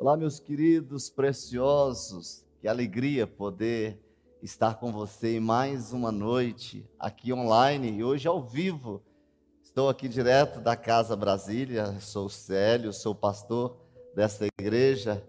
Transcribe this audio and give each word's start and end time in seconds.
Olá, 0.00 0.16
meus 0.16 0.38
queridos 0.38 1.10
preciosos, 1.10 2.44
que 2.60 2.68
alegria 2.68 3.26
poder 3.26 4.00
estar 4.40 4.76
com 4.76 4.92
você 4.92 5.38
em 5.38 5.40
mais 5.40 5.92
uma 5.92 6.12
noite 6.12 6.88
aqui 7.00 7.32
online 7.32 7.90
e 7.90 8.04
hoje 8.04 8.28
ao 8.28 8.40
vivo. 8.40 9.02
Estou 9.60 9.88
aqui 9.88 10.06
direto 10.08 10.60
da 10.60 10.76
Casa 10.76 11.16
Brasília, 11.16 11.98
sou 12.00 12.28
Célio, 12.28 12.92
sou 12.92 13.12
pastor 13.12 13.76
desta 14.14 14.46
igreja 14.46 15.20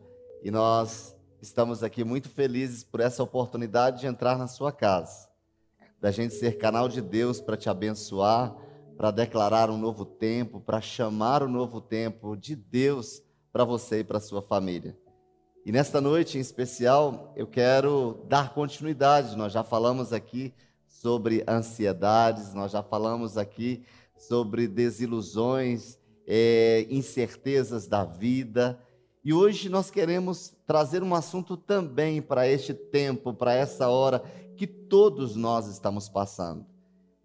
e 0.44 0.52
nós 0.52 1.16
estamos 1.42 1.82
aqui 1.82 2.04
muito 2.04 2.30
felizes 2.30 2.84
por 2.84 3.00
essa 3.00 3.24
oportunidade 3.24 4.02
de 4.02 4.06
entrar 4.06 4.38
na 4.38 4.46
sua 4.46 4.72
casa, 4.72 5.28
da 6.00 6.12
gente 6.12 6.36
ser 6.36 6.60
canal 6.60 6.88
de 6.88 7.02
Deus 7.02 7.42
para 7.42 7.58
te 7.58 7.72
abençoar, 7.72 8.56
para 8.96 9.10
declarar 9.10 9.72
um 9.72 9.80
novo 9.80 10.06
tempo, 10.06 10.62
para 10.62 10.80
chamar 10.80 11.42
o 11.42 11.50
novo 11.50 11.82
tempo 11.82 12.38
de 12.38 12.56
Deus 12.56 13.24
para 13.60 13.66
você 13.66 14.00
e 14.00 14.04
para 14.06 14.22
sua 14.22 14.42
família. 14.42 14.98
E 15.66 15.72
nesta 15.74 16.00
noite 16.00 16.38
em 16.38 16.40
especial, 16.40 17.34
eu 17.36 17.46
quero 17.46 18.24
dar 18.30 18.54
continuidade. 18.54 19.36
Nós 19.36 19.52
já 19.52 19.66
falamos 19.66 20.14
aqui 20.14 20.54
sobre 20.88 21.44
ansiedades, 21.46 22.54
nós 22.54 22.72
já 22.72 22.82
falamos 22.82 23.38
aqui 23.38 23.84
sobre 24.18 24.66
desilusões, 24.66 25.98
é, 26.26 26.88
incertezas 26.90 27.86
da 27.86 28.06
vida. 28.06 28.82
E 29.26 29.34
hoje 29.34 29.68
nós 29.68 29.92
queremos 29.92 30.56
trazer 30.66 31.04
um 31.04 31.14
assunto 31.14 31.58
também 31.58 32.22
para 32.22 32.48
este 32.48 32.74
tempo, 32.74 33.34
para 33.34 33.54
essa 33.54 33.90
hora 33.90 34.24
que 34.56 34.66
todos 34.66 35.36
nós 35.36 35.68
estamos 35.68 36.08
passando. 36.08 36.66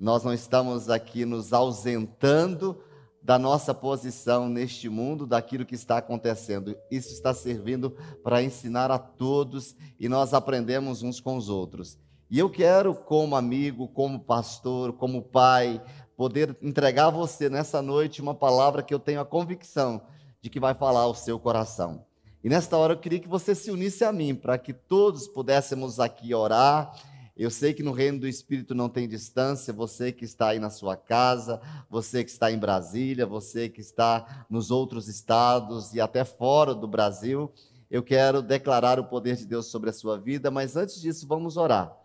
Nós 0.01 0.25
não 0.25 0.35
estamos 0.35 0.91
aqui 0.91 1.25
nos 1.25 1.53
ausentando 1.53 2.83
da 3.25 3.39
nossa 3.39 3.73
posição 3.73 4.51
neste 4.51 4.87
mundo, 4.87 5.27
daquilo 5.27 5.65
que 5.65 5.75
está 5.75 5.97
acontecendo. 5.97 6.77
Isso 6.91 7.11
está 7.11 7.33
servindo 7.33 7.97
para 8.23 8.43
ensinar 8.43 8.91
a 8.91 8.99
todos 8.99 9.75
e 9.99 10.11
nós 10.11 10.35
aprendemos 10.35 11.03
uns 11.03 11.21
com 11.21 11.35
os 11.35 11.49
outros. 11.49 11.99
E 12.31 12.39
eu 12.39 12.51
quero, 12.51 12.95
como 12.95 13.35
amigo, 13.35 13.89
como 13.89 14.21
pastor, 14.21 14.93
como 14.93 15.23
pai, 15.23 15.83
poder 16.15 16.55
entregar 16.61 17.07
a 17.07 17.11
você 17.11 17.49
nessa 17.49 17.81
noite 17.81 18.21
uma 18.21 18.35
palavra 18.35 18.83
que 18.83 18.93
eu 18.93 18.99
tenho 18.99 19.23
a 19.23 19.25
convicção 19.25 20.03
de 20.43 20.51
que 20.51 20.61
vai 20.61 20.75
falar 20.75 21.01
ao 21.01 21.15
seu 21.15 21.41
coração. 21.41 22.05
E 22.43 22.49
nesta 22.51 22.77
hora 22.77 22.93
eu 22.93 22.99
queria 22.99 23.21
que 23.21 23.29
você 23.29 23.55
se 23.55 23.71
unisse 23.71 24.05
a 24.05 24.13
mim, 24.13 24.35
para 24.35 24.59
que 24.59 24.75
todos 24.75 25.27
pudéssemos 25.27 25.99
aqui 25.99 26.35
orar 26.35 26.95
eu 27.37 27.51
sei 27.51 27.75
que 27.75 27.83
no 27.83 27.91
reino 27.91 28.21
do 28.21 28.29
Espírito 28.29 28.77
não 28.77 28.89
tem 28.89 29.09
distância, 29.09 29.73
você 29.73 30.13
que 30.13 30.25
está 30.25 30.51
aí 30.51 30.61
na 30.61 30.71
sua 30.71 30.97
casa, 30.97 31.61
você 31.91 32.23
que 32.23 32.31
está 32.31 32.53
em 32.53 32.59
Brasília, 32.59 33.27
você 33.27 33.69
que 33.69 33.81
está 33.81 34.47
nos 34.49 34.71
outros 34.71 35.09
estados 35.09 35.93
e 35.95 36.01
até 36.01 36.25
fora 36.25 36.73
do 36.73 36.87
Brasil, 36.87 37.53
eu 37.91 38.05
quero 38.05 38.41
declarar 38.41 39.01
o 39.01 39.05
poder 39.05 39.35
de 39.35 39.47
Deus 39.47 39.67
sobre 39.67 39.91
a 39.91 39.93
sua 39.93 40.17
vida, 40.17 40.49
mas 40.49 40.77
antes 40.77 41.01
disso, 41.01 41.27
vamos 41.27 41.57
orar. 41.57 41.97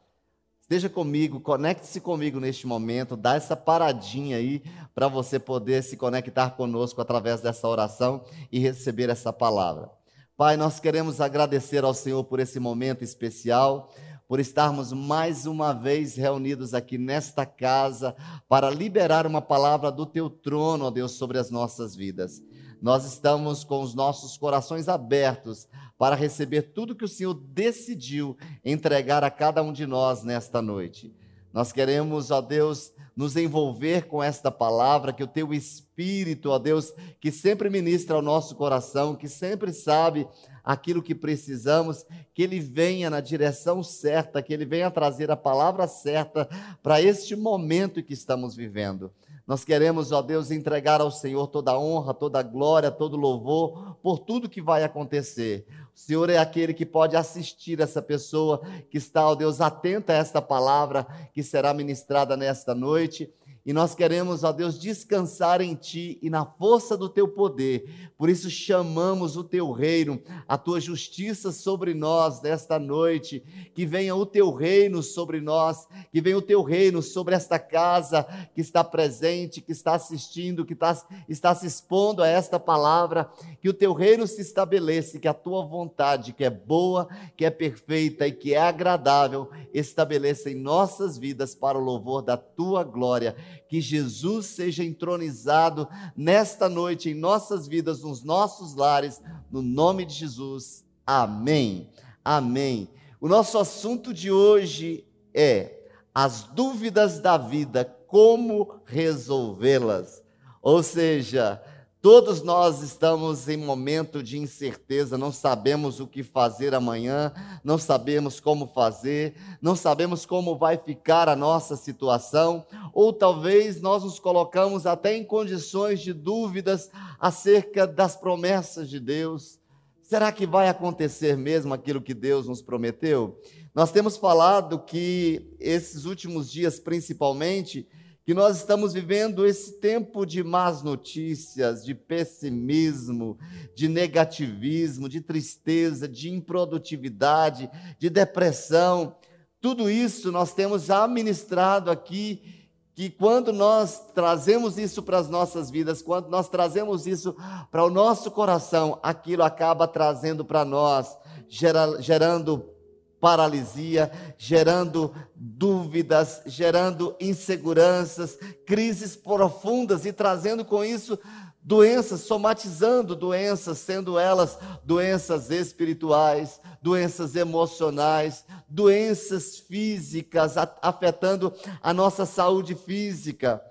Esteja 0.61 0.89
comigo, 0.89 1.39
conecte-se 1.39 2.02
comigo 2.02 2.39
neste 2.39 2.66
momento, 2.66 3.16
dá 3.16 3.36
essa 3.36 3.55
paradinha 3.55 4.38
aí 4.38 4.64
para 4.95 5.08
você 5.08 5.39
poder 5.39 5.83
se 5.83 5.95
conectar 5.95 6.52
conosco 6.52 7.02
através 7.02 7.41
dessa 7.41 7.67
oração 7.67 8.23
e 8.52 8.59
receber 8.59 9.09
essa 9.09 9.31
palavra. 9.31 9.89
Pai, 10.38 10.55
nós 10.58 10.80
queremos 10.80 11.19
agradecer 11.19 11.83
ao 11.83 11.93
Senhor 11.93 12.23
por 12.23 12.39
esse 12.39 12.59
momento 12.59 13.03
especial 13.03 13.91
por 14.30 14.39
estarmos 14.39 14.94
mais 14.94 15.47
uma 15.47 15.73
vez 15.73 16.16
reunidos 16.16 16.75
aqui 16.75 16.99
nesta 16.99 17.47
casa 17.47 18.16
para 18.47 18.69
liberar 18.69 19.25
uma 19.25 19.41
palavra 19.41 19.91
do 19.91 20.05
teu 20.05 20.30
trono, 20.30 20.86
ó 20.86 20.91
Deus, 20.91 21.13
sobre 21.13 21.39
as 21.39 21.49
nossas 21.49 21.95
vidas. 21.95 22.39
Nós 22.80 23.05
estamos 23.05 23.63
com 23.63 23.81
os 23.81 23.95
nossos 23.95 24.38
corações 24.38 24.88
abertos 24.88 25.67
para 25.97 26.16
receber 26.16 26.61
tudo 26.61 26.95
que 26.95 27.03
o 27.03 27.08
Senhor 27.08 27.33
decidiu 27.33 28.38
entregar 28.63 29.23
a 29.23 29.31
cada 29.31 29.63
um 29.63 29.73
de 29.73 29.88
nós 29.88 30.23
nesta 30.23 30.61
noite. 30.61 31.11
Nós 31.52 31.71
queremos, 31.71 32.30
ó 32.30 32.39
Deus, 32.39 32.93
nos 33.15 33.36
envolver 33.36 34.08
com 34.08 34.21
esta 34.21 34.52
palavra, 34.52 35.11
que 35.11 35.23
o 35.23 35.27
teu 35.27 35.52
Espírito, 35.55 36.52
ó 36.52 36.59
Deus, 36.59 36.93
que 37.20 37.32
sempre 37.32 37.67
ministra 37.67 38.15
ao 38.15 38.21
nosso 38.21 38.55
coração, 38.55 39.15
que 39.15 39.27
sempre 39.27 39.73
sabe 39.73 40.27
aquilo 40.69 41.02
que 41.02 41.15
precisamos, 41.15 42.05
que 42.31 42.43
Ele 42.43 42.59
venha 42.59 43.09
na 43.09 43.19
direção 43.19 43.81
certa, 43.81 44.39
que 44.39 44.53
Ele 44.53 44.65
venha 44.65 44.91
trazer 44.91 45.31
a 45.31 45.35
palavra 45.35 45.87
certa 45.87 46.47
para 46.83 47.02
este 47.02 47.35
momento 47.35 48.03
que 48.03 48.13
estamos 48.13 48.55
vivendo. 48.55 49.11
Nós 49.47 49.65
queremos, 49.65 50.11
ó 50.11 50.21
Deus, 50.21 50.52
entregar 50.52 51.02
ao 51.02 51.09
Senhor 51.09 51.47
toda 51.47 51.71
a 51.71 51.79
honra, 51.79 52.13
toda 52.13 52.37
a 52.37 52.43
glória, 52.43 52.91
todo 52.91 53.15
o 53.15 53.19
louvor 53.19 53.97
por 54.03 54.19
tudo 54.19 54.47
que 54.47 54.61
vai 54.61 54.83
acontecer. 54.83 55.65
O 55.95 55.99
Senhor 55.99 56.29
é 56.29 56.37
aquele 56.37 56.71
que 56.71 56.85
pode 56.85 57.15
assistir 57.15 57.81
essa 57.81 57.99
pessoa 57.99 58.61
que 58.91 58.99
está, 58.99 59.27
ó 59.27 59.33
Deus, 59.33 59.59
atenta 59.59 60.13
a 60.13 60.17
esta 60.17 60.39
palavra 60.39 61.03
que 61.33 61.41
será 61.41 61.73
ministrada 61.73 62.37
nesta 62.37 62.75
noite 62.75 63.33
e 63.69 63.73
nós 63.73 63.93
queremos, 63.93 64.43
ó 64.43 64.52
Deus, 64.52 64.80
descansar 64.80 65.61
em 65.61 65.75
Ti 65.75 66.17
e 66.23 66.27
na 66.27 66.43
força 66.43 66.97
do 66.97 67.07
Teu 67.07 67.27
poder. 67.27 68.11
Por 68.17 68.27
isso 68.27 68.49
chamamos 68.49 69.37
o 69.37 69.43
Teu 69.43 69.71
reino, 69.71 70.19
a 70.47 70.57
Tua 70.57 70.81
justiça 70.81 71.52
sobre 71.52 71.93
nós 71.93 72.41
nesta 72.41 72.79
noite. 72.79 73.43
Que 73.75 73.85
venha 73.85 74.15
o 74.15 74.25
Teu 74.25 74.52
reino 74.52 75.03
sobre 75.03 75.39
nós, 75.39 75.87
que 76.11 76.19
venha 76.19 76.39
o 76.39 76.41
Teu 76.41 76.63
reino 76.63 77.03
sobre 77.03 77.35
esta 77.35 77.59
casa 77.59 78.23
que 78.55 78.59
está 78.59 78.83
presente, 78.83 79.61
que 79.61 79.71
está 79.71 79.93
assistindo, 79.93 80.65
que 80.65 80.73
está, 80.73 81.05
está 81.29 81.53
se 81.53 81.67
expondo 81.67 82.23
a 82.23 82.27
esta 82.27 82.59
palavra. 82.59 83.29
Que 83.61 83.69
o 83.69 83.73
Teu 83.73 83.93
reino 83.93 84.25
se 84.25 84.41
estabeleça, 84.41 85.19
que 85.19 85.27
a 85.27 85.33
Tua 85.33 85.63
vontade, 85.63 86.33
que 86.33 86.43
é 86.43 86.49
boa, 86.49 87.08
que 87.37 87.45
é 87.45 87.52
perfeita 87.52 88.25
e 88.25 88.31
que 88.31 88.55
é 88.55 88.59
agradável, 88.59 89.47
estabeleça 89.71 90.49
em 90.49 90.55
nossas 90.55 91.19
vidas 91.19 91.53
para 91.53 91.77
o 91.77 91.83
louvor 91.83 92.23
da 92.23 92.35
Tua 92.35 92.83
glória 92.83 93.35
que 93.67 93.81
Jesus 93.81 94.47
seja 94.47 94.83
entronizado 94.83 95.87
nesta 96.15 96.70
noite 96.70 97.09
em 97.09 97.14
nossas 97.14 97.67
vidas, 97.67 98.02
nos 98.02 98.23
nossos 98.23 98.75
lares, 98.75 99.21
no 99.52 99.61
nome 99.61 100.05
de 100.05 100.14
Jesus. 100.14 100.86
Amém. 101.05 101.89
Amém. 102.23 102.89
O 103.20 103.27
nosso 103.27 103.58
assunto 103.58 104.14
de 104.14 104.31
hoje 104.31 105.05
é 105.33 105.80
as 106.14 106.43
dúvidas 106.43 107.20
da 107.20 107.37
vida, 107.37 107.86
como 108.08 108.81
resolvê-las. 108.86 110.23
Ou 110.61 110.81
seja, 110.83 111.61
Todos 112.02 112.42
nós 112.42 112.82
estamos 112.82 113.49
em 113.49 113.58
momento 113.58 114.23
de 114.23 114.37
incerteza, 114.37 115.17
não 115.17 115.33
sabemos 115.33 115.99
o 115.99 116.08
que 116.08 116.23
fazer 116.23 116.73
amanhã, 116.73 117.33
não 117.61 117.77
sabemos 117.77 118.39
como 118.39 118.67
fazer, 118.67 119.36
não 119.61 119.76
sabemos 119.76 120.26
como 120.26 120.58
vai 120.58 120.77
ficar 120.77 121.27
a 121.27 121.36
nossa 121.36 121.76
situação, 121.76 122.65
ou 122.93 123.11
talvez 123.11 123.82
nós 123.82 124.05
nos 124.05 124.17
colocamos 124.17 124.86
até 124.86 125.14
em 125.17 125.26
condições 125.26 125.99
de 125.99 126.14
dúvidas 126.14 126.89
acerca 127.20 127.86
das 127.86 128.15
promessas 128.15 128.89
de 128.89 128.98
Deus. 128.98 129.59
Será 130.01 130.31
que 130.31 130.48
vai 130.48 130.69
acontecer 130.69 131.36
mesmo 131.36 131.74
aquilo 131.74 132.01
que 132.01 132.13
Deus 132.13 132.48
nos 132.48 132.62
prometeu? 132.62 133.38
Nós 133.75 133.92
temos 133.92 134.15
falado 134.15 134.80
que 134.80 135.54
esses 135.59 136.06
últimos 136.06 136.50
dias, 136.50 136.80
principalmente, 136.80 137.86
que 138.29 138.33
nós 138.35 138.57
estamos 138.57 138.94
vivendo 138.94 139.44
esse 139.44 139.79
tempo 139.79 140.23
de 140.23 140.44
más 140.44 140.83
notícias, 140.83 141.83
de 141.83 141.95
pessimismo, 141.95 143.39
de 143.73 143.88
negativismo, 143.88 145.09
de 145.09 145.19
tristeza, 145.19 146.07
de 146.07 146.29
improdutividade, 146.29 147.67
de 147.97 148.07
depressão. 148.07 149.15
Tudo 149.59 149.89
isso 149.89 150.31
nós 150.31 150.53
temos 150.53 150.83
já 150.83 151.07
ministrado 151.07 151.89
aqui 151.89 152.69
que 152.94 153.09
quando 153.09 153.51
nós 153.51 154.00
trazemos 154.13 154.77
isso 154.77 155.01
para 155.01 155.17
as 155.17 155.27
nossas 155.27 155.71
vidas, 155.71 156.03
quando 156.03 156.29
nós 156.29 156.47
trazemos 156.47 157.07
isso 157.07 157.35
para 157.71 157.83
o 157.83 157.89
nosso 157.89 158.29
coração, 158.29 159.00
aquilo 159.01 159.41
acaba 159.41 159.88
trazendo 159.88 160.45
para 160.45 160.63
nós, 160.63 161.17
gerando 161.47 162.75
paralisia, 163.19 164.12
gerando 164.38 165.13
dúvidas, 165.36 166.42
gerando 166.45 167.16
inseguranças, 167.19 168.38
crises 168.66 169.16
profundas 169.16 170.06
e 170.06 170.13
trazendo 170.13 170.63
com 170.63 170.83
isso 170.83 171.18
doenças, 171.62 172.21
somatizando 172.21 173.16
doenças, 173.16 173.77
sendo 173.77 174.18
elas 174.18 174.57
doenças 174.83 175.51
espirituais, 175.51 176.60
doenças 176.81 177.36
emocionais, 177.36 178.44
doenças 178.68 179.60
físicas, 179.60 180.56
afetando 180.81 181.54
a 181.81 181.94
nossa 181.94 182.25
saúde 182.25 182.74
física. 182.75 183.62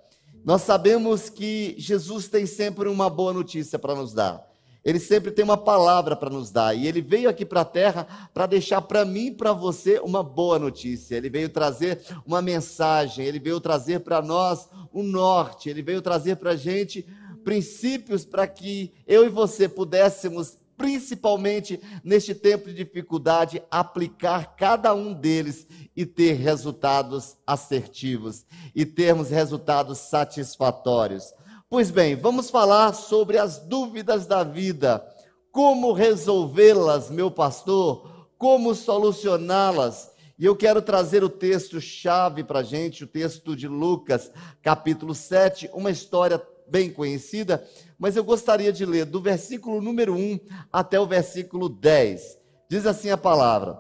Nós 0.45 0.63
sabemos 0.63 1.29
que 1.29 1.75
Jesus 1.79 2.29
tem 2.29 2.47
sempre 2.47 2.89
uma 2.89 3.11
boa 3.11 3.33
notícia 3.33 3.79
para 3.79 3.95
nos 3.95 4.13
dar. 4.13 4.48
Ele 4.89 4.99
sempre 4.99 5.31
tem 5.31 5.45
uma 5.45 5.59
palavra 5.59 6.17
para 6.17 6.31
nos 6.31 6.51
dar. 6.51 6.75
E 6.75 6.87
ele 6.87 7.03
veio 7.03 7.29
aqui 7.29 7.45
para 7.45 7.61
a 7.61 7.65
terra 7.65 8.31
para 8.33 8.47
deixar 8.47 8.81
para 8.81 9.05
mim 9.05 9.27
e 9.27 9.35
para 9.35 9.53
você 9.53 9.99
uma 9.99 10.23
boa 10.23 10.59
notícia. 10.59 11.15
Ele 11.15 11.29
veio 11.29 11.51
trazer 11.51 12.01
uma 12.25 12.41
mensagem. 12.41 13.23
Ele 13.23 13.39
veio 13.39 13.61
trazer 13.61 14.01
para 14.01 14.23
nós 14.23 14.67
o 14.91 15.01
um 15.01 15.03
norte. 15.03 15.69
Ele 15.69 15.83
veio 15.83 16.01
trazer 16.01 16.37
para 16.37 16.53
a 16.53 16.57
gente 16.57 17.07
princípios 17.45 18.25
para 18.25 18.47
que 18.47 18.95
eu 19.07 19.27
e 19.27 19.29
você 19.29 19.69
pudéssemos 19.69 20.57
principalmente 20.75 21.79
neste 22.03 22.35
tempo 22.35 22.69
de 22.69 22.75
dificuldade, 22.75 23.63
aplicar 23.71 24.57
cada 24.57 24.95
um 24.95 25.13
deles 25.13 25.67
e 25.95 26.07
ter 26.07 26.33
resultados 26.33 27.37
assertivos 27.47 28.47
e 28.75 28.87
termos 28.87 29.29
resultados 29.29 29.99
satisfatórios. 29.99 31.35
Pois 31.71 31.91
bem, 31.91 32.17
vamos 32.17 32.49
falar 32.49 32.95
sobre 32.95 33.37
as 33.37 33.59
dúvidas 33.59 34.27
da 34.27 34.43
vida. 34.43 35.07
Como 35.53 35.93
resolvê-las, 35.93 37.11
meu 37.11 37.31
pastor? 37.31 38.27
Como 38.39 38.75
solucioná-las? 38.75 40.11
E 40.39 40.47
eu 40.47 40.57
quero 40.57 40.81
trazer 40.81 41.23
o 41.23 41.29
texto-chave 41.29 42.43
para 42.43 42.61
a 42.61 42.63
gente, 42.63 43.05
o 43.05 43.07
texto 43.07 43.55
de 43.55 43.69
Lucas, 43.69 44.33
capítulo 44.63 45.15
7, 45.15 45.69
uma 45.75 45.91
história 45.91 46.43
bem 46.67 46.91
conhecida, 46.91 47.63
mas 47.99 48.17
eu 48.17 48.25
gostaria 48.25 48.73
de 48.73 48.87
ler 48.87 49.05
do 49.05 49.21
versículo 49.21 49.83
número 49.83 50.15
1 50.15 50.41
até 50.73 50.99
o 50.99 51.07
versículo 51.07 51.69
10. 51.69 52.39
Diz 52.71 52.87
assim 52.87 53.11
a 53.11 53.19
palavra: 53.19 53.79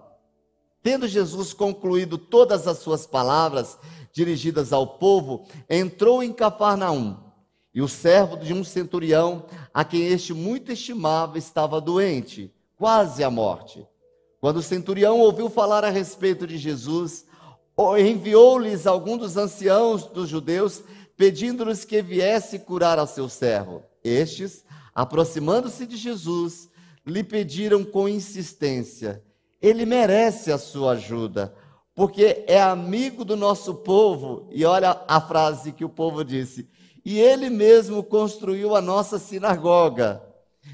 Tendo 0.82 1.08
Jesus 1.08 1.54
concluído 1.54 2.18
todas 2.18 2.68
as 2.68 2.80
suas 2.80 3.06
palavras 3.06 3.78
dirigidas 4.12 4.74
ao 4.74 4.98
povo, 4.98 5.46
entrou 5.70 6.22
em 6.22 6.34
Cafarnaum. 6.34 7.27
E 7.78 7.80
o 7.80 7.86
servo 7.86 8.36
de 8.36 8.52
um 8.52 8.64
centurião, 8.64 9.44
a 9.72 9.84
quem 9.84 10.08
este 10.08 10.34
muito 10.34 10.72
estimava, 10.72 11.38
estava 11.38 11.80
doente, 11.80 12.52
quase 12.76 13.22
à 13.22 13.30
morte. 13.30 13.86
Quando 14.40 14.56
o 14.56 14.62
centurião 14.64 15.20
ouviu 15.20 15.48
falar 15.48 15.84
a 15.84 15.88
respeito 15.88 16.44
de 16.44 16.58
Jesus, 16.58 17.24
enviou-lhes 18.00 18.84
algum 18.84 19.16
dos 19.16 19.36
anciãos 19.36 20.06
dos 20.06 20.28
judeus, 20.28 20.82
pedindo-lhes 21.16 21.84
que 21.84 22.02
viesse 22.02 22.58
curar 22.58 22.98
ao 22.98 23.06
seu 23.06 23.28
servo. 23.28 23.84
Estes, 24.02 24.64
aproximando-se 24.92 25.86
de 25.86 25.96
Jesus, 25.96 26.68
lhe 27.06 27.22
pediram 27.22 27.84
com 27.84 28.08
insistência: 28.08 29.22
Ele 29.62 29.86
merece 29.86 30.50
a 30.50 30.58
sua 30.58 30.94
ajuda, 30.94 31.54
porque 31.94 32.44
é 32.48 32.60
amigo 32.60 33.24
do 33.24 33.36
nosso 33.36 33.72
povo. 33.72 34.48
E 34.50 34.64
olha 34.64 35.00
a 35.06 35.20
frase 35.20 35.70
que 35.70 35.84
o 35.84 35.88
povo 35.88 36.24
disse: 36.24 36.68
E 37.04 37.18
ele 37.18 37.48
mesmo 37.48 38.02
construiu 38.02 38.74
a 38.74 38.80
nossa 38.80 39.18
sinagoga. 39.18 40.22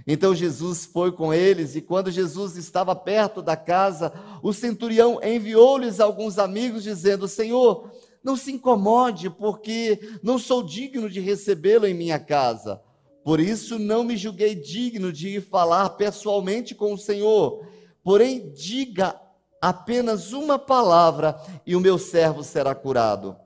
Então 0.06 0.34
Jesus 0.34 0.84
foi 0.84 1.12
com 1.12 1.32
eles, 1.32 1.76
e 1.76 1.80
quando 1.80 2.10
Jesus 2.10 2.56
estava 2.56 2.94
perto 2.94 3.40
da 3.40 3.56
casa, 3.56 4.12
o 4.42 4.52
centurião 4.52 5.20
enviou-lhes 5.22 6.00
alguns 6.00 6.38
amigos, 6.38 6.82
dizendo: 6.82 7.28
Senhor, 7.28 7.90
não 8.22 8.36
se 8.36 8.52
incomode, 8.52 9.30
porque 9.30 10.18
não 10.22 10.38
sou 10.38 10.62
digno 10.62 11.08
de 11.08 11.20
recebê-lo 11.20 11.86
em 11.86 11.94
minha 11.94 12.18
casa. 12.18 12.80
Por 13.22 13.40
isso 13.40 13.78
não 13.78 14.04
me 14.04 14.16
julguei 14.16 14.54
digno 14.54 15.12
de 15.12 15.36
ir 15.36 15.40
falar 15.40 15.90
pessoalmente 15.90 16.74
com 16.74 16.92
o 16.92 16.98
Senhor. 16.98 17.66
Porém, 18.02 18.50
diga 18.52 19.18
apenas 19.62 20.32
uma 20.32 20.58
palavra 20.58 21.40
e 21.66 21.74
o 21.74 21.80
meu 21.80 21.98
servo 21.98 22.42
será 22.42 22.74
curado 22.74 23.43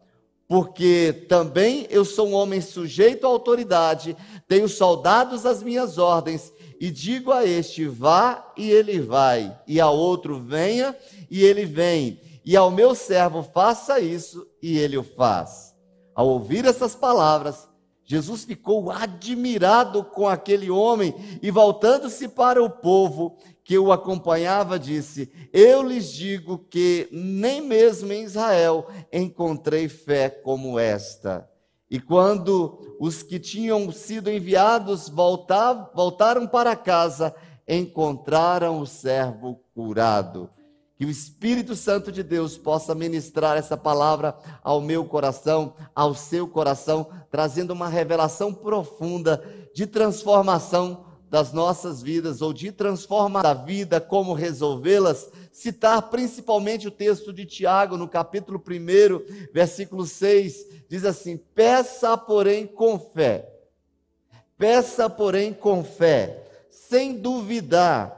porque 0.49 1.27
também 1.29 1.87
eu 1.91 2.07
sou 2.07 2.29
um 2.29 2.35
homem 2.35 2.63
sujeito 2.63 3.27
à 3.27 3.29
autoridade, 3.29 4.17
tenho 4.49 4.67
soldados 4.67 5.45
às 5.45 5.63
minhas 5.63 5.99
ordens, 5.99 6.51
e 6.81 6.91
digo 6.91 7.31
a 7.31 7.45
este: 7.45 7.87
vá, 7.87 8.51
e 8.57 8.71
ele 8.71 8.99
vai, 8.99 9.55
e 9.67 9.79
a 9.79 9.91
outro: 9.91 10.41
venha, 10.41 10.97
e 11.31 11.45
ele 11.45 11.67
vem, 11.67 12.19
e 12.43 12.57
ao 12.57 12.71
meu 12.71 12.95
servo: 12.95 13.43
faça 13.43 14.01
isso, 14.01 14.47
e 14.63 14.79
ele 14.79 14.97
o 14.97 15.03
faz. 15.03 15.75
Ao 16.15 16.27
ouvir 16.27 16.65
essas 16.65 16.95
palavras, 16.95 17.68
Jesus 18.11 18.43
ficou 18.43 18.91
admirado 18.91 20.03
com 20.03 20.27
aquele 20.27 20.71
homem 20.71 21.15
e, 21.43 21.51
voltando-se 21.51 22.27
para 22.27 22.65
o 22.65 22.71
povo, 22.71 23.37
que 23.63 23.79
o 23.79 23.93
acompanhava 23.93 24.79
disse: 24.79 25.31
Eu 25.53 25.83
lhes 25.83 26.11
digo 26.11 26.57
que 26.57 27.07
nem 27.13 27.61
mesmo 27.61 28.11
em 28.11 28.23
Israel 28.25 28.87
encontrei 29.13 29.91
fé 29.91 30.31
como 30.31 30.79
esta. 30.79 31.47
E 31.91 32.01
quando 32.01 32.97
os 32.99 33.23
que 33.23 33.39
tinham 33.39 33.93
sido 33.93 34.31
enviados 34.31 35.11
voltar, 35.11 35.91
voltaram 35.95 36.47
para 36.47 36.75
casa, 36.75 37.35
encontraram 37.69 38.81
o 38.81 38.87
servo 38.87 39.61
curado. 39.75 40.49
Que 40.99 41.07
o 41.07 41.11
Espírito 41.11 41.77
Santo 41.77 42.11
de 42.11 42.25
Deus 42.25 42.59
possa 42.59 42.93
ministrar 42.93 43.57
essa 43.57 43.77
palavra 43.77 44.37
ao 44.65 44.81
meu 44.81 45.05
coração, 45.05 45.75
ao 45.95 46.13
seu 46.13 46.49
coração, 46.49 47.09
trazendo 47.31 47.71
uma 47.71 47.89
revelação 47.89 48.53
profunda 48.53 49.41
de 49.73 49.87
transformação 49.87 51.07
das 51.31 51.53
nossas 51.53 52.03
vidas 52.03 52.43
ou 52.43 52.53
de 52.53 52.73
transformar 52.73 53.47
a 53.47 53.55
vida, 53.55 54.01
como 54.01 54.33
resolvê-las, 54.33 55.31
citar 55.53 56.03
principalmente 56.11 56.89
o 56.89 56.91
texto 56.91 57.33
de 57.33 57.47
Tiago, 57.47 57.97
no 57.97 58.09
capítulo 58.09 58.61
1, 58.61 59.53
versículo 59.53 60.05
6, 60.05 60.67
diz 60.89 61.05
assim: 61.05 61.37
Peça, 61.37 62.19
porém, 62.19 62.67
com 62.67 62.99
fé. 62.99 63.49
Peça, 64.57 65.09
porém, 65.09 65.55
com 65.55 65.85
fé, 65.85 66.45
sem 66.69 67.17
duvidar, 67.17 68.18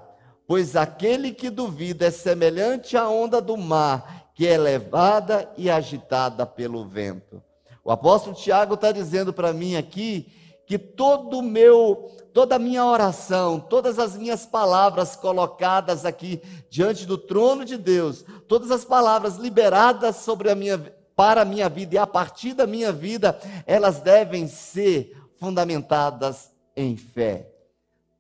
pois 0.50 0.74
aquele 0.74 1.30
que 1.30 1.48
duvida 1.48 2.06
é 2.06 2.10
semelhante 2.10 2.96
à 2.96 3.08
onda 3.08 3.40
do 3.40 3.56
mar, 3.56 4.32
que 4.34 4.48
é 4.48 4.58
levada 4.58 5.48
e 5.56 5.70
agitada 5.70 6.44
pelo 6.44 6.84
vento. 6.84 7.40
O 7.84 7.90
apóstolo 7.92 8.34
Tiago 8.34 8.74
está 8.74 8.90
dizendo 8.90 9.32
para 9.32 9.52
mim 9.52 9.76
aqui 9.76 10.26
que 10.66 10.76
todo 10.76 11.40
meu, 11.40 12.10
toda 12.34 12.56
a 12.56 12.58
minha 12.58 12.84
oração, 12.84 13.60
todas 13.60 13.96
as 14.00 14.16
minhas 14.16 14.44
palavras 14.44 15.14
colocadas 15.14 16.04
aqui 16.04 16.42
diante 16.68 17.06
do 17.06 17.16
trono 17.16 17.64
de 17.64 17.76
Deus, 17.76 18.24
todas 18.48 18.72
as 18.72 18.84
palavras 18.84 19.36
liberadas 19.36 20.16
sobre 20.16 20.50
a 20.50 20.56
minha 20.56 20.78
para 21.14 21.42
a 21.42 21.44
minha 21.44 21.68
vida 21.68 21.94
e 21.94 21.98
a 21.98 22.08
partir 22.08 22.54
da 22.54 22.66
minha 22.66 22.90
vida, 22.90 23.38
elas 23.64 24.00
devem 24.00 24.48
ser 24.48 25.16
fundamentadas 25.38 26.50
em 26.74 26.96
fé. 26.96 27.59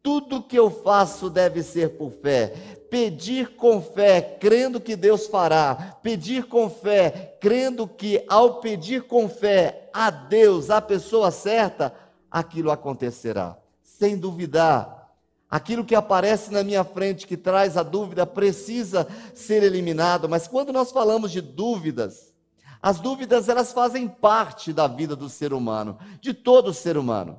Tudo 0.02 0.42
que 0.42 0.58
eu 0.58 0.70
faço 0.70 1.28
deve 1.28 1.62
ser 1.62 1.98
por 1.98 2.10
fé. 2.10 2.48
Pedir 2.90 3.56
com 3.56 3.82
fé, 3.82 4.20
crendo 4.20 4.80
que 4.80 4.96
Deus 4.96 5.26
fará. 5.26 5.98
Pedir 6.02 6.44
com 6.44 6.70
fé, 6.70 7.36
crendo 7.40 7.86
que 7.86 8.24
ao 8.28 8.60
pedir 8.60 9.02
com 9.02 9.28
fé 9.28 9.90
a 9.92 10.10
Deus, 10.10 10.70
a 10.70 10.80
pessoa 10.80 11.30
certa, 11.30 11.94
aquilo 12.30 12.70
acontecerá. 12.70 13.58
Sem 13.82 14.16
duvidar, 14.16 15.12
aquilo 15.50 15.84
que 15.84 15.94
aparece 15.94 16.50
na 16.50 16.62
minha 16.62 16.82
frente 16.82 17.26
que 17.26 17.36
traz 17.36 17.76
a 17.76 17.82
dúvida 17.82 18.24
precisa 18.24 19.06
ser 19.34 19.62
eliminado, 19.62 20.28
mas 20.28 20.48
quando 20.48 20.72
nós 20.72 20.90
falamos 20.90 21.30
de 21.30 21.40
dúvidas, 21.40 22.32
as 22.80 22.98
dúvidas 22.98 23.48
elas 23.48 23.72
fazem 23.72 24.08
parte 24.08 24.72
da 24.72 24.86
vida 24.86 25.14
do 25.14 25.28
ser 25.28 25.52
humano, 25.52 25.98
de 26.20 26.32
todo 26.32 26.72
ser 26.72 26.96
humano. 26.96 27.38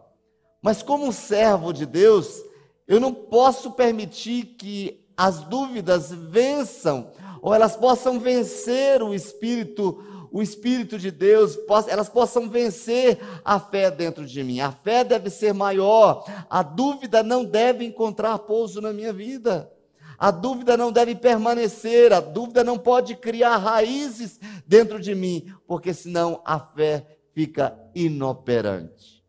Mas 0.62 0.84
como 0.84 1.08
um 1.08 1.12
servo 1.12 1.74
de 1.74 1.88
Deus, 1.88 2.44
eu 2.92 3.00
não 3.00 3.14
posso 3.14 3.72
permitir 3.72 4.44
que 4.58 5.02
as 5.16 5.44
dúvidas 5.44 6.12
vençam 6.12 7.10
ou 7.42 7.54
elas 7.54 7.74
possam 7.74 8.20
vencer 8.20 9.02
o 9.02 9.14
espírito 9.14 10.04
o 10.34 10.42
Espírito 10.42 10.98
de 10.98 11.12
Deus, 11.12 11.58
elas 11.90 12.08
possam 12.08 12.48
vencer 12.50 13.20
a 13.44 13.60
fé 13.60 13.92
dentro 13.92 14.26
de 14.26 14.42
mim. 14.42 14.62
A 14.62 14.72
fé 14.72 15.04
deve 15.04 15.30
ser 15.30 15.54
maior, 15.54 16.24
a 16.50 16.64
dúvida 16.64 17.22
não 17.22 17.44
deve 17.44 17.84
encontrar 17.84 18.40
pouso 18.40 18.80
na 18.80 18.94
minha 18.94 19.12
vida. 19.12 19.70
A 20.18 20.32
dúvida 20.32 20.78
não 20.78 20.90
deve 20.90 21.16
permanecer, 21.16 22.14
a 22.14 22.22
dúvida 22.22 22.64
não 22.64 22.78
pode 22.78 23.16
criar 23.16 23.58
raízes 23.58 24.40
dentro 24.66 25.02
de 25.02 25.14
mim, 25.14 25.54
porque 25.68 25.94
senão 25.94 26.42
a 26.46 26.58
fé 26.58 27.06
fica 27.34 27.78
inoperante. 27.94 29.22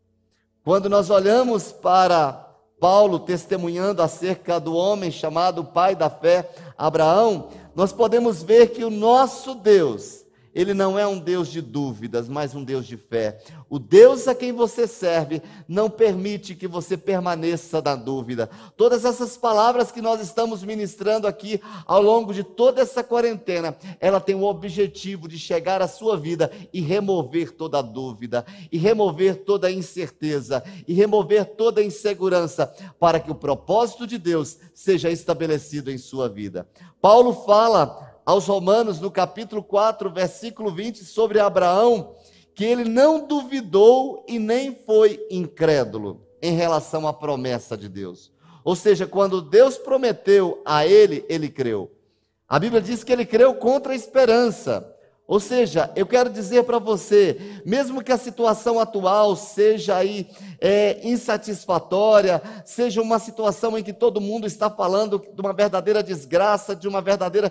Quando 0.63 0.87
nós 0.87 1.09
olhamos 1.09 1.73
para 1.73 2.52
Paulo 2.83 3.17
testemunhando 3.17 4.01
acerca 4.01 4.59
do 4.59 4.75
homem 4.75 5.09
chamado 5.09 5.63
pai 5.63 5.95
da 5.95 6.09
fé, 6.09 6.49
Abraão, 6.77 7.47
nós 7.73 7.93
podemos 7.93 8.43
ver 8.43 8.71
que 8.71 8.83
o 8.83 8.89
nosso 8.89 9.55
Deus, 9.55 10.22
ele 10.53 10.73
não 10.73 10.97
é 10.97 11.07
um 11.07 11.19
Deus 11.19 11.47
de 11.47 11.61
dúvidas, 11.61 12.29
mas 12.29 12.53
um 12.53 12.63
Deus 12.63 12.85
de 12.85 12.95
fé. 12.97 13.39
O 13.69 13.79
Deus 13.79 14.27
a 14.27 14.35
quem 14.35 14.51
você 14.51 14.87
serve 14.87 15.41
não 15.67 15.89
permite 15.89 16.55
que 16.55 16.67
você 16.67 16.95
permaneça 16.95 17.81
na 17.81 17.95
dúvida. 17.95 18.49
Todas 18.77 19.03
essas 19.03 19.35
palavras 19.35 19.91
que 19.91 20.01
nós 20.01 20.21
estamos 20.21 20.63
ministrando 20.63 21.27
aqui 21.27 21.59
ao 21.85 22.01
longo 22.01 22.33
de 22.33 22.43
toda 22.43 22.81
essa 22.81 23.03
quarentena, 23.03 23.75
ela 23.99 24.19
tem 24.19 24.35
o 24.35 24.43
objetivo 24.43 25.27
de 25.27 25.39
chegar 25.39 25.81
à 25.81 25.87
sua 25.87 26.17
vida 26.17 26.51
e 26.71 26.81
remover 26.81 27.51
toda 27.51 27.79
a 27.79 27.81
dúvida, 27.81 28.45
e 28.71 28.77
remover 28.77 29.37
toda 29.37 29.71
incerteza, 29.71 30.63
e 30.87 30.93
remover 30.93 31.45
toda 31.45 31.83
insegurança, 31.83 32.71
para 32.99 33.19
que 33.19 33.31
o 33.31 33.35
propósito 33.35 34.05
de 34.05 34.17
Deus 34.17 34.57
seja 34.73 35.09
estabelecido 35.09 35.91
em 35.91 35.97
sua 35.97 36.29
vida. 36.29 36.67
Paulo 37.01 37.33
fala 37.45 38.12
aos 38.25 38.47
Romanos, 38.47 38.99
no 38.99 39.11
capítulo 39.11 39.63
4, 39.63 40.09
versículo 40.09 40.71
20, 40.73 41.03
sobre 41.03 41.39
Abraão, 41.39 42.15
que 42.55 42.63
ele 42.63 42.85
não 42.85 43.25
duvidou 43.25 44.25
e 44.27 44.39
nem 44.39 44.75
foi 44.75 45.25
incrédulo 45.29 46.25
em 46.41 46.53
relação 46.53 47.07
à 47.07 47.13
promessa 47.13 47.77
de 47.77 47.89
Deus. 47.89 48.31
Ou 48.63 48.75
seja, 48.75 49.05
quando 49.05 49.41
Deus 49.41 49.77
prometeu 49.77 50.61
a 50.65 50.85
ele, 50.85 51.25
ele 51.27 51.49
creu. 51.49 51.91
A 52.47 52.59
Bíblia 52.59 52.81
diz 52.81 53.03
que 53.03 53.11
ele 53.11 53.25
creu 53.25 53.55
contra 53.55 53.93
a 53.93 53.95
esperança. 53.95 54.92
Ou 55.25 55.39
seja, 55.39 55.89
eu 55.95 56.05
quero 56.05 56.29
dizer 56.29 56.65
para 56.65 56.79
você, 56.79 57.61
mesmo 57.65 58.03
que 58.03 58.11
a 58.11 58.17
situação 58.17 58.77
atual 58.77 59.37
seja 59.37 59.95
aí 59.95 60.27
é, 60.59 60.99
insatisfatória, 61.01 62.41
seja 62.65 63.01
uma 63.01 63.17
situação 63.19 63.77
em 63.77 63.83
que 63.83 63.93
todo 63.93 64.19
mundo 64.19 64.45
está 64.45 64.69
falando 64.69 65.19
de 65.33 65.41
uma 65.41 65.53
verdadeira 65.53 66.03
desgraça, 66.03 66.75
de 66.75 66.89
uma 66.89 67.01
verdadeira 67.01 67.49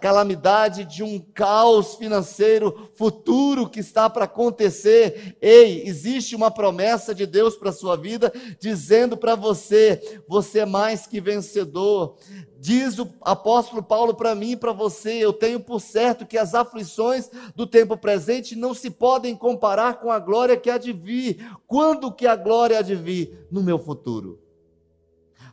calamidade, 0.00 0.84
de 0.84 1.02
um 1.02 1.18
caos 1.34 1.96
financeiro 1.96 2.90
futuro 2.94 3.68
que 3.68 3.80
está 3.80 4.08
para 4.08 4.26
acontecer, 4.26 5.36
ei, 5.40 5.82
existe 5.84 6.36
uma 6.36 6.50
promessa 6.50 7.12
de 7.12 7.26
Deus 7.26 7.56
para 7.56 7.70
a 7.70 7.72
sua 7.72 7.96
vida, 7.96 8.32
dizendo 8.60 9.16
para 9.16 9.34
você: 9.34 10.22
você 10.28 10.60
é 10.60 10.66
mais 10.66 11.08
que 11.08 11.20
vencedor. 11.20 12.16
Diz 12.62 12.98
o 12.98 13.08
apóstolo 13.22 13.82
Paulo 13.82 14.12
para 14.12 14.34
mim 14.34 14.50
e 14.50 14.56
para 14.56 14.70
você: 14.70 15.14
eu 15.14 15.32
tenho 15.32 15.58
por 15.58 15.80
certo 15.80 16.26
que 16.26 16.36
as 16.36 16.54
aflições 16.54 17.30
do 17.56 17.66
tempo 17.66 17.96
presente 17.96 18.54
não 18.54 18.74
se 18.74 18.90
podem 18.90 19.34
comparar 19.34 19.98
com 19.98 20.10
a 20.10 20.18
glória 20.18 20.58
que 20.58 20.68
há 20.68 20.76
de 20.76 20.92
vir. 20.92 21.42
Quando 21.66 22.12
que 22.12 22.26
a 22.26 22.36
glória 22.36 22.78
há 22.78 22.82
de 22.82 22.94
vir? 22.94 23.46
No 23.50 23.62
meu 23.62 23.78
futuro. 23.78 24.38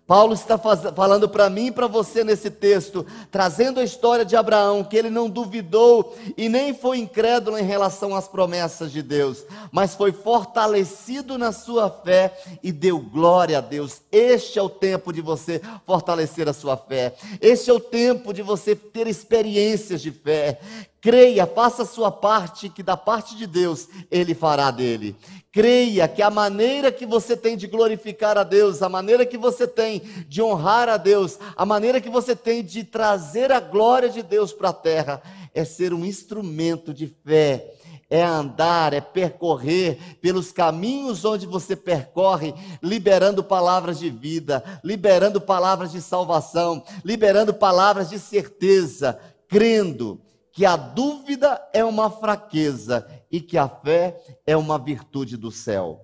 Paulo 0.07 0.33
está 0.33 0.57
falando 0.57 1.27
para 1.27 1.49
mim 1.49 1.67
e 1.67 1.71
para 1.71 1.85
você 1.85 2.23
nesse 2.23 2.49
texto, 2.49 3.05
trazendo 3.29 3.81
a 3.81 3.83
história 3.83 4.23
de 4.23 4.37
Abraão, 4.37 4.81
que 4.81 4.95
ele 4.95 5.09
não 5.09 5.29
duvidou 5.29 6.15
e 6.37 6.47
nem 6.47 6.73
foi 6.73 6.99
incrédulo 6.99 7.57
em 7.57 7.63
relação 7.63 8.15
às 8.15 8.25
promessas 8.25 8.89
de 8.89 9.01
Deus, 9.01 9.43
mas 9.69 9.95
foi 9.95 10.13
fortalecido 10.13 11.37
na 11.37 11.51
sua 11.51 11.89
fé 11.89 12.39
e 12.63 12.71
deu 12.71 12.99
glória 12.99 13.57
a 13.57 13.61
Deus. 13.61 14.01
Este 14.09 14.57
é 14.57 14.61
o 14.61 14.69
tempo 14.69 15.11
de 15.11 15.19
você 15.19 15.61
fortalecer 15.85 16.47
a 16.47 16.53
sua 16.53 16.77
fé, 16.77 17.13
este 17.41 17.69
é 17.69 17.73
o 17.73 17.79
tempo 17.79 18.33
de 18.33 18.41
você 18.41 18.77
ter 18.77 19.07
experiências 19.07 20.01
de 20.01 20.11
fé. 20.11 20.61
Creia, 21.07 21.47
faça 21.47 21.83
a 21.83 21.85
sua 21.85 22.11
parte, 22.11 22.67
que 22.67 22.83
da 22.83 22.97
parte 22.97 23.33
de 23.37 23.47
Deus 23.47 23.87
Ele 24.11 24.35
fará 24.35 24.69
dele. 24.71 25.15
Creia 25.53 26.05
que 26.05 26.21
a 26.21 26.29
maneira 26.29 26.91
que 26.91 27.05
você 27.05 27.37
tem 27.37 27.55
de 27.55 27.65
glorificar 27.65 28.37
a 28.37 28.43
Deus, 28.43 28.81
a 28.81 28.89
maneira 28.89 29.25
que 29.25 29.37
você 29.37 29.65
tem 29.65 30.01
de 30.27 30.41
honrar 30.41 30.89
a 30.89 30.97
Deus, 30.97 31.39
a 31.55 31.65
maneira 31.65 32.01
que 32.01 32.09
você 32.09 32.35
tem 32.35 32.61
de 32.61 32.83
trazer 32.83 33.53
a 33.53 33.61
glória 33.61 34.09
de 34.09 34.21
Deus 34.21 34.51
para 34.51 34.67
a 34.67 34.73
terra, 34.73 35.21
é 35.53 35.63
ser 35.63 35.93
um 35.93 36.03
instrumento 36.03 36.93
de 36.93 37.07
fé, 37.07 37.73
é 38.09 38.21
andar, 38.21 38.91
é 38.91 38.99
percorrer 38.99 40.17
pelos 40.19 40.51
caminhos 40.51 41.23
onde 41.23 41.45
você 41.45 41.73
percorre, 41.73 42.53
liberando 42.83 43.41
palavras 43.41 43.97
de 43.97 44.09
vida, 44.09 44.61
liberando 44.83 45.39
palavras 45.39 45.93
de 45.93 46.01
salvação, 46.01 46.83
liberando 47.05 47.53
palavras 47.53 48.09
de 48.09 48.19
certeza, 48.19 49.17
crendo 49.47 50.26
que 50.57 50.65
a 50.65 50.75
dúvida 50.75 51.61
é 51.71 51.85
uma 51.85 52.09
fraqueza 52.09 53.07
e 53.31 53.39
que 53.39 53.59
a 53.59 53.69
fé 53.69 54.19
é 54.43 54.57
uma 54.57 54.79
virtude 54.79 55.37
do 55.37 55.51
céu. 55.51 56.03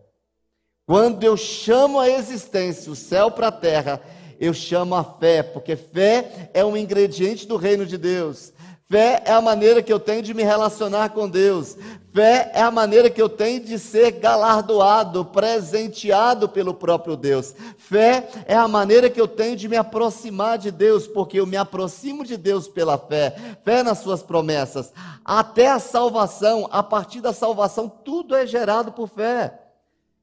Quando 0.85 1.23
eu 1.23 1.35
chamo 1.35 1.99
a 1.99 2.07
existência, 2.07 2.91
o 2.91 2.95
céu 2.95 3.31
para 3.31 3.47
a 3.47 3.51
terra, 3.51 3.99
eu 4.39 4.53
chamo 4.53 4.93
a 4.93 5.03
fé, 5.03 5.41
porque 5.41 5.75
fé 5.75 6.51
é 6.53 6.63
um 6.63 6.77
ingrediente 6.77 7.47
do 7.47 7.57
reino 7.57 7.83
de 7.83 7.97
Deus. 7.97 8.53
Fé 8.93 9.23
é 9.25 9.31
a 9.31 9.41
maneira 9.41 9.81
que 9.81 9.91
eu 9.91 9.99
tenho 9.99 10.21
de 10.21 10.35
me 10.35 10.43
relacionar 10.43 11.09
com 11.09 11.27
Deus. 11.27 11.75
Fé 12.13 12.51
é 12.53 12.61
a 12.61 12.69
maneira 12.69 13.09
que 13.09 13.19
eu 13.19 13.27
tenho 13.27 13.59
de 13.59 13.79
ser 13.79 14.11
galardoado, 14.11 15.25
presenteado 15.25 16.47
pelo 16.47 16.75
próprio 16.75 17.17
Deus. 17.17 17.55
Fé 17.75 18.29
é 18.45 18.53
a 18.53 18.67
maneira 18.67 19.09
que 19.09 19.19
eu 19.19 19.27
tenho 19.27 19.55
de 19.55 19.67
me 19.67 19.75
aproximar 19.75 20.59
de 20.59 20.69
Deus, 20.69 21.07
porque 21.07 21.39
eu 21.39 21.47
me 21.47 21.57
aproximo 21.57 22.23
de 22.23 22.37
Deus 22.37 22.67
pela 22.67 22.95
fé. 22.95 23.35
Fé 23.65 23.81
nas 23.81 23.97
suas 23.97 24.21
promessas. 24.21 24.93
Até 25.25 25.71
a 25.71 25.79
salvação, 25.79 26.69
a 26.71 26.83
partir 26.83 27.19
da 27.19 27.33
salvação, 27.33 27.89
tudo 27.89 28.35
é 28.35 28.45
gerado 28.45 28.91
por 28.91 29.09
fé. 29.09 29.62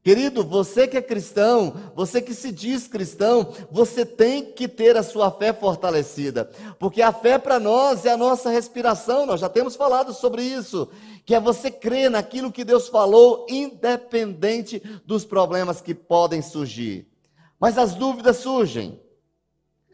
Querido, 0.03 0.43
você 0.43 0.87
que 0.87 0.97
é 0.97 1.01
cristão, 1.01 1.75
você 1.95 2.21
que 2.21 2.33
se 2.33 2.51
diz 2.51 2.87
cristão, 2.87 3.53
você 3.69 4.03
tem 4.03 4.51
que 4.51 4.67
ter 4.67 4.97
a 4.97 5.03
sua 5.03 5.29
fé 5.29 5.53
fortalecida, 5.53 6.49
porque 6.79 7.03
a 7.03 7.13
fé 7.13 7.37
para 7.37 7.59
nós 7.59 8.03
é 8.03 8.11
a 8.11 8.17
nossa 8.17 8.49
respiração, 8.49 9.27
nós 9.27 9.39
já 9.39 9.47
temos 9.47 9.75
falado 9.75 10.11
sobre 10.11 10.41
isso, 10.41 10.89
que 11.23 11.35
é 11.35 11.39
você 11.39 11.69
crer 11.69 12.09
naquilo 12.09 12.51
que 12.51 12.65
Deus 12.65 12.87
falou, 12.87 13.45
independente 13.47 14.81
dos 15.05 15.23
problemas 15.23 15.81
que 15.81 15.93
podem 15.93 16.41
surgir. 16.41 17.07
Mas 17.59 17.77
as 17.77 17.93
dúvidas 17.93 18.37
surgem. 18.37 18.99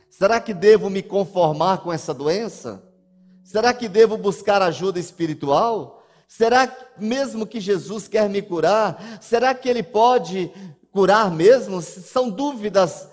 Será 0.09 0.39
que 0.39 0.53
devo 0.53 0.89
me 0.89 1.03
conformar 1.03 1.79
com 1.79 1.91
essa 1.91 2.13
doença? 2.13 2.81
Será 3.43 3.73
que 3.73 3.89
devo 3.89 4.17
buscar 4.17 4.61
ajuda 4.61 4.99
espiritual? 4.99 5.96
Será 6.27 6.69
mesmo 6.97 7.47
que 7.47 7.59
Jesus 7.59 8.07
quer 8.07 8.29
me 8.29 8.41
curar? 8.41 9.19
Será 9.21 9.55
que 9.55 9.69
ele 9.69 9.81
pode 9.81 10.51
curar 10.91 11.31
mesmo? 11.31 11.81
São 11.81 12.29
dúvidas, 12.29 13.07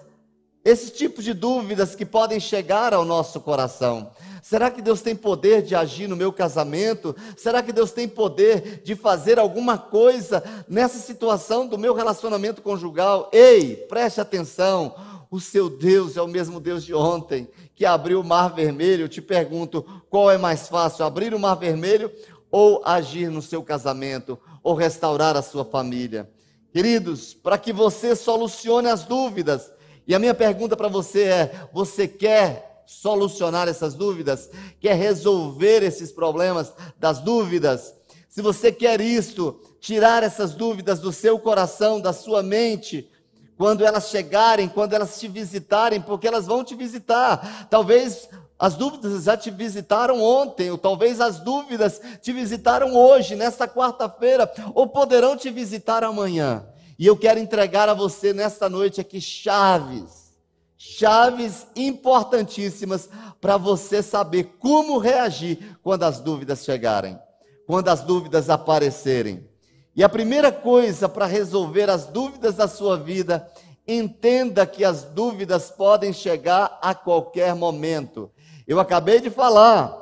esse 0.65 0.91
tipo 0.91 1.23
de 1.23 1.33
dúvidas 1.33 1.95
que 1.95 2.05
podem 2.05 2.41
chegar 2.41 2.93
ao 2.93 3.05
nosso 3.05 3.41
coração. 3.41 4.11
Será 4.43 4.71
que 4.71 4.83
Deus 4.83 5.01
tem 5.01 5.17
poder 5.17 5.63
de 5.63 5.75
agir 5.75 6.07
no 6.07 6.17
meu 6.17 6.31
casamento? 6.31 7.17
Será 7.35 7.63
que 7.63 7.73
Deus 7.73 7.93
tem 7.93 8.07
poder 8.07 8.83
de 8.85 8.95
fazer 8.95 9.39
alguma 9.39 9.79
coisa 9.79 10.45
nessa 10.69 10.99
situação 10.99 11.67
do 11.67 11.79
meu 11.79 11.95
relacionamento 11.95 12.61
conjugal? 12.61 13.31
Ei, 13.33 13.77
preste 13.89 14.21
atenção. 14.21 14.95
O 15.31 15.41
seu 15.41 15.71
Deus 15.71 16.17
é 16.17 16.23
o 16.23 16.29
mesmo 16.29 16.61
Deus 16.61 16.85
de 16.85 16.95
ontem, 16.95 17.49
que 17.75 17.87
abriu 17.87 18.21
o 18.21 18.25
mar 18.25 18.55
vermelho. 18.55 19.05
Eu 19.05 19.09
te 19.09 19.23
pergunto, 19.23 19.83
qual 20.11 20.31
é 20.31 20.37
mais 20.37 20.69
fácil, 20.69 21.05
abrir 21.05 21.35
o 21.35 21.39
mar 21.39 21.55
vermelho 21.55 22.13
ou 22.57 22.81
agir 22.85 23.29
no 23.33 23.43
seu 23.43 23.65
casamento, 23.65 24.39
ou 24.63 24.75
restaurar 24.75 25.37
a 25.37 25.43
sua 25.43 25.65
família. 25.65 26.31
Queridos, 26.73 27.35
para 27.35 27.59
que 27.59 27.73
você 27.73 28.15
solucione 28.15 28.89
as 28.89 29.03
dúvidas, 29.03 29.73
e 30.07 30.15
a 30.15 30.21
minha 30.21 30.35
pergunta 30.35 30.77
para 30.77 30.87
você 30.87 31.25
é: 31.25 31.69
você 31.73 32.07
quer 32.07 32.85
solucionar 32.87 33.67
essas 33.67 33.95
dúvidas? 33.95 34.49
Quer 34.79 34.95
resolver 34.95 35.83
esses 35.83 36.13
problemas 36.13 36.73
das 36.97 37.19
dúvidas? 37.19 37.93
Se 38.29 38.41
você 38.41 38.71
quer 38.71 39.01
isto, 39.01 39.61
tirar 39.81 40.23
essas 40.23 40.55
dúvidas 40.55 41.01
do 41.01 41.13
seu 41.13 41.41
coração, 41.41 42.01
da 42.01 42.13
sua 42.13 42.41
mente, 42.41 43.11
quando 43.57 43.85
elas 43.85 44.11
chegarem, 44.11 44.69
quando 44.69 44.93
elas 44.93 45.19
te 45.19 45.27
visitarem, 45.27 46.01
porque 46.01 46.29
elas 46.29 46.47
vão 46.47 46.63
te 46.63 46.77
visitar. 46.77 47.67
Talvez 47.69 48.29
as 48.59 48.75
dúvidas 48.75 49.25
já 49.25 49.37
te 49.37 49.51
visitaram 49.51 50.23
ontem, 50.23 50.71
ou 50.71 50.79
talvez 50.79 51.21
as 51.21 51.41
dúvidas 51.41 52.01
te 52.23 52.33
visitaram 52.33 52.95
hoje, 52.95 53.35
nesta 53.35 53.67
quarta-feira, 53.67 54.51
ou 54.75 54.87
poderão 54.87 55.37
te 55.37 55.51
visitar 55.51 56.05
amanhã. 56.05 56.65
E 56.99 57.07
eu 57.07 57.17
quero 57.17 57.41
entregar 57.41 57.89
a 57.89 57.95
você 57.95 58.33
nesta 58.33 58.69
noite 58.69 59.01
aqui 59.01 59.21
chaves, 59.21 60.33
chaves 60.79 61.67
importantíssimas 61.75 63.09
para 63.41 63.57
você 63.57 64.03
saber 64.03 64.55
como 64.61 64.99
reagir 64.99 65.77
quando 65.83 66.05
as 66.05 66.21
dúvidas 66.21 66.65
chegarem, 66.65 67.19
quando 67.67 67.89
as 67.89 68.03
dúvidas 68.03 68.49
aparecerem. 68.49 69.49
E 69.97 70.03
a 70.03 70.09
primeira 70.09 70.53
coisa 70.53 71.09
para 71.09 71.27
resolver 71.27 71.91
as 71.91 72.07
dúvidas 72.07 72.55
da 72.55 72.69
sua 72.69 72.97
vida, 72.97 73.49
entenda 73.87 74.67
que 74.67 74.85
as 74.85 75.05
dúvidas 75.05 75.71
podem 75.71 76.13
chegar 76.13 76.79
a 76.81 76.95
qualquer 76.95 77.55
momento. 77.55 78.31
Eu 78.67 78.81
acabei 78.81 79.21
de 79.21 79.29
falar, 79.29 79.95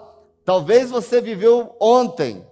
talvez 0.44 0.90
você 0.90 1.20
viveu 1.20 1.74
ontem, 1.80 2.46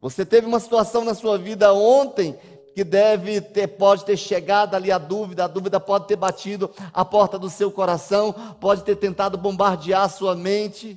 você 0.00 0.24
teve 0.24 0.46
uma 0.46 0.60
situação 0.60 1.04
na 1.04 1.14
sua 1.14 1.38
vida 1.38 1.72
ontem 1.72 2.38
que 2.74 2.84
deve 2.84 3.40
ter, 3.40 3.66
pode 3.66 4.04
ter 4.04 4.16
chegado 4.16 4.74
ali 4.74 4.92
a 4.92 4.98
dúvida, 4.98 5.44
a 5.44 5.48
dúvida 5.48 5.80
pode 5.80 6.06
ter 6.06 6.14
batido 6.14 6.70
a 6.92 7.04
porta 7.04 7.38
do 7.38 7.50
seu 7.50 7.72
coração, 7.72 8.32
pode 8.60 8.84
ter 8.84 8.94
tentado 8.96 9.36
bombardear 9.36 10.02
a 10.02 10.08
sua 10.08 10.36
mente. 10.36 10.96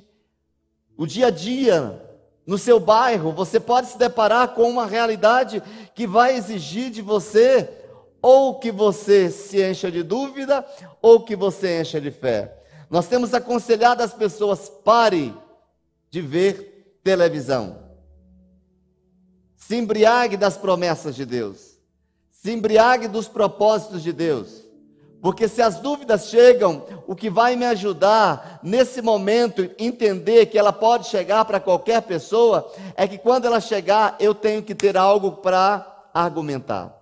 O 0.96 1.06
dia 1.06 1.26
a 1.26 1.30
dia, 1.30 2.00
no 2.46 2.56
seu 2.56 2.78
bairro, 2.78 3.32
você 3.32 3.58
pode 3.58 3.88
se 3.88 3.98
deparar 3.98 4.48
com 4.48 4.70
uma 4.70 4.86
realidade 4.86 5.60
que 5.94 6.06
vai 6.06 6.36
exigir 6.36 6.90
de 6.90 7.02
você 7.02 7.68
ou 8.20 8.60
que 8.60 8.70
você 8.70 9.28
se 9.30 9.60
encha 9.60 9.90
de 9.90 10.04
dúvida 10.04 10.64
ou 11.00 11.24
que 11.24 11.34
você 11.34 11.80
encha 11.80 12.00
de 12.00 12.12
fé. 12.12 12.61
Nós 12.92 13.06
temos 13.06 13.32
aconselhado 13.32 14.02
as 14.02 14.12
pessoas: 14.12 14.68
pare 14.68 15.34
de 16.10 16.20
ver 16.20 16.98
televisão. 17.02 17.78
Se 19.56 19.76
embriague 19.76 20.36
das 20.36 20.58
promessas 20.58 21.14
de 21.14 21.24
Deus. 21.24 21.78
Se 22.30 22.52
embriague 22.52 23.08
dos 23.08 23.28
propósitos 23.28 24.02
de 24.02 24.12
Deus. 24.12 24.66
Porque 25.22 25.48
se 25.48 25.62
as 25.62 25.76
dúvidas 25.76 26.26
chegam, 26.26 26.84
o 27.06 27.14
que 27.14 27.30
vai 27.30 27.56
me 27.56 27.64
ajudar 27.64 28.60
nesse 28.62 29.00
momento 29.00 29.70
entender 29.78 30.46
que 30.46 30.58
ela 30.58 30.72
pode 30.72 31.06
chegar 31.06 31.44
para 31.46 31.60
qualquer 31.60 32.02
pessoa 32.02 32.70
é 32.94 33.08
que 33.08 33.16
quando 33.16 33.46
ela 33.46 33.60
chegar, 33.60 34.16
eu 34.18 34.34
tenho 34.34 34.62
que 34.62 34.74
ter 34.74 34.98
algo 34.98 35.32
para 35.32 36.04
argumentar. 36.12 37.00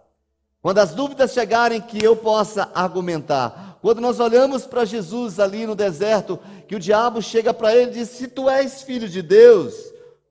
Quando 0.62 0.78
as 0.78 0.94
dúvidas 0.94 1.32
chegarem, 1.32 1.80
que 1.80 2.04
eu 2.04 2.14
possa 2.14 2.70
argumentar. 2.74 3.69
Quando 3.80 4.00
nós 4.00 4.20
olhamos 4.20 4.66
para 4.66 4.84
Jesus 4.84 5.40
ali 5.40 5.66
no 5.66 5.74
deserto, 5.74 6.38
que 6.68 6.76
o 6.76 6.80
diabo 6.80 7.22
chega 7.22 7.54
para 7.54 7.74
ele 7.74 7.90
e 7.90 7.94
diz: 7.94 8.10
Se 8.10 8.28
tu 8.28 8.48
és 8.48 8.82
filho 8.82 9.08
de 9.08 9.22
Deus, 9.22 9.74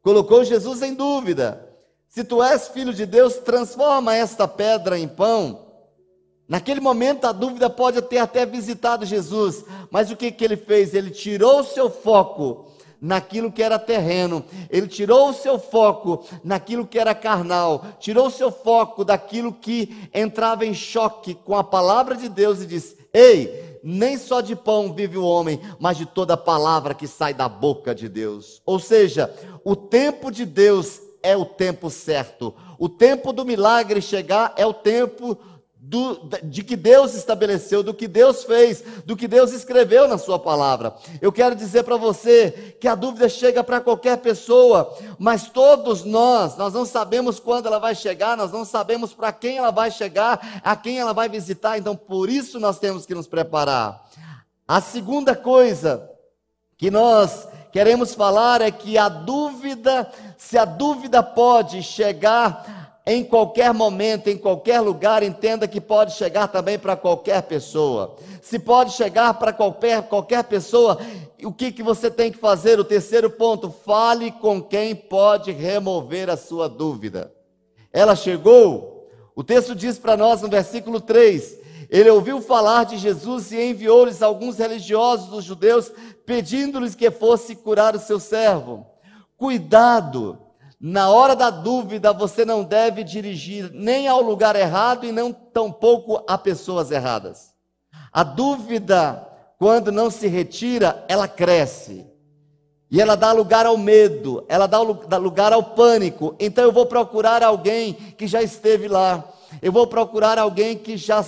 colocou 0.02 0.44
Jesus 0.44 0.82
em 0.82 0.94
dúvida. 0.94 1.68
Se 2.08 2.24
tu 2.24 2.44
és 2.44 2.68
filho 2.68 2.94
de 2.94 3.06
Deus, 3.06 3.36
transforma 3.36 4.16
esta 4.16 4.48
pedra 4.48 5.00
em 5.00 5.08
pão. 5.08 5.68
Naquele 6.48 6.80
momento 6.80 7.26
a 7.26 7.32
dúvida 7.32 7.70
pode 7.70 8.02
ter 8.02 8.18
até 8.18 8.46
visitado 8.46 9.06
Jesus, 9.06 9.64
mas 9.92 10.10
o 10.10 10.16
que, 10.16 10.32
que 10.32 10.44
ele 10.44 10.58
fez? 10.58 10.96
Ele 10.96 11.12
tirou 11.12 11.60
o 11.60 11.64
seu 11.64 11.92
foco 11.92 12.72
naquilo 13.02 13.52
que 13.52 13.64
era 13.64 13.80
terreno, 13.80 14.44
ele 14.70 14.88
tirou 14.88 15.30
o 15.30 15.34
seu 15.34 15.58
foco 15.58 16.26
naquilo 16.44 16.86
que 16.86 17.00
era 17.00 17.16
carnal, 17.16 17.86
tirou 18.00 18.28
o 18.28 18.32
seu 18.32 18.52
foco 18.52 19.06
daquilo 19.06 19.54
que 19.54 20.10
entrava 20.14 20.66
em 20.66 20.74
choque 20.74 21.34
com 21.34 21.56
a 21.56 21.64
palavra 21.64 22.16
de 22.16 22.28
Deus 22.28 22.62
e 22.62 22.66
disse: 22.66 22.99
Ei, 23.14 23.80
nem 23.84 24.18
só 24.18 24.42
de 24.42 24.56
pão 24.56 24.94
vive 24.94 25.18
o 25.18 25.26
homem, 25.26 25.60
mas 25.80 25.98
de 25.98 26.06
toda 26.06 26.38
palavra 26.38 26.94
que 26.94 27.08
sai 27.08 27.34
da 27.34 27.48
boca 27.48 27.96
de 27.96 28.08
Deus. 28.08 28.62
Ou 28.66 28.80
seja, 28.80 29.34
o 29.64 29.76
tempo 29.76 30.32
de 30.32 30.46
Deus 30.46 31.02
é 31.22 31.36
o 31.36 31.46
tempo 31.46 31.90
certo. 31.90 32.54
O 32.78 32.88
tempo 32.88 33.34
do 33.34 33.46
milagre 33.46 34.02
chegar 34.02 34.54
é 34.56 34.66
o 34.66 34.74
tempo 34.74 35.38
do, 35.90 36.30
de 36.44 36.64
que 36.64 36.76
Deus 36.76 37.16
estabeleceu, 37.16 37.82
do 37.82 37.96
que 37.96 38.08
Deus 38.08 38.44
fez, 38.44 38.84
do 39.08 39.18
que 39.18 39.28
Deus 39.28 39.52
escreveu 39.52 40.08
na 40.08 40.20
Sua 40.20 40.38
palavra. 40.38 40.94
Eu 41.20 41.32
quero 41.32 41.56
dizer 41.56 41.82
para 41.82 41.98
você 41.98 42.78
que 42.80 42.88
a 42.88 42.94
dúvida 42.94 43.28
chega 43.28 43.64
para 43.64 43.82
qualquer 43.82 44.18
pessoa, 44.18 44.96
mas 45.18 45.50
todos 45.50 46.04
nós, 46.04 46.56
nós 46.58 46.76
não 46.76 46.86
sabemos 46.86 47.40
quando 47.40 47.66
ela 47.66 47.80
vai 47.80 47.96
chegar, 47.96 48.38
nós 48.38 48.52
não 48.52 48.64
sabemos 48.66 49.14
para 49.14 49.32
quem 49.32 49.58
ela 49.58 49.72
vai 49.72 49.90
chegar, 49.90 50.62
a 50.64 50.76
quem 50.76 51.00
ela 51.00 51.12
vai 51.12 51.28
visitar, 51.28 51.80
então 51.80 51.96
por 51.96 52.30
isso 52.30 52.60
nós 52.60 52.78
temos 52.78 53.08
que 53.08 53.16
nos 53.16 53.26
preparar. 53.26 54.08
A 54.68 54.80
segunda 54.80 55.36
coisa 55.36 56.08
que 56.78 56.92
nós 56.92 57.48
queremos 57.72 58.14
falar 58.14 58.62
é 58.62 58.70
que 58.70 58.96
a 58.96 59.10
dúvida, 59.10 60.08
se 60.38 60.56
a 60.56 60.66
dúvida 60.66 61.24
pode 61.24 61.82
chegar 61.82 62.79
em 63.12 63.24
qualquer 63.24 63.74
momento, 63.74 64.30
em 64.30 64.38
qualquer 64.38 64.80
lugar, 64.82 65.24
entenda 65.24 65.68
que 65.68 65.82
pode 65.82 66.14
chegar 66.14 66.48
também 66.48 66.78
para 66.78 66.96
qualquer 66.96 67.42
pessoa. 67.42 68.16
Se 68.40 68.60
pode 68.60 68.92
chegar 68.94 69.34
para 69.34 69.52
qualquer, 69.52 70.04
qualquer 70.04 70.44
pessoa, 70.44 71.00
o 71.44 71.52
que, 71.52 71.72
que 71.72 71.82
você 71.82 72.12
tem 72.12 72.32
que 72.32 72.38
fazer? 72.38 72.80
O 72.80 72.84
terceiro 72.84 73.28
ponto, 73.28 73.74
fale 73.84 74.32
com 74.32 74.62
quem 74.62 74.94
pode 74.94 75.52
remover 75.52 76.30
a 76.30 76.38
sua 76.38 76.70
dúvida. 76.70 77.34
Ela 77.92 78.16
chegou, 78.16 79.10
o 79.36 79.44
texto 79.44 79.74
diz 79.74 79.98
para 79.98 80.16
nós 80.16 80.44
no 80.44 80.48
versículo 80.48 81.02
3: 81.02 81.58
ele 81.90 82.12
ouviu 82.12 82.40
falar 82.40 82.84
de 82.84 82.96
Jesus 82.96 83.52
e 83.52 83.60
enviou-lhes 83.60 84.22
alguns 84.22 84.60
religiosos 84.60 85.30
dos 85.30 85.44
judeus, 85.44 85.92
pedindo-lhes 86.28 86.94
que 86.94 87.10
fosse 87.10 87.56
curar 87.56 87.96
o 87.96 88.00
seu 88.00 88.20
servo. 88.20 88.86
Cuidado! 89.36 90.49
Na 90.80 91.10
hora 91.10 91.36
da 91.36 91.50
dúvida, 91.50 92.14
você 92.14 92.46
não 92.46 92.64
deve 92.64 93.04
dirigir 93.04 93.70
nem 93.74 94.08
ao 94.08 94.22
lugar 94.22 94.56
errado 94.56 95.06
e 95.06 95.12
não 95.12 95.34
tampouco 95.34 96.24
a 96.26 96.38
pessoas 96.38 96.90
erradas. 96.90 97.54
A 98.14 98.24
dúvida, 98.24 99.28
quando 99.58 99.92
não 99.92 100.10
se 100.10 100.28
retira, 100.28 101.04
ela 101.10 101.28
cresce. 101.28 102.08
E 102.90 103.02
ela 103.02 103.16
dá 103.16 103.32
lugar 103.34 103.66
ao 103.66 103.78
medo, 103.78 104.44
ela 104.48 104.68
dá 104.68 104.80
lugar 105.18 105.52
ao 105.52 105.62
pânico. 105.62 106.34
Então 106.40 106.64
eu 106.64 106.72
vou 106.72 106.86
procurar 106.86 107.44
alguém 107.44 107.94
que 107.94 108.26
já 108.26 108.42
esteve 108.42 108.88
lá. 108.88 109.24
Eu 109.62 109.72
vou 109.72 109.86
procurar 109.86 110.40
alguém 110.40 110.78
que 110.78 110.96
já 110.96 111.24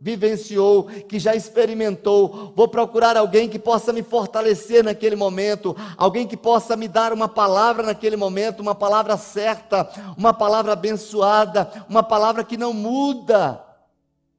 vivenciou, 0.00 0.84
que 0.84 1.18
já 1.18 1.36
experimentou. 1.36 2.52
Vou 2.56 2.66
procurar 2.66 3.16
alguém 3.16 3.48
que 3.48 3.58
possa 3.58 3.92
me 3.92 4.02
fortalecer 4.02 4.82
naquele 4.82 5.14
momento, 5.14 5.76
alguém 5.96 6.26
que 6.26 6.36
possa 6.36 6.74
me 6.74 6.88
dar 6.88 7.12
uma 7.12 7.28
palavra 7.28 7.84
naquele 7.84 8.16
momento, 8.16 8.60
uma 8.60 8.74
palavra 8.74 9.16
certa, 9.18 9.88
uma 10.16 10.32
palavra 10.32 10.72
abençoada, 10.72 11.70
uma 11.88 12.02
palavra 12.02 12.42
que 12.42 12.56
não 12.56 12.72
muda, 12.72 13.62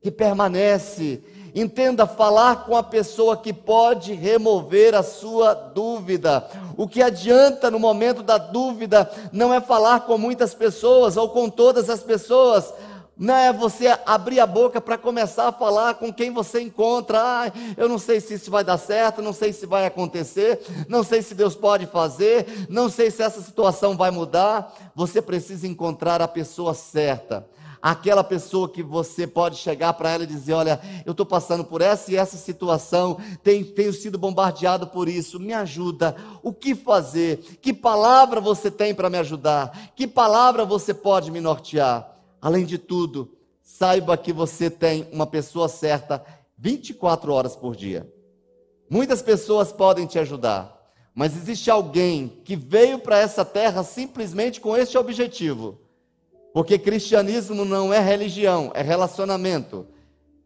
que 0.01 0.09
permanece. 0.09 1.23
Entenda 1.53 2.07
falar 2.07 2.65
com 2.65 2.77
a 2.77 2.81
pessoa 2.81 3.35
que 3.35 3.51
pode 3.51 4.13
remover 4.13 4.95
a 4.95 5.03
sua 5.03 5.53
dúvida. 5.53 6.47
O 6.77 6.87
que 6.87 7.03
adianta 7.03 7.69
no 7.69 7.77
momento 7.77 8.23
da 8.23 8.37
dúvida 8.37 9.11
não 9.33 9.53
é 9.53 9.59
falar 9.59 10.01
com 10.01 10.17
muitas 10.17 10.53
pessoas 10.53 11.17
ou 11.17 11.29
com 11.29 11.49
todas 11.49 11.89
as 11.89 12.01
pessoas, 12.01 12.73
não 13.21 13.35
é 13.35 13.53
você 13.53 13.95
abrir 14.03 14.39
a 14.39 14.47
boca 14.47 14.81
para 14.81 14.97
começar 14.97 15.47
a 15.47 15.51
falar 15.51 15.93
com 15.93 16.11
quem 16.11 16.33
você 16.33 16.59
encontra. 16.59 17.19
Ah, 17.21 17.51
eu 17.77 17.87
não 17.87 17.99
sei 17.99 18.19
se 18.19 18.33
isso 18.33 18.49
vai 18.49 18.63
dar 18.63 18.79
certo, 18.79 19.21
não 19.21 19.31
sei 19.31 19.53
se 19.53 19.67
vai 19.67 19.85
acontecer, 19.85 20.59
não 20.89 21.03
sei 21.03 21.21
se 21.21 21.35
Deus 21.35 21.55
pode 21.55 21.85
fazer, 21.85 22.65
não 22.67 22.89
sei 22.89 23.11
se 23.11 23.21
essa 23.21 23.39
situação 23.39 23.95
vai 23.95 24.09
mudar. 24.09 24.75
Você 24.95 25.21
precisa 25.21 25.67
encontrar 25.67 26.19
a 26.19 26.27
pessoa 26.27 26.73
certa. 26.73 27.47
Aquela 27.79 28.23
pessoa 28.23 28.67
que 28.67 28.81
você 28.81 29.27
pode 29.27 29.57
chegar 29.57 29.93
para 29.93 30.09
ela 30.09 30.23
e 30.23 30.27
dizer: 30.27 30.53
Olha, 30.53 30.81
eu 31.05 31.11
estou 31.11 31.25
passando 31.25 31.63
por 31.63 31.79
essa 31.79 32.11
e 32.11 32.15
essa 32.15 32.37
situação, 32.37 33.19
tenho, 33.43 33.65
tenho 33.65 33.93
sido 33.93 34.17
bombardeado 34.17 34.87
por 34.87 35.07
isso, 35.07 35.39
me 35.39 35.53
ajuda. 35.53 36.15
O 36.41 36.51
que 36.51 36.73
fazer? 36.73 37.37
Que 37.61 37.71
palavra 37.71 38.41
você 38.41 38.71
tem 38.71 38.95
para 38.95 39.11
me 39.11 39.19
ajudar? 39.19 39.91
Que 39.95 40.07
palavra 40.07 40.65
você 40.65 40.91
pode 40.91 41.29
me 41.29 41.39
nortear? 41.39 42.10
Além 42.41 42.65
de 42.65 42.77
tudo, 42.77 43.37
saiba 43.61 44.17
que 44.17 44.33
você 44.33 44.69
tem 44.69 45.07
uma 45.11 45.27
pessoa 45.27 45.69
certa 45.69 46.25
24 46.57 47.31
horas 47.31 47.55
por 47.55 47.75
dia. 47.75 48.11
Muitas 48.89 49.21
pessoas 49.21 49.71
podem 49.71 50.05
te 50.05 50.19
ajudar, 50.19 50.91
mas 51.13 51.35
existe 51.37 51.69
alguém 51.69 52.41
que 52.43 52.55
veio 52.55 52.99
para 52.99 53.19
essa 53.19 53.45
terra 53.45 53.83
simplesmente 53.83 54.59
com 54.59 54.75
este 54.75 54.97
objetivo. 54.97 55.79
Porque 56.53 56.77
cristianismo 56.77 57.63
não 57.63 57.93
é 57.93 57.99
religião, 57.99 58.71
é 58.73 58.81
relacionamento. 58.81 59.87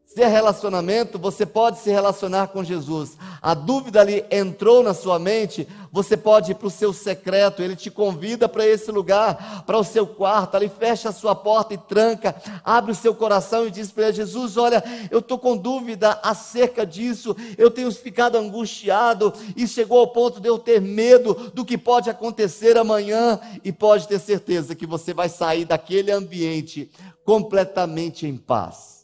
Se 0.05 0.21
é 0.21 0.27
relacionamento, 0.27 1.19
você 1.19 1.45
pode 1.45 1.79
se 1.79 1.89
relacionar 1.89 2.47
com 2.47 2.63
Jesus. 2.63 3.17
A 3.41 3.53
dúvida 3.53 3.99
ali 3.99 4.23
entrou 4.31 4.81
na 4.81 4.93
sua 4.93 5.19
mente, 5.19 5.67
você 5.91 6.15
pode 6.15 6.51
ir 6.51 6.55
para 6.55 6.67
o 6.67 6.71
seu 6.71 6.93
secreto, 6.93 7.61
ele 7.61 7.75
te 7.75 7.91
convida 7.91 8.47
para 8.47 8.65
esse 8.65 8.91
lugar, 8.91 9.65
para 9.65 9.77
o 9.77 9.83
seu 9.83 10.07
quarto, 10.07 10.55
ali 10.55 10.69
fecha 10.69 11.09
a 11.09 11.11
sua 11.11 11.35
porta 11.35 11.73
e 11.73 11.77
tranca, 11.77 12.33
abre 12.63 12.93
o 12.93 12.95
seu 12.95 13.13
coração 13.13 13.67
e 13.67 13.71
diz 13.71 13.91
para 13.91 14.11
Jesus, 14.11 14.55
olha, 14.55 14.81
eu 15.11 15.19
estou 15.19 15.37
com 15.37 15.57
dúvida 15.57 16.17
acerca 16.23 16.85
disso, 16.85 17.35
eu 17.57 17.69
tenho 17.69 17.91
ficado 17.91 18.37
angustiado 18.37 19.33
e 19.55 19.67
chegou 19.67 19.99
ao 19.99 20.07
ponto 20.07 20.39
de 20.39 20.47
eu 20.47 20.57
ter 20.57 20.79
medo 20.79 21.51
do 21.53 21.65
que 21.65 21.77
pode 21.77 22.09
acontecer 22.09 22.77
amanhã, 22.77 23.39
e 23.63 23.71
pode 23.71 24.07
ter 24.07 24.19
certeza 24.19 24.75
que 24.75 24.85
você 24.85 25.13
vai 25.13 25.27
sair 25.27 25.65
daquele 25.65 26.11
ambiente 26.11 26.89
completamente 27.25 28.25
em 28.25 28.37
paz. 28.37 28.94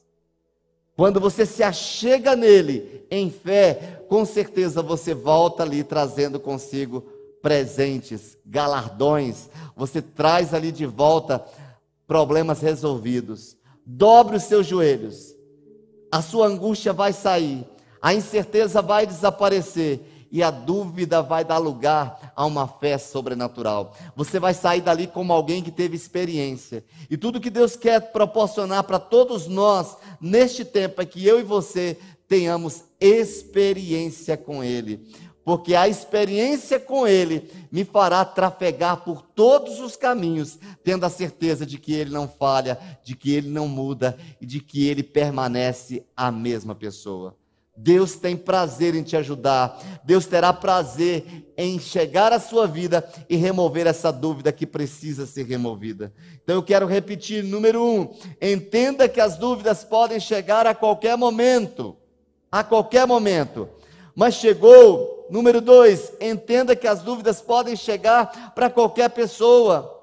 Quando 1.02 1.20
você 1.20 1.48
se 1.48 1.64
achega 1.64 2.36
nele 2.36 3.08
em 3.10 3.32
fé, 3.32 4.04
com 4.08 4.24
certeza 4.24 4.84
você 4.84 5.16
volta 5.16 5.64
ali 5.64 5.84
trazendo 5.84 6.40
consigo 6.40 7.02
presentes, 7.42 8.38
galardões, 8.46 9.50
você 9.76 10.00
traz 10.00 10.54
ali 10.54 10.72
de 10.72 10.86
volta 10.86 11.44
problemas 12.06 12.62
resolvidos. 12.62 13.58
Dobre 13.84 14.38
os 14.38 14.44
seus 14.44 14.68
joelhos, 14.68 15.36
a 16.12 16.22
sua 16.22 16.46
angústia 16.46 16.94
vai 16.94 17.14
sair, 17.14 17.66
a 18.00 18.14
incerteza 18.14 18.80
vai 18.80 19.08
desaparecer 19.08 20.00
e 20.32 20.42
a 20.42 20.50
dúvida 20.50 21.22
vai 21.22 21.44
dar 21.44 21.58
lugar 21.58 22.34
a 22.36 22.46
uma 22.46 22.68
fé 22.68 22.98
sobrenatural. 22.98 23.94
Você 24.16 24.40
vai 24.40 24.54
sair 24.54 24.82
dali 24.82 25.06
como 25.06 25.34
alguém 25.34 25.62
que 25.62 25.72
teve 25.72 25.96
experiência. 25.96 26.84
E 27.10 27.18
tudo 27.18 27.42
que 27.42 27.50
Deus 27.50 27.76
quer 27.76 28.12
proporcionar 28.12 28.84
para 28.86 28.98
todos 28.98 29.48
nós 29.48 29.98
neste 30.22 30.64
tempo 30.64 31.02
é 31.02 31.06
que 31.06 31.26
eu 31.28 31.40
e 31.40 31.44
você 31.44 31.98
tenhamos 32.28 32.86
experiência 33.00 34.38
com 34.38 34.64
Ele. 34.64 35.06
Porque 35.44 35.76
a 35.76 35.88
experiência 35.88 36.80
com 36.80 37.08
Ele 37.08 37.50
me 37.72 37.84
fará 37.84 38.24
trafegar 38.24 39.04
por 39.04 39.22
todos 39.22 39.80
os 39.80 39.96
caminhos, 39.96 40.58
tendo 40.84 41.06
a 41.06 41.10
certeza 41.10 41.66
de 41.66 41.78
que 41.78 41.94
Ele 41.94 42.12
não 42.12 42.28
falha, 42.28 42.80
de 43.04 43.16
que 43.16 43.34
Ele 43.34 43.50
não 43.50 43.68
muda 43.68 44.18
e 44.40 44.46
de 44.46 44.60
que 44.60 44.88
Ele 44.88 45.04
permanece 45.04 46.06
a 46.16 46.32
mesma 46.32 46.76
pessoa. 46.76 47.36
Deus 47.84 48.16
tem 48.16 48.38
prazer 48.38 48.94
em 48.94 49.02
te 49.02 49.18
ajudar. 49.18 49.82
Deus 50.04 50.28
terá 50.28 50.54
prazer 50.54 51.52
em 51.58 51.80
chegar 51.80 52.32
à 52.32 52.40
sua 52.40 52.68
vida 52.68 53.04
e 53.28 53.36
remover 53.36 53.88
essa 53.88 54.12
dúvida 54.12 54.52
que 54.52 54.68
precisa 54.68 55.26
ser 55.26 55.48
removida. 55.48 56.14
Então 56.44 56.56
eu 56.56 56.62
quero 56.62 56.86
repetir: 56.86 57.44
número 57.44 57.84
um, 57.84 58.14
entenda 58.40 59.10
que 59.10 59.20
as 59.20 59.36
dúvidas 59.36 59.84
podem 59.84 60.20
chegar 60.20 60.68
a 60.68 60.76
qualquer 60.76 61.18
momento. 61.18 61.98
A 62.52 62.64
qualquer 62.64 63.08
momento. 63.08 63.68
Mas 64.14 64.36
chegou, 64.36 65.28
número 65.32 65.60
dois, 65.60 66.14
entenda 66.22 66.76
que 66.76 66.88
as 66.88 67.02
dúvidas 67.02 67.42
podem 67.42 67.76
chegar 67.76 68.54
para 68.54 68.70
qualquer 68.70 69.10
pessoa. 69.10 69.98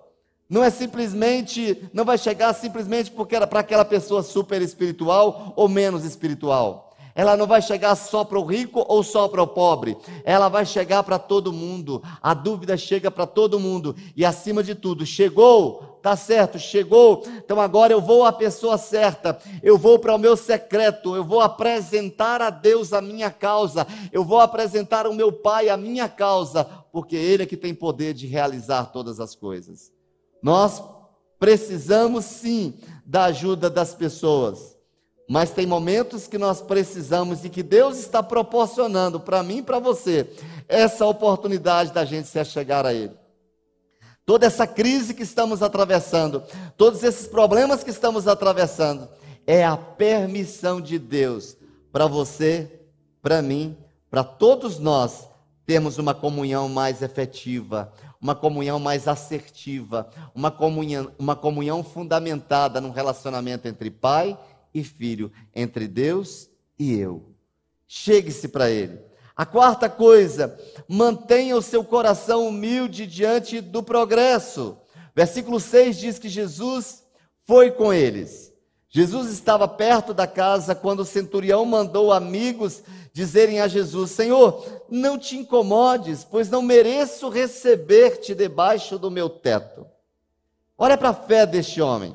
Não 0.50 0.64
é 0.64 0.70
simplesmente, 0.70 1.88
não 1.92 2.04
vai 2.04 2.18
chegar 2.18 2.52
simplesmente 2.54 3.10
porque 3.12 3.36
era 3.36 3.46
para 3.46 3.60
aquela 3.60 3.84
pessoa 3.84 4.22
super 4.24 4.60
espiritual 4.62 5.52
ou 5.54 5.68
menos 5.68 6.04
espiritual 6.04 6.87
ela 7.18 7.36
não 7.36 7.48
vai 7.48 7.60
chegar 7.60 7.96
só 7.96 8.22
para 8.22 8.38
o 8.38 8.44
rico 8.44 8.84
ou 8.86 9.02
só 9.02 9.26
para 9.26 9.42
o 9.42 9.46
pobre, 9.48 9.96
ela 10.22 10.48
vai 10.48 10.64
chegar 10.64 11.02
para 11.02 11.18
todo 11.18 11.52
mundo. 11.52 12.00
A 12.22 12.32
dúvida 12.32 12.76
chega 12.76 13.10
para 13.10 13.26
todo 13.26 13.58
mundo 13.58 13.96
e 14.14 14.24
acima 14.24 14.62
de 14.62 14.72
tudo, 14.72 15.04
chegou, 15.04 15.98
tá 16.00 16.14
certo, 16.14 16.60
chegou. 16.60 17.24
Então 17.44 17.60
agora 17.60 17.92
eu 17.92 18.00
vou 18.00 18.24
à 18.24 18.32
pessoa 18.32 18.78
certa, 18.78 19.36
eu 19.64 19.76
vou 19.76 19.98
para 19.98 20.14
o 20.14 20.18
meu 20.18 20.36
secreto, 20.36 21.16
eu 21.16 21.24
vou 21.24 21.40
apresentar 21.40 22.40
a 22.40 22.50
Deus 22.50 22.92
a 22.92 23.00
minha 23.00 23.32
causa, 23.32 23.84
eu 24.12 24.22
vou 24.22 24.38
apresentar 24.38 25.04
ao 25.04 25.12
meu 25.12 25.32
Pai 25.32 25.68
a 25.68 25.76
minha 25.76 26.08
causa, 26.08 26.64
porque 26.92 27.16
Ele 27.16 27.42
é 27.42 27.46
que 27.46 27.56
tem 27.56 27.74
poder 27.74 28.14
de 28.14 28.28
realizar 28.28 28.92
todas 28.92 29.18
as 29.18 29.34
coisas. 29.34 29.90
Nós 30.40 30.80
precisamos 31.36 32.26
sim 32.26 32.74
da 33.04 33.24
ajuda 33.24 33.68
das 33.68 33.92
pessoas. 33.92 34.77
Mas 35.28 35.50
tem 35.50 35.66
momentos 35.66 36.26
que 36.26 36.38
nós 36.38 36.62
precisamos 36.62 37.44
e 37.44 37.50
que 37.50 37.62
Deus 37.62 37.98
está 37.98 38.22
proporcionando 38.22 39.20
para 39.20 39.42
mim 39.42 39.58
e 39.58 39.62
para 39.62 39.78
você 39.78 40.26
essa 40.66 41.04
oportunidade 41.04 41.92
da 41.92 42.04
gente 42.04 42.28
se 42.28 42.42
chegar 42.46 42.86
a 42.86 42.94
Ele. 42.94 43.12
Toda 44.24 44.46
essa 44.46 44.66
crise 44.66 45.14
que 45.14 45.22
estamos 45.22 45.62
atravessando, 45.62 46.42
todos 46.76 47.02
esses 47.02 47.26
problemas 47.26 47.84
que 47.84 47.90
estamos 47.90 48.26
atravessando, 48.26 49.08
é 49.46 49.64
a 49.64 49.76
permissão 49.76 50.80
de 50.80 50.98
Deus 50.98 51.56
para 51.92 52.06
você, 52.06 52.80
para 53.22 53.40
mim, 53.42 53.76
para 54.10 54.24
todos 54.24 54.78
nós 54.78 55.28
termos 55.66 55.98
uma 55.98 56.14
comunhão 56.14 56.68
mais 56.68 57.02
efetiva, 57.02 57.92
uma 58.20 58.34
comunhão 58.34 58.78
mais 58.78 59.06
assertiva, 59.06 60.08
uma 60.34 60.50
comunhão, 60.50 61.10
uma 61.18 61.36
comunhão 61.36 61.82
fundamentada 61.82 62.80
num 62.80 62.90
relacionamento 62.90 63.68
entre 63.68 63.90
pai 63.90 64.30
e 64.32 64.57
filho, 64.84 65.32
entre 65.54 65.88
Deus 65.88 66.48
e 66.78 66.98
eu. 66.98 67.32
Chegue-se 67.86 68.48
para 68.48 68.70
Ele. 68.70 68.98
A 69.36 69.46
quarta 69.46 69.88
coisa, 69.88 70.58
mantenha 70.88 71.56
o 71.56 71.62
seu 71.62 71.84
coração 71.84 72.48
humilde 72.48 73.06
diante 73.06 73.60
do 73.60 73.82
progresso. 73.82 74.76
Versículo 75.14 75.60
6 75.60 75.96
diz 75.96 76.18
que 76.18 76.28
Jesus 76.28 77.04
foi 77.44 77.70
com 77.70 77.92
eles. 77.92 78.52
Jesus 78.90 79.30
estava 79.30 79.68
perto 79.68 80.12
da 80.12 80.26
casa 80.26 80.74
quando 80.74 81.00
o 81.00 81.04
centurião 81.04 81.64
mandou 81.64 82.12
amigos 82.12 82.82
dizerem 83.12 83.60
a 83.60 83.68
Jesus: 83.68 84.10
Senhor, 84.10 84.84
não 84.88 85.18
te 85.18 85.36
incomodes, 85.36 86.24
pois 86.24 86.50
não 86.50 86.62
mereço 86.62 87.28
receber-te 87.28 88.34
debaixo 88.34 88.98
do 88.98 89.10
meu 89.10 89.28
teto. 89.28 89.86
Olha 90.76 90.96
para 90.96 91.10
a 91.10 91.14
fé 91.14 91.44
deste 91.44 91.80
homem. 91.80 92.14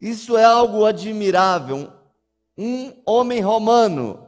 Isso 0.00 0.36
é 0.36 0.44
algo 0.44 0.84
admirável. 0.84 1.90
Um 2.56 2.92
homem 3.04 3.40
romano, 3.40 4.26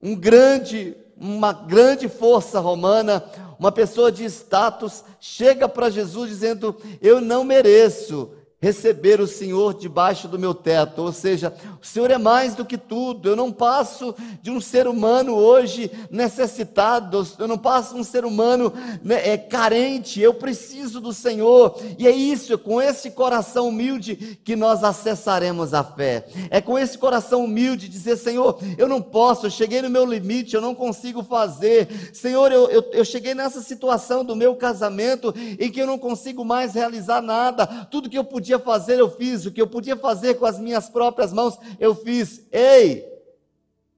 um 0.00 0.14
grande, 0.14 0.96
uma 1.16 1.52
grande 1.52 2.08
força 2.08 2.60
romana, 2.60 3.24
uma 3.58 3.72
pessoa 3.72 4.12
de 4.12 4.24
status, 4.24 5.04
chega 5.18 5.68
para 5.68 5.90
Jesus 5.90 6.28
dizendo: 6.28 6.76
Eu 7.00 7.20
não 7.20 7.42
mereço 7.42 8.32
receber 8.64 9.20
o 9.20 9.26
Senhor 9.26 9.74
debaixo 9.74 10.26
do 10.26 10.38
meu 10.38 10.54
teto, 10.54 11.02
ou 11.02 11.12
seja, 11.12 11.52
o 11.82 11.86
Senhor 11.86 12.10
é 12.10 12.16
mais 12.16 12.54
do 12.54 12.64
que 12.64 12.78
tudo. 12.78 13.28
Eu 13.28 13.36
não 13.36 13.52
passo 13.52 14.14
de 14.40 14.50
um 14.50 14.58
ser 14.58 14.88
humano 14.88 15.34
hoje 15.34 15.90
necessitado, 16.10 17.26
eu 17.38 17.46
não 17.46 17.58
passo 17.58 17.92
de 17.92 18.00
um 18.00 18.04
ser 18.04 18.24
humano 18.24 18.72
né, 19.02 19.28
é, 19.28 19.36
carente, 19.36 20.18
eu 20.18 20.32
preciso 20.32 20.98
do 20.98 21.12
Senhor, 21.12 21.78
e 21.98 22.06
é 22.06 22.10
isso, 22.10 22.54
é 22.54 22.56
com 22.56 22.80
esse 22.80 23.10
coração 23.10 23.68
humilde 23.68 24.38
que 24.42 24.56
nós 24.56 24.82
acessaremos 24.82 25.74
a 25.74 25.84
fé. 25.84 26.26
É 26.48 26.62
com 26.62 26.78
esse 26.78 26.96
coração 26.96 27.44
humilde 27.44 27.86
dizer: 27.86 28.16
Senhor, 28.16 28.58
eu 28.78 28.88
não 28.88 29.02
posso, 29.02 29.44
eu 29.44 29.50
cheguei 29.50 29.82
no 29.82 29.90
meu 29.90 30.06
limite, 30.06 30.54
eu 30.54 30.62
não 30.62 30.74
consigo 30.74 31.22
fazer. 31.22 32.10
Senhor, 32.14 32.50
eu, 32.50 32.70
eu, 32.70 32.82
eu 32.92 33.04
cheguei 33.04 33.34
nessa 33.34 33.60
situação 33.60 34.24
do 34.24 34.34
meu 34.34 34.56
casamento 34.56 35.34
em 35.36 35.70
que 35.70 35.82
eu 35.82 35.86
não 35.86 35.98
consigo 35.98 36.42
mais 36.46 36.72
realizar 36.72 37.20
nada, 37.20 37.66
tudo 37.90 38.08
que 38.08 38.16
eu 38.16 38.24
podia 38.24 38.53
podia 38.54 38.58
fazer, 38.58 38.98
eu 38.98 39.10
fiz. 39.10 39.46
O 39.46 39.52
que 39.52 39.60
eu 39.60 39.66
podia 39.66 39.96
fazer 39.96 40.34
com 40.34 40.46
as 40.46 40.58
minhas 40.58 40.88
próprias 40.88 41.32
mãos, 41.32 41.58
eu 41.78 41.94
fiz. 41.94 42.46
Ei! 42.52 43.04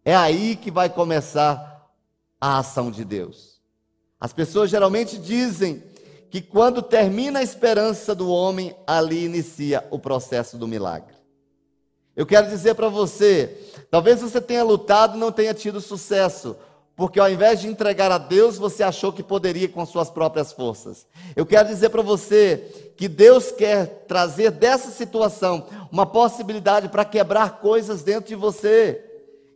É 0.05 0.15
aí 0.15 0.57
que 0.57 0.71
vai 0.71 0.89
começar 0.89 1.91
a 2.41 2.59
ação 2.59 2.91
de 2.91 3.05
Deus. 3.05 3.61
As 4.21 4.33
pessoas 4.33 4.71
geralmente 4.71 5.19
dizem 5.19 5.83
que 6.31 6.41
quando 6.41 6.81
termina 6.81 7.41
a 7.41 7.43
esperança 7.43 8.15
do 8.15 8.31
homem, 8.31 8.75
ali 8.87 9.25
inicia 9.25 9.87
o 9.91 9.99
processo 9.99 10.57
do 10.57 10.69
milagre. 10.69 11.15
Eu 12.15 12.25
quero 12.25 12.49
dizer 12.49 12.75
para 12.75 12.89
você, 12.89 13.59
talvez 13.91 14.23
você 14.23 14.41
tenha 14.41 14.65
lutado 14.65 15.17
e 15.17 15.21
não 15.21 15.31
tenha 15.31 15.53
tido 15.53 15.81
sucesso, 15.81 16.57
porque 16.97 17.21
ao 17.21 17.31
invés 17.31 17.61
de 17.61 17.69
entregar 17.69 18.11
a 18.11 18.17
Deus, 18.17 18.57
você 18.57 18.83
achou 18.83 19.13
que 19.13 19.23
poderia 19.23 19.69
com 19.69 19.85
suas 19.85 20.09
próprias 20.09 20.51
forças. 20.51 21.07
Eu 21.37 21.45
quero 21.45 21.69
dizer 21.69 21.91
para 21.91 22.01
você 22.01 22.93
que 22.97 23.07
Deus 23.07 23.53
quer 23.53 24.07
trazer 24.09 24.51
dessa 24.51 24.91
situação 24.91 25.67
uma 25.93 26.07
possibilidade 26.07 26.89
para 26.89 27.05
quebrar 27.05 27.61
coisas 27.61 28.03
dentro 28.03 28.29
de 28.29 28.35
você. 28.35 29.03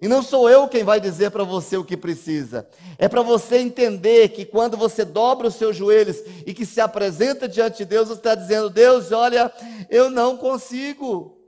E 0.02 0.08
não 0.08 0.22
sou 0.22 0.50
eu 0.50 0.68
quem 0.68 0.84
vai 0.84 1.00
dizer 1.00 1.30
para 1.30 1.42
você 1.42 1.78
o 1.78 1.84
que 1.84 1.96
precisa. 1.96 2.68
É 2.98 3.08
para 3.08 3.22
você 3.22 3.56
entender 3.56 4.28
que 4.28 4.44
quando 4.44 4.76
você 4.76 5.02
dobra 5.02 5.48
os 5.48 5.54
seus 5.54 5.74
joelhos 5.74 6.22
e 6.46 6.52
que 6.52 6.66
se 6.66 6.80
apresenta 6.80 7.48
diante 7.48 7.78
de 7.78 7.84
Deus, 7.86 8.08
você 8.08 8.14
está 8.14 8.34
dizendo: 8.34 8.68
Deus, 8.68 9.12
olha, 9.12 9.50
eu 9.88 10.10
não 10.10 10.36
consigo. 10.36 11.39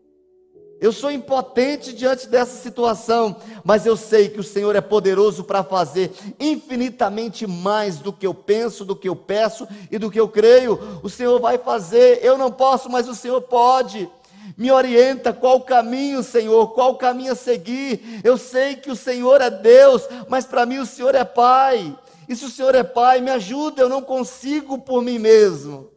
Eu 0.82 0.90
sou 0.90 1.12
impotente 1.12 1.92
diante 1.92 2.26
dessa 2.26 2.60
situação, 2.60 3.36
mas 3.62 3.86
eu 3.86 3.96
sei 3.96 4.28
que 4.28 4.40
o 4.40 4.42
Senhor 4.42 4.74
é 4.74 4.80
poderoso 4.80 5.44
para 5.44 5.62
fazer 5.62 6.10
infinitamente 6.40 7.46
mais 7.46 7.98
do 7.98 8.12
que 8.12 8.26
eu 8.26 8.34
penso, 8.34 8.84
do 8.84 8.96
que 8.96 9.08
eu 9.08 9.14
peço 9.14 9.68
e 9.92 9.96
do 9.96 10.10
que 10.10 10.18
eu 10.18 10.28
creio. 10.28 11.00
O 11.00 11.08
Senhor 11.08 11.38
vai 11.38 11.56
fazer, 11.56 12.18
eu 12.24 12.36
não 12.36 12.50
posso, 12.50 12.90
mas 12.90 13.08
o 13.08 13.14
Senhor 13.14 13.40
pode. 13.42 14.10
Me 14.58 14.72
orienta 14.72 15.32
qual 15.32 15.60
caminho, 15.60 16.20
Senhor, 16.20 16.74
qual 16.74 16.96
caminho 16.96 17.30
a 17.30 17.36
seguir. 17.36 18.20
Eu 18.24 18.36
sei 18.36 18.74
que 18.74 18.90
o 18.90 18.96
Senhor 18.96 19.40
é 19.40 19.50
Deus, 19.50 20.02
mas 20.28 20.46
para 20.46 20.66
mim 20.66 20.78
o 20.78 20.86
Senhor 20.86 21.14
é 21.14 21.24
Pai. 21.24 21.96
E 22.28 22.34
se 22.34 22.44
o 22.44 22.50
Senhor 22.50 22.74
é 22.74 22.82
Pai, 22.82 23.20
me 23.20 23.30
ajuda, 23.30 23.82
eu 23.82 23.88
não 23.88 24.02
consigo 24.02 24.78
por 24.78 25.00
mim 25.00 25.20
mesmo. 25.20 25.92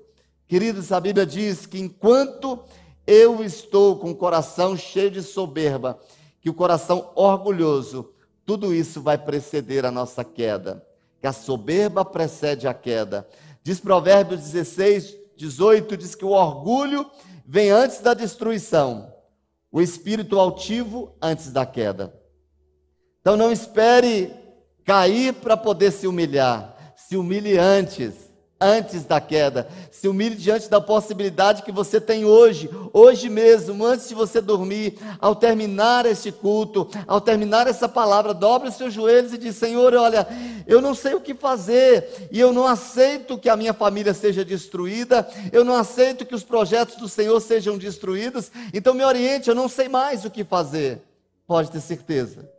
Queridos, 0.48 0.92
a 0.92 1.00
Bíblia 1.00 1.26
diz 1.26 1.66
que 1.66 1.80
enquanto 1.80 2.60
eu 3.08 3.44
estou 3.44 3.98
com 3.98 4.12
o 4.12 4.16
coração 4.16 4.76
cheio 4.76 5.12
de 5.12 5.22
soberba, 5.22 6.00
que 6.42 6.50
o 6.50 6.54
coração 6.54 7.12
orgulhoso, 7.16 8.12
tudo 8.46 8.74
isso 8.74 9.02
vai 9.02 9.18
preceder 9.18 9.86
a 9.86 9.92
nossa 9.92 10.24
queda. 10.24 10.86
Que 11.20 11.28
a 11.28 11.34
soberba 11.34 12.06
precede 12.06 12.68
a 12.68 12.74
queda. 12.74 13.28
Diz 13.64 13.80
Provérbios 13.80 14.42
16, 14.42 15.16
18, 15.36 15.98
diz 15.98 16.16
que 16.16 16.26
o 16.26 16.30
orgulho 16.30 17.10
vem 17.46 17.72
antes 17.72 18.00
da 18.00 18.14
destruição, 18.14 19.14
o 19.72 19.82
espírito 19.82 20.40
altivo 20.40 21.16
antes 21.22 21.52
da 21.52 21.66
queda. 21.66 22.14
Então 23.22 23.36
não 23.36 23.52
espere 23.52 24.34
cair 24.84 25.34
para 25.34 25.58
poder 25.58 25.92
se 25.92 26.08
humilhar, 26.08 26.94
se 26.96 27.18
humilhe 27.18 27.58
antes 27.58 28.25
antes 28.60 29.04
da 29.04 29.20
queda. 29.20 29.68
Se 29.92 30.08
humilhe 30.08 30.36
diante 30.36 30.70
da 30.70 30.80
possibilidade 30.80 31.64
que 31.64 31.72
você 31.72 32.00
tem 32.00 32.26
hoje, 32.26 32.70
hoje 32.94 33.30
mesmo, 33.30 33.86
antes 33.86 34.08
de 34.08 34.16
você 34.16 34.40
dormir, 34.40 34.98
ao 35.20 35.36
terminar 35.36 36.06
este 36.06 36.32
culto, 36.32 36.90
ao 37.08 37.20
terminar 37.20 37.68
essa 37.68 37.88
palavra, 37.88 38.34
dobre 38.34 38.70
os 38.70 38.76
seus 38.76 38.94
joelhos 38.94 39.34
e 39.34 39.38
diz: 39.38 39.56
Senhor, 39.56 39.94
olha, 39.94 40.28
eu 40.66 40.82
não 40.82 40.96
sei 40.96 41.14
o 41.14 41.22
que 41.22 41.34
fazer, 41.34 42.30
e 42.32 42.40
eu 42.40 42.54
não 42.54 42.66
aceito 42.66 43.38
que 43.38 43.50
a 43.50 43.58
minha 43.58 43.74
família 43.74 44.14
seja 44.14 44.46
destruída, 44.46 45.28
eu 45.52 45.64
não 45.64 45.76
aceito 45.76 46.26
que 46.26 46.36
os 46.36 46.44
projetos 46.44 46.96
do 46.96 47.10
Senhor 47.10 47.40
sejam 47.42 47.78
destruídos, 47.78 48.52
então 48.74 48.94
me 48.94 49.04
oriente, 49.04 49.50
eu 49.50 49.56
não 49.56 49.68
sei 49.68 49.90
mais 49.90 50.26
o 50.26 50.32
que 50.32 50.44
fazer. 50.44 51.02
Pode 51.48 51.70
ter 51.70 51.82
certeza 51.82 52.50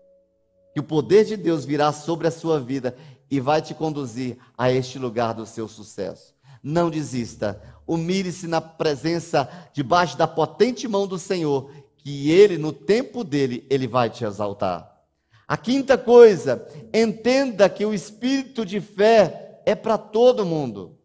que 0.72 0.80
o 0.80 0.84
poder 0.84 1.24
de 1.24 1.38
Deus 1.38 1.64
virá 1.64 1.90
sobre 1.90 2.28
a 2.28 2.30
sua 2.30 2.60
vida 2.60 2.94
e 3.30 3.40
vai 3.40 3.60
te 3.60 3.74
conduzir 3.74 4.38
a 4.56 4.70
este 4.70 4.98
lugar 4.98 5.34
do 5.34 5.46
seu 5.46 5.68
sucesso. 5.68 6.34
Não 6.62 6.90
desista. 6.90 7.60
Humilhe-se 7.86 8.46
na 8.46 8.60
presença, 8.60 9.48
debaixo 9.72 10.16
da 10.16 10.26
potente 10.26 10.88
mão 10.88 11.06
do 11.06 11.18
Senhor, 11.18 11.70
que 11.96 12.30
Ele, 12.30 12.58
no 12.58 12.72
tempo 12.72 13.22
dele, 13.22 13.66
Ele 13.70 13.86
vai 13.86 14.10
te 14.10 14.24
exaltar. 14.24 14.96
A 15.46 15.56
quinta 15.56 15.96
coisa, 15.96 16.66
entenda 16.92 17.68
que 17.68 17.86
o 17.86 17.94
espírito 17.94 18.66
de 18.66 18.80
fé 18.80 19.60
é 19.64 19.74
para 19.74 19.96
todo 19.96 20.44
mundo. 20.44 20.96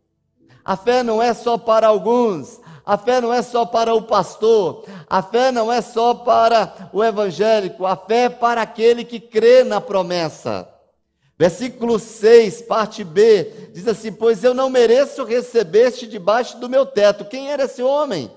A 0.66 0.76
fé 0.76 1.04
não 1.04 1.22
é 1.22 1.34
só 1.34 1.58
para 1.58 1.88
alguns, 1.88 2.60
a 2.86 2.98
fé 2.98 3.22
não 3.22 3.32
é 3.32 3.42
só 3.42 3.66
para 3.66 3.94
o 3.94 4.02
pastor, 4.02 4.86
a 5.08 5.22
fé 5.22 5.52
não 5.52 5.72
é 5.72 5.82
só 5.82 6.14
para 6.14 6.90
o 6.92 7.04
evangélico, 7.04 7.86
a 7.86 7.96
fé 7.96 8.26
é 8.26 8.30
para 8.30 8.62
aquele 8.62 9.04
que 9.04 9.20
crê 9.20 9.64
na 9.64 9.80
promessa. 9.80 10.68
Versículo 11.42 11.98
6, 11.98 12.62
parte 12.62 13.04
B, 13.04 13.70
diz 13.74 13.88
assim: 13.88 14.12
Pois 14.12 14.44
eu 14.44 14.54
não 14.54 14.70
mereço 14.70 15.24
receber-te 15.24 16.06
debaixo 16.06 16.60
do 16.60 16.70
meu 16.70 16.86
teto. 16.86 17.26
Quem 17.26 17.52
era 17.52 17.64
esse 17.64 17.82
homem? 17.82 18.30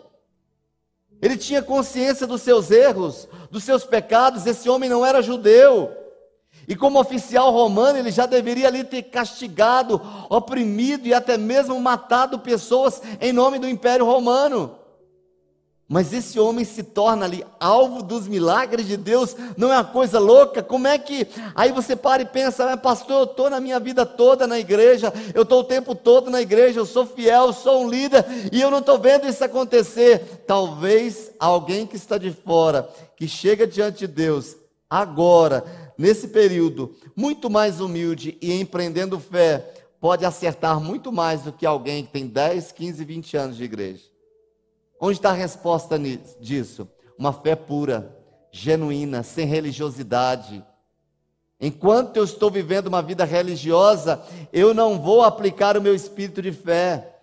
Ele 1.21 1.37
tinha 1.37 1.61
consciência 1.61 2.27
dos 2.27 2.41
seus 2.41 2.71
erros, 2.71 3.29
dos 3.51 3.63
seus 3.63 3.85
pecados. 3.85 4.47
Esse 4.47 4.71
homem 4.71 4.89
não 4.89 5.05
era 5.05 5.21
judeu. 5.21 5.95
E 6.67 6.75
como 6.75 6.99
oficial 6.99 7.53
romano, 7.53 7.99
ele 7.99 8.11
já 8.11 8.25
deveria 8.25 8.69
ali 8.69 8.83
ter 8.83 9.03
castigado, 9.03 10.01
oprimido 10.31 11.07
e 11.07 11.13
até 11.13 11.37
mesmo 11.37 11.79
matado 11.79 12.39
pessoas 12.39 13.03
em 13.21 13.35
nome 13.35 13.59
do 13.59 13.69
Império 13.69 14.07
Romano. 14.07 14.79
Mas 15.87 16.15
esse 16.15 16.41
homem 16.41 16.65
se 16.65 16.83
torna 16.83 17.27
ali 17.27 17.45
alvo 17.61 18.03
dos 18.03 18.27
milagres 18.27 18.87
de 18.87 18.97
Deus, 18.97 19.37
não 19.55 19.71
é 19.71 19.77
uma 19.77 19.85
coisa 19.85 20.19
louca? 20.19 20.63
Como 20.63 20.87
é 20.87 20.97
que. 20.99 21.27
Aí 21.55 21.73
você 21.73 21.95
para 21.95 22.23
e 22.23 22.27
pensa, 22.27 22.65
mas 22.65 22.81
pastor, 22.81 23.19
eu 23.19 23.25
estou 23.25 23.51
na 23.51 23.61
minha 23.61 23.79
vida 23.79 24.07
toda 24.07 24.47
na 24.47 24.59
igreja, 24.59 25.13
eu 25.35 25.43
estou 25.43 25.61
o 25.61 25.65
tempo 25.65 25.95
todo 25.95 26.31
na 26.31 26.41
igreja, 26.41 26.81
eu 26.81 26.87
sou 26.87 27.05
fiel, 27.05 27.53
sou 27.53 27.85
um 27.85 27.89
líder, 27.89 28.25
e 28.51 28.61
eu 28.63 28.71
não 28.71 28.79
estou 28.79 28.99
vendo 28.99 29.29
isso 29.29 29.45
acontecer. 29.45 30.43
Talvez 30.47 31.31
alguém 31.39 31.87
que 31.87 31.97
está 31.97 32.17
de 32.17 32.33
fora, 32.33 32.89
que 33.15 33.29
chega 33.29 33.67
diante 33.67 33.99
de 33.99 34.07
Deus, 34.07 34.57
agora, 34.89 35.65
nesse 35.99 36.29
período, 36.29 36.95
muito 37.15 37.51
mais 37.51 37.79
humilde 37.79 38.39
e 38.41 38.59
empreendendo 38.59 39.21
fé, 39.21 39.71
pode 40.01 40.25
acertar 40.25 40.81
muito 40.81 41.13
mais 41.13 41.43
do 41.43 41.53
que 41.53 41.67
alguém 41.67 42.07
que 42.07 42.13
tem 42.13 42.27
10, 42.27 42.73
15, 42.73 43.05
20 43.05 43.37
anos 43.37 43.57
de 43.59 43.65
igreja. 43.65 44.14
Onde 45.07 45.19
está 45.19 45.33
a 45.33 45.35
resposta 45.35 45.99
disso? 46.41 46.89
Uma 47.19 47.31
fé 47.31 47.55
pura, 47.55 48.17
genuína, 48.51 49.23
sem 49.23 49.47
religiosidade. 49.47 50.65
Enquanto 51.61 52.17
eu 52.17 52.25
estou 52.25 52.51
vivendo 52.51 52.87
uma 52.87 53.03
vida 53.03 53.23
religiosa, 53.23 54.23
eu 54.51 54.73
não 54.73 54.99
vou 54.99 55.21
aplicar 55.23 55.77
o 55.77 55.83
meu 55.83 55.95
espírito 55.95 56.41
de 56.41 56.53
fé. 56.53 57.19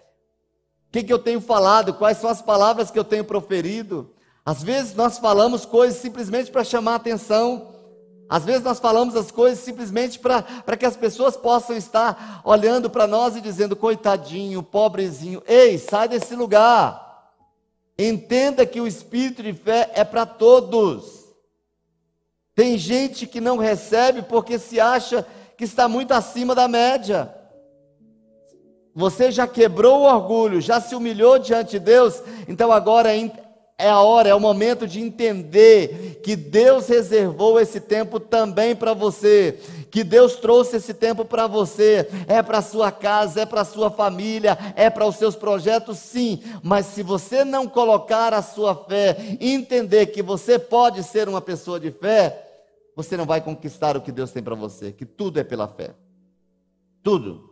O 0.87 0.91
que, 0.91 1.01
que 1.01 1.11
eu 1.11 1.17
tenho 1.17 1.41
falado? 1.41 1.95
Quais 1.95 2.19
são 2.19 2.29
as 2.29 2.39
palavras 2.39 2.91
que 2.91 2.99
eu 2.99 3.03
tenho 3.03 3.25
proferido? 3.25 4.11
Às 4.45 4.61
vezes 4.61 4.93
nós 4.93 5.17
falamos 5.17 5.65
coisas 5.65 5.97
simplesmente 5.99 6.51
para 6.51 6.63
chamar 6.63 6.93
atenção. 6.93 7.73
Às 8.29 8.45
vezes 8.45 8.61
nós 8.61 8.79
falamos 8.79 9.15
as 9.15 9.31
coisas 9.31 9.57
simplesmente 9.57 10.19
para 10.19 10.77
que 10.77 10.85
as 10.85 10.95
pessoas 10.95 11.35
possam 11.35 11.75
estar 11.75 12.43
olhando 12.45 12.91
para 12.91 13.07
nós 13.07 13.35
e 13.35 13.41
dizendo: 13.41 13.75
coitadinho, 13.75 14.61
pobrezinho, 14.61 15.41
ei, 15.47 15.79
sai 15.79 16.07
desse 16.07 16.35
lugar. 16.35 17.09
Entenda 18.03 18.65
que 18.65 18.81
o 18.81 18.87
espírito 18.87 19.43
de 19.43 19.53
fé 19.53 19.91
é 19.93 20.03
para 20.03 20.25
todos. 20.25 21.21
Tem 22.55 22.75
gente 22.75 23.27
que 23.27 23.39
não 23.39 23.57
recebe 23.57 24.23
porque 24.23 24.57
se 24.57 24.79
acha 24.79 25.23
que 25.55 25.65
está 25.65 25.87
muito 25.87 26.11
acima 26.11 26.55
da 26.55 26.67
média. 26.67 27.31
Você 28.95 29.31
já 29.31 29.47
quebrou 29.47 29.99
o 29.99 30.05
orgulho, 30.05 30.59
já 30.59 30.81
se 30.81 30.95
humilhou 30.95 31.37
diante 31.37 31.71
de 31.71 31.79
Deus, 31.79 32.23
então 32.47 32.71
agora 32.71 33.15
é, 33.15 33.31
é 33.77 33.89
a 33.89 34.01
hora, 34.01 34.29
é 34.29 34.33
o 34.33 34.39
momento 34.39 34.87
de 34.87 34.99
entender 34.99 36.19
que 36.23 36.35
Deus 36.35 36.87
reservou 36.87 37.59
esse 37.59 37.79
tempo 37.79 38.19
também 38.19 38.75
para 38.75 38.95
você 38.95 39.59
que 39.91 40.03
Deus 40.03 40.37
trouxe 40.37 40.77
esse 40.77 40.93
tempo 40.93 41.25
para 41.25 41.45
você, 41.45 42.09
é 42.25 42.41
para 42.41 42.61
sua 42.61 42.91
casa, 42.91 43.41
é 43.41 43.45
para 43.45 43.65
sua 43.65 43.91
família, 43.91 44.57
é 44.75 44.89
para 44.89 45.05
os 45.05 45.17
seus 45.17 45.35
projetos, 45.35 45.97
sim, 45.99 46.41
mas 46.63 46.85
se 46.85 47.03
você 47.03 47.43
não 47.43 47.67
colocar 47.67 48.33
a 48.33 48.41
sua 48.41 48.73
fé, 48.73 49.37
entender 49.41 50.07
que 50.07 50.23
você 50.23 50.57
pode 50.57 51.03
ser 51.03 51.27
uma 51.27 51.41
pessoa 51.41 51.79
de 51.79 51.91
fé, 51.91 52.47
você 52.95 53.17
não 53.17 53.25
vai 53.25 53.41
conquistar 53.41 53.97
o 53.97 54.01
que 54.01 54.11
Deus 54.11 54.31
tem 54.31 54.41
para 54.41 54.55
você, 54.55 54.93
que 54.93 55.05
tudo 55.05 55.39
é 55.39 55.43
pela 55.43 55.67
fé. 55.67 55.93
Tudo. 57.03 57.49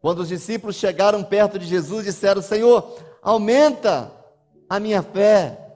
Quando 0.00 0.20
os 0.20 0.28
discípulos 0.28 0.76
chegaram 0.76 1.24
perto 1.24 1.58
de 1.58 1.66
Jesus, 1.66 2.04
disseram: 2.04 2.40
Senhor, 2.40 2.96
aumenta 3.22 4.12
a 4.68 4.78
minha 4.78 5.02
fé. 5.02 5.67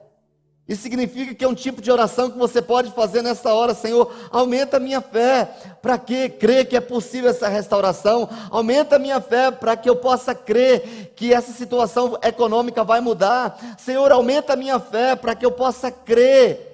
Isso 0.67 0.81
significa 0.81 1.35
que 1.35 1.43
é 1.43 1.47
um 1.47 1.53
tipo 1.53 1.81
de 1.81 1.91
oração 1.91 2.31
que 2.31 2.37
você 2.37 2.61
pode 2.61 2.91
fazer 2.91 3.21
nessa 3.21 3.53
hora, 3.53 3.73
Senhor. 3.73 4.13
Aumenta 4.31 4.77
a 4.77 4.79
minha 4.79 5.01
fé 5.01 5.49
para 5.81 5.97
que 5.97 6.29
crer 6.29 6.65
que 6.67 6.77
é 6.77 6.79
possível 6.79 7.29
essa 7.29 7.49
restauração. 7.49 8.29
Aumenta 8.49 8.95
a 8.95 8.99
minha 8.99 9.19
fé 9.19 9.51
para 9.51 9.75
que 9.75 9.89
eu 9.89 9.95
possa 9.97 10.33
crer 10.33 11.11
que 11.17 11.33
essa 11.33 11.51
situação 11.51 12.17
econômica 12.23 12.81
vai 12.81 13.01
mudar. 13.01 13.75
Senhor, 13.77 14.09
aumenta 14.09 14.53
a 14.53 14.55
minha 14.55 14.79
fé 14.79 15.17
para 15.17 15.35
que 15.35 15.45
eu 15.45 15.51
possa 15.51 15.91
crer 15.91 16.69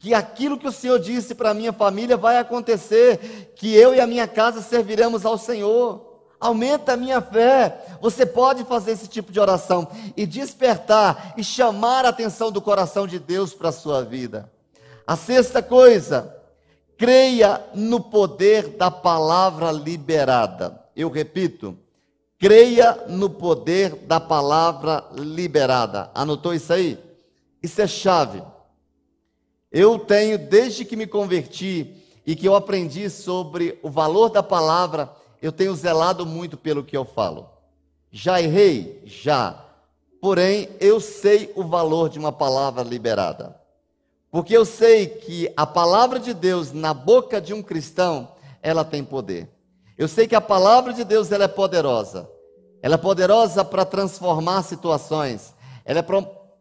que 0.00 0.12
aquilo 0.12 0.58
que 0.58 0.66
o 0.66 0.72
Senhor 0.72 0.98
disse 0.98 1.32
para 1.32 1.54
minha 1.54 1.72
família 1.72 2.16
vai 2.16 2.36
acontecer, 2.36 3.52
que 3.54 3.72
eu 3.72 3.94
e 3.94 4.00
a 4.00 4.06
minha 4.06 4.26
casa 4.26 4.60
serviremos 4.60 5.24
ao 5.24 5.38
Senhor 5.38 6.11
aumenta 6.42 6.92
a 6.92 6.96
minha 6.96 7.22
fé. 7.22 7.98
Você 8.00 8.26
pode 8.26 8.64
fazer 8.64 8.90
esse 8.90 9.06
tipo 9.06 9.32
de 9.32 9.38
oração 9.40 9.88
e 10.16 10.26
despertar 10.26 11.34
e 11.36 11.44
chamar 11.44 12.04
a 12.04 12.08
atenção 12.08 12.50
do 12.50 12.60
coração 12.60 13.06
de 13.06 13.18
Deus 13.18 13.54
para 13.54 13.68
a 13.68 13.72
sua 13.72 14.04
vida. 14.04 14.50
A 15.06 15.16
sexta 15.16 15.62
coisa, 15.62 16.36
creia 16.98 17.60
no 17.74 18.00
poder 18.00 18.68
da 18.76 18.90
palavra 18.90 19.70
liberada. 19.70 20.82
Eu 20.94 21.08
repito, 21.08 21.78
creia 22.38 23.04
no 23.08 23.30
poder 23.30 23.94
da 24.06 24.18
palavra 24.18 25.04
liberada. 25.12 26.10
Anotou 26.14 26.52
isso 26.52 26.72
aí? 26.72 26.98
Isso 27.62 27.80
é 27.80 27.86
chave. 27.86 28.42
Eu 29.70 29.98
tenho, 29.98 30.36
desde 30.36 30.84
que 30.84 30.96
me 30.96 31.06
converti 31.06 31.96
e 32.26 32.36
que 32.36 32.46
eu 32.46 32.54
aprendi 32.54 33.08
sobre 33.08 33.78
o 33.82 33.88
valor 33.88 34.28
da 34.28 34.42
palavra, 34.42 35.10
eu 35.42 35.50
tenho 35.50 35.74
zelado 35.74 36.24
muito 36.24 36.56
pelo 36.56 36.84
que 36.84 36.96
eu 36.96 37.04
falo. 37.04 37.50
Já 38.12 38.40
errei? 38.40 39.02
Já. 39.04 39.64
Porém, 40.20 40.68
eu 40.78 41.00
sei 41.00 41.52
o 41.56 41.64
valor 41.64 42.08
de 42.08 42.18
uma 42.18 42.30
palavra 42.30 42.84
liberada. 42.84 43.60
Porque 44.30 44.56
eu 44.56 44.64
sei 44.64 45.06
que 45.08 45.52
a 45.56 45.66
palavra 45.66 46.20
de 46.20 46.32
Deus 46.32 46.72
na 46.72 46.94
boca 46.94 47.40
de 47.40 47.52
um 47.52 47.60
cristão, 47.60 48.28
ela 48.62 48.84
tem 48.84 49.02
poder. 49.02 49.50
Eu 49.98 50.06
sei 50.06 50.28
que 50.28 50.36
a 50.36 50.40
palavra 50.40 50.92
de 50.92 51.02
Deus 51.02 51.32
ela 51.32 51.44
é 51.44 51.48
poderosa. 51.48 52.30
Ela 52.80 52.94
é 52.94 52.98
poderosa 52.98 53.64
para 53.64 53.84
transformar 53.84 54.62
situações. 54.62 55.52
Ela 55.84 55.98
é 55.98 56.06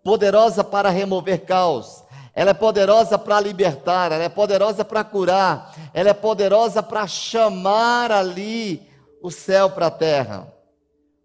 poderosa 0.04 0.64
para 0.64 0.90
remover 0.90 1.46
caos. 1.46 2.01
Ela 2.34 2.52
é 2.52 2.54
poderosa 2.54 3.18
para 3.18 3.40
libertar, 3.40 4.12
ela 4.12 4.24
é 4.24 4.30
poderosa 4.30 4.86
para 4.86 5.04
curar, 5.04 5.76
ela 5.94 6.10
é 6.10 6.14
poderosa 6.14 6.82
para 6.82 7.06
chamar 7.06 8.12
ali 8.12 8.82
o 9.22 9.30
céu 9.30 9.70
para 9.70 9.88
a 9.88 9.92
terra. 9.92 10.52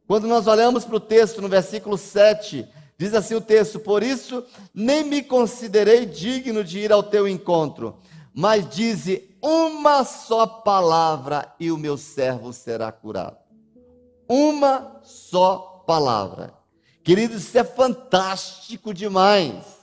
Quando 0.06 0.26
nós 0.26 0.46
olhamos 0.46 0.84
para 0.84 0.96
o 0.96 1.00
texto 1.00 1.40
no 1.40 1.48
versículo 1.48 1.96
7, 1.96 2.66
diz 2.98 3.14
assim 3.14 3.34
o 3.34 3.40
texto: 3.40 3.78
Por 3.78 4.02
isso 4.02 4.44
nem 4.74 5.04
me 5.04 5.22
considerei 5.22 6.06
digno 6.06 6.64
de 6.64 6.80
ir 6.80 6.92
ao 6.92 7.04
teu 7.04 7.28
encontro, 7.28 7.98
mas 8.34 8.68
dize 8.68 9.36
uma 9.40 10.02
só 10.02 10.44
palavra 10.44 11.54
e 11.60 11.70
o 11.70 11.78
meu 11.78 11.96
servo 11.96 12.52
será 12.52 12.90
curado. 12.90 13.36
Uma 14.28 15.00
só 15.04 15.84
palavra. 15.86 16.52
Queridos, 17.04 17.44
isso 17.44 17.56
é 17.56 17.62
fantástico 17.62 18.92
demais 18.92 19.75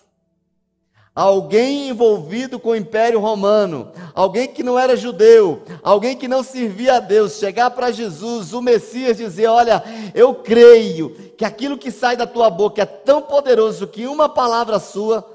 alguém 1.15 1.89
envolvido 1.89 2.59
com 2.59 2.69
o 2.69 2.75
Império 2.75 3.19
Romano, 3.19 3.91
alguém 4.13 4.47
que 4.47 4.63
não 4.63 4.77
era 4.79 4.95
judeu, 4.95 5.61
alguém 5.83 6.17
que 6.17 6.27
não 6.27 6.41
servia 6.41 6.95
a 6.95 6.99
Deus, 6.99 7.37
chegar 7.37 7.69
para 7.71 7.91
Jesus, 7.91 8.53
o 8.53 8.61
Messias, 8.61 9.17
dizer: 9.17 9.47
Olha, 9.47 9.83
eu 10.15 10.35
creio 10.35 11.11
que 11.37 11.45
aquilo 11.45 11.77
que 11.77 11.91
sai 11.91 12.17
da 12.17 12.25
tua 12.25 12.49
boca 12.49 12.81
é 12.81 12.85
tão 12.85 13.21
poderoso 13.21 13.87
que 13.87 14.07
uma 14.07 14.27
palavra 14.27 14.79
sua 14.79 15.25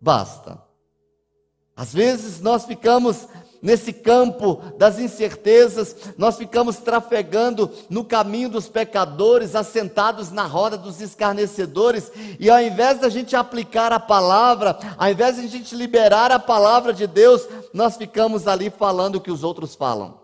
basta. 0.00 0.62
Às 1.76 1.92
vezes 1.92 2.40
nós 2.40 2.64
ficamos 2.64 3.28
nesse 3.66 3.92
campo 3.92 4.62
das 4.78 5.00
incertezas, 5.00 5.96
nós 6.16 6.36
ficamos 6.36 6.76
trafegando 6.76 7.68
no 7.90 8.04
caminho 8.04 8.48
dos 8.48 8.68
pecadores, 8.68 9.56
assentados 9.56 10.30
na 10.30 10.44
roda 10.44 10.78
dos 10.78 11.00
escarnecedores, 11.00 12.12
e 12.38 12.48
ao 12.48 12.60
invés 12.60 13.00
da 13.00 13.08
gente 13.08 13.34
aplicar 13.34 13.92
a 13.92 13.98
palavra, 13.98 14.78
ao 14.96 15.10
invés 15.10 15.34
de 15.34 15.46
a 15.46 15.48
gente 15.48 15.74
liberar 15.74 16.30
a 16.30 16.38
palavra 16.38 16.92
de 16.92 17.08
Deus, 17.08 17.44
nós 17.74 17.96
ficamos 17.96 18.46
ali 18.46 18.70
falando 18.70 19.16
o 19.16 19.20
que 19.20 19.32
os 19.32 19.42
outros 19.42 19.74
falam. 19.74 20.20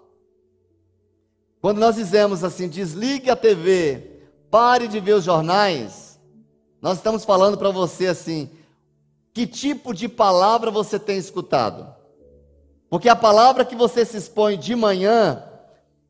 Quando 1.60 1.78
nós 1.78 1.96
dizemos 1.96 2.44
assim, 2.44 2.68
desligue 2.68 3.28
a 3.28 3.34
TV, 3.34 4.20
pare 4.52 4.86
de 4.86 5.00
ver 5.00 5.14
os 5.14 5.24
jornais, 5.24 6.16
nós 6.80 6.98
estamos 6.98 7.24
falando 7.24 7.58
para 7.58 7.70
você 7.70 8.06
assim, 8.06 8.48
que 9.34 9.48
tipo 9.48 9.92
de 9.92 10.08
palavra 10.08 10.70
você 10.70 10.96
tem 10.96 11.18
escutado? 11.18 12.01
Porque 12.92 13.08
a 13.08 13.16
palavra 13.16 13.64
que 13.64 13.74
você 13.74 14.04
se 14.04 14.18
expõe 14.18 14.58
de 14.58 14.76
manhã 14.76 15.42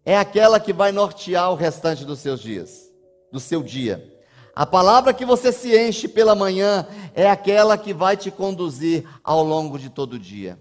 é 0.04 0.18
aquela 0.18 0.58
que 0.58 0.72
vai 0.72 0.90
nortear 0.90 1.52
o 1.52 1.54
restante 1.54 2.04
dos 2.04 2.18
seus 2.18 2.40
dias, 2.40 2.90
do 3.30 3.38
seu 3.38 3.62
dia. 3.62 4.04
A 4.52 4.66
palavra 4.66 5.14
que 5.14 5.24
você 5.24 5.52
se 5.52 5.78
enche 5.78 6.08
pela 6.08 6.34
manhã 6.34 6.84
é 7.14 7.30
aquela 7.30 7.78
que 7.78 7.94
vai 7.94 8.16
te 8.16 8.32
conduzir 8.32 9.08
ao 9.22 9.44
longo 9.44 9.78
de 9.78 9.90
todo 9.90 10.14
o 10.14 10.18
dia. 10.18 10.60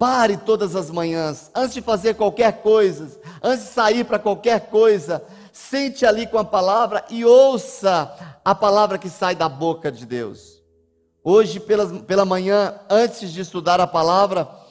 Pare 0.00 0.36
todas 0.36 0.74
as 0.74 0.90
manhãs, 0.90 1.48
antes 1.54 1.74
de 1.74 1.80
fazer 1.80 2.14
qualquer 2.14 2.60
coisa, 2.60 3.16
antes 3.40 3.66
de 3.66 3.70
sair 3.70 4.04
para 4.04 4.18
qualquer 4.18 4.68
coisa, 4.68 5.24
sente 5.52 6.04
ali 6.04 6.26
com 6.26 6.38
a 6.38 6.44
palavra 6.44 7.04
e 7.08 7.24
ouça 7.24 8.12
a 8.44 8.52
palavra 8.52 8.98
que 8.98 9.08
sai 9.08 9.36
da 9.36 9.48
boca 9.48 9.92
de 9.92 10.06
Deus. 10.06 10.60
Hoje, 11.22 11.60
pela, 11.60 11.86
pela 12.00 12.24
manhã, 12.24 12.74
antes 12.90 13.30
de 13.30 13.42
estudar 13.42 13.80
a 13.80 13.86
palavra, 13.86 14.63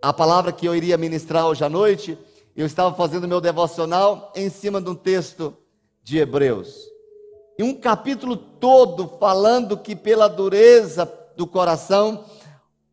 a 0.00 0.12
palavra 0.12 0.52
que 0.52 0.66
eu 0.66 0.74
iria 0.74 0.96
ministrar 0.96 1.46
hoje 1.46 1.64
à 1.64 1.68
noite, 1.68 2.16
eu 2.56 2.66
estava 2.66 2.94
fazendo 2.94 3.28
meu 3.28 3.40
devocional 3.40 4.32
em 4.34 4.48
cima 4.48 4.80
de 4.80 4.88
um 4.88 4.94
texto 4.94 5.56
de 6.02 6.18
Hebreus. 6.18 6.86
E 7.58 7.62
um 7.62 7.74
capítulo 7.74 8.36
todo 8.36 9.08
falando 9.18 9.76
que 9.76 9.96
pela 9.96 10.28
dureza 10.28 11.10
do 11.36 11.46
coração 11.46 12.24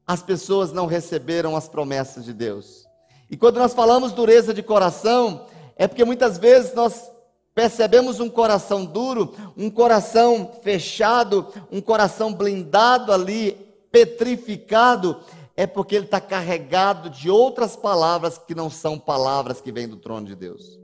as 0.07 0.21
pessoas 0.21 0.71
não 0.71 0.85
receberam 0.85 1.55
as 1.55 1.67
promessas 1.67 2.25
de 2.25 2.33
Deus. 2.33 2.85
E 3.29 3.37
quando 3.37 3.57
nós 3.57 3.73
falamos 3.73 4.11
dureza 4.11 4.53
de 4.53 4.61
coração, 4.61 5.45
é 5.75 5.87
porque 5.87 6.05
muitas 6.05 6.37
vezes 6.37 6.73
nós 6.73 7.11
percebemos 7.53 8.19
um 8.19 8.29
coração 8.29 8.85
duro, 8.85 9.33
um 9.55 9.69
coração 9.69 10.51
fechado, 10.61 11.47
um 11.71 11.81
coração 11.81 12.33
blindado 12.33 13.11
ali, 13.11 13.53
petrificado, 13.91 15.17
é 15.55 15.65
porque 15.65 15.95
ele 15.95 16.05
está 16.05 16.19
carregado 16.19 17.09
de 17.09 17.29
outras 17.29 17.75
palavras 17.75 18.37
que 18.37 18.53
não 18.53 18.69
são 18.69 18.99
palavras 18.99 19.61
que 19.61 19.71
vêm 19.71 19.87
do 19.87 19.97
trono 19.97 20.25
de 20.25 20.35
Deus. 20.35 20.79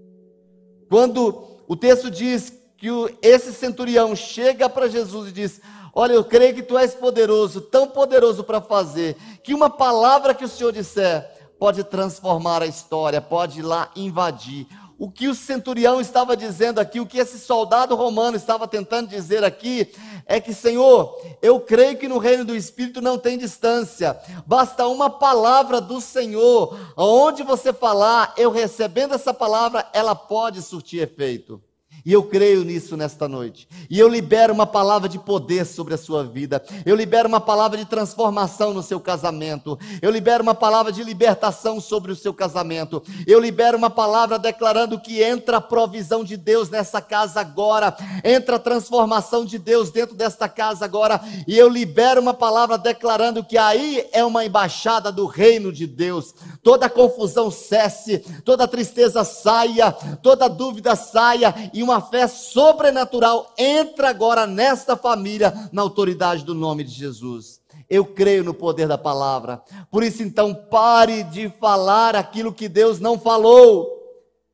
Quando 0.89 1.43
o 1.67 1.75
texto 1.75 2.10
diz 2.10 2.53
que 2.77 2.88
esse 3.21 3.53
centurião 3.53 4.15
chega 4.15 4.69
para 4.69 4.88
Jesus 4.88 5.29
e 5.29 5.31
diz: 5.31 5.62
Olha, 5.93 6.13
eu 6.13 6.23
creio 6.23 6.55
que 6.55 6.63
tu 6.63 6.77
és 6.77 6.93
poderoso, 6.93 7.62
tão 7.62 7.88
poderoso 7.88 8.43
para 8.43 8.62
fazer, 8.62 9.15
que 9.43 9.53
uma 9.53 9.69
palavra 9.69 10.34
que 10.34 10.45
o 10.45 10.49
Senhor 10.49 10.71
disser 10.71 11.29
pode 11.60 11.84
transformar 11.84 12.63
a 12.63 12.65
história, 12.65 13.21
pode 13.21 13.60
ir 13.60 13.63
lá 13.63 13.91
invadir. 13.95 14.67
O 15.01 15.09
que 15.09 15.27
o 15.27 15.33
centurião 15.33 15.99
estava 15.99 16.37
dizendo 16.37 16.77
aqui, 16.77 16.99
o 16.99 17.07
que 17.07 17.17
esse 17.17 17.39
soldado 17.39 17.95
romano 17.95 18.37
estava 18.37 18.67
tentando 18.67 19.09
dizer 19.09 19.43
aqui, 19.43 19.91
é 20.27 20.39
que, 20.39 20.53
Senhor, 20.53 21.19
eu 21.41 21.59
creio 21.59 21.97
que 21.97 22.07
no 22.07 22.19
reino 22.19 22.45
do 22.45 22.55
Espírito 22.55 23.01
não 23.01 23.17
tem 23.17 23.35
distância, 23.35 24.15
basta 24.45 24.85
uma 24.85 25.09
palavra 25.09 25.81
do 25.81 25.99
Senhor, 25.99 26.77
aonde 26.95 27.41
você 27.41 27.73
falar, 27.73 28.35
eu 28.37 28.51
recebendo 28.51 29.15
essa 29.15 29.33
palavra, 29.33 29.89
ela 29.91 30.13
pode 30.13 30.61
surtir 30.61 31.01
efeito. 31.01 31.59
E 32.05 32.13
eu 32.13 32.23
creio 32.23 32.63
nisso 32.63 32.97
nesta 32.97 33.27
noite. 33.27 33.67
E 33.89 33.99
eu 33.99 34.07
libero 34.07 34.53
uma 34.53 34.65
palavra 34.65 35.07
de 35.07 35.19
poder 35.19 35.65
sobre 35.65 35.93
a 35.93 35.97
sua 35.97 36.23
vida. 36.23 36.63
Eu 36.85 36.95
libero 36.95 37.27
uma 37.27 37.39
palavra 37.39 37.77
de 37.77 37.85
transformação 37.85 38.73
no 38.73 38.81
seu 38.81 38.99
casamento. 38.99 39.77
Eu 40.01 40.11
libero 40.11 40.43
uma 40.43 40.55
palavra 40.55 40.91
de 40.91 41.03
libertação 41.03 41.79
sobre 41.79 42.11
o 42.11 42.15
seu 42.15 42.33
casamento. 42.33 43.03
Eu 43.27 43.39
libero 43.39 43.77
uma 43.77 43.89
palavra 43.89 44.39
declarando 44.39 44.99
que 44.99 45.21
entra 45.21 45.57
a 45.57 45.61
provisão 45.61 46.23
de 46.23 46.37
Deus 46.37 46.69
nessa 46.69 47.01
casa 47.01 47.39
agora. 47.39 47.95
Entra 48.23 48.55
a 48.55 48.59
transformação 48.59 49.45
de 49.45 49.57
Deus 49.57 49.91
dentro 49.91 50.15
desta 50.15 50.49
casa 50.49 50.85
agora. 50.85 51.21
E 51.47 51.57
eu 51.57 51.69
libero 51.69 52.21
uma 52.21 52.33
palavra 52.33 52.77
declarando 52.77 53.43
que 53.43 53.57
aí 53.57 54.07
é 54.11 54.23
uma 54.23 54.45
embaixada 54.45 55.11
do 55.11 55.25
reino 55.25 55.71
de 55.71 55.85
Deus. 55.85 56.33
Toda 56.63 56.89
confusão 56.89 57.50
cesse, 57.50 58.19
toda 58.45 58.67
tristeza 58.67 59.24
saia, 59.24 59.91
toda 60.21 60.47
dúvida 60.47 60.95
saia 60.95 61.71
e 61.74 61.82
uma 61.82 62.00
fé 62.00 62.28
sobrenatural 62.28 63.52
entra 63.58 64.10
agora 64.10 64.45
nesta 64.45 64.95
família, 64.95 65.69
na 65.71 65.82
autoridade 65.82 66.45
do 66.45 66.54
nome 66.54 66.84
de 66.84 66.91
Jesus. 66.91 67.60
Eu 67.89 68.06
creio 68.06 68.43
no 68.43 68.54
poder 68.54 68.88
da 68.88 68.97
palavra. 68.97 69.62
Por 69.89 70.04
isso, 70.04 70.21
então, 70.21 70.54
pare 70.54 71.24
de 71.24 71.50
falar 71.60 72.15
aquilo 72.15 72.54
que 72.54 72.69
Deus 72.69 73.00
não 73.00 73.19
falou. 73.19 74.00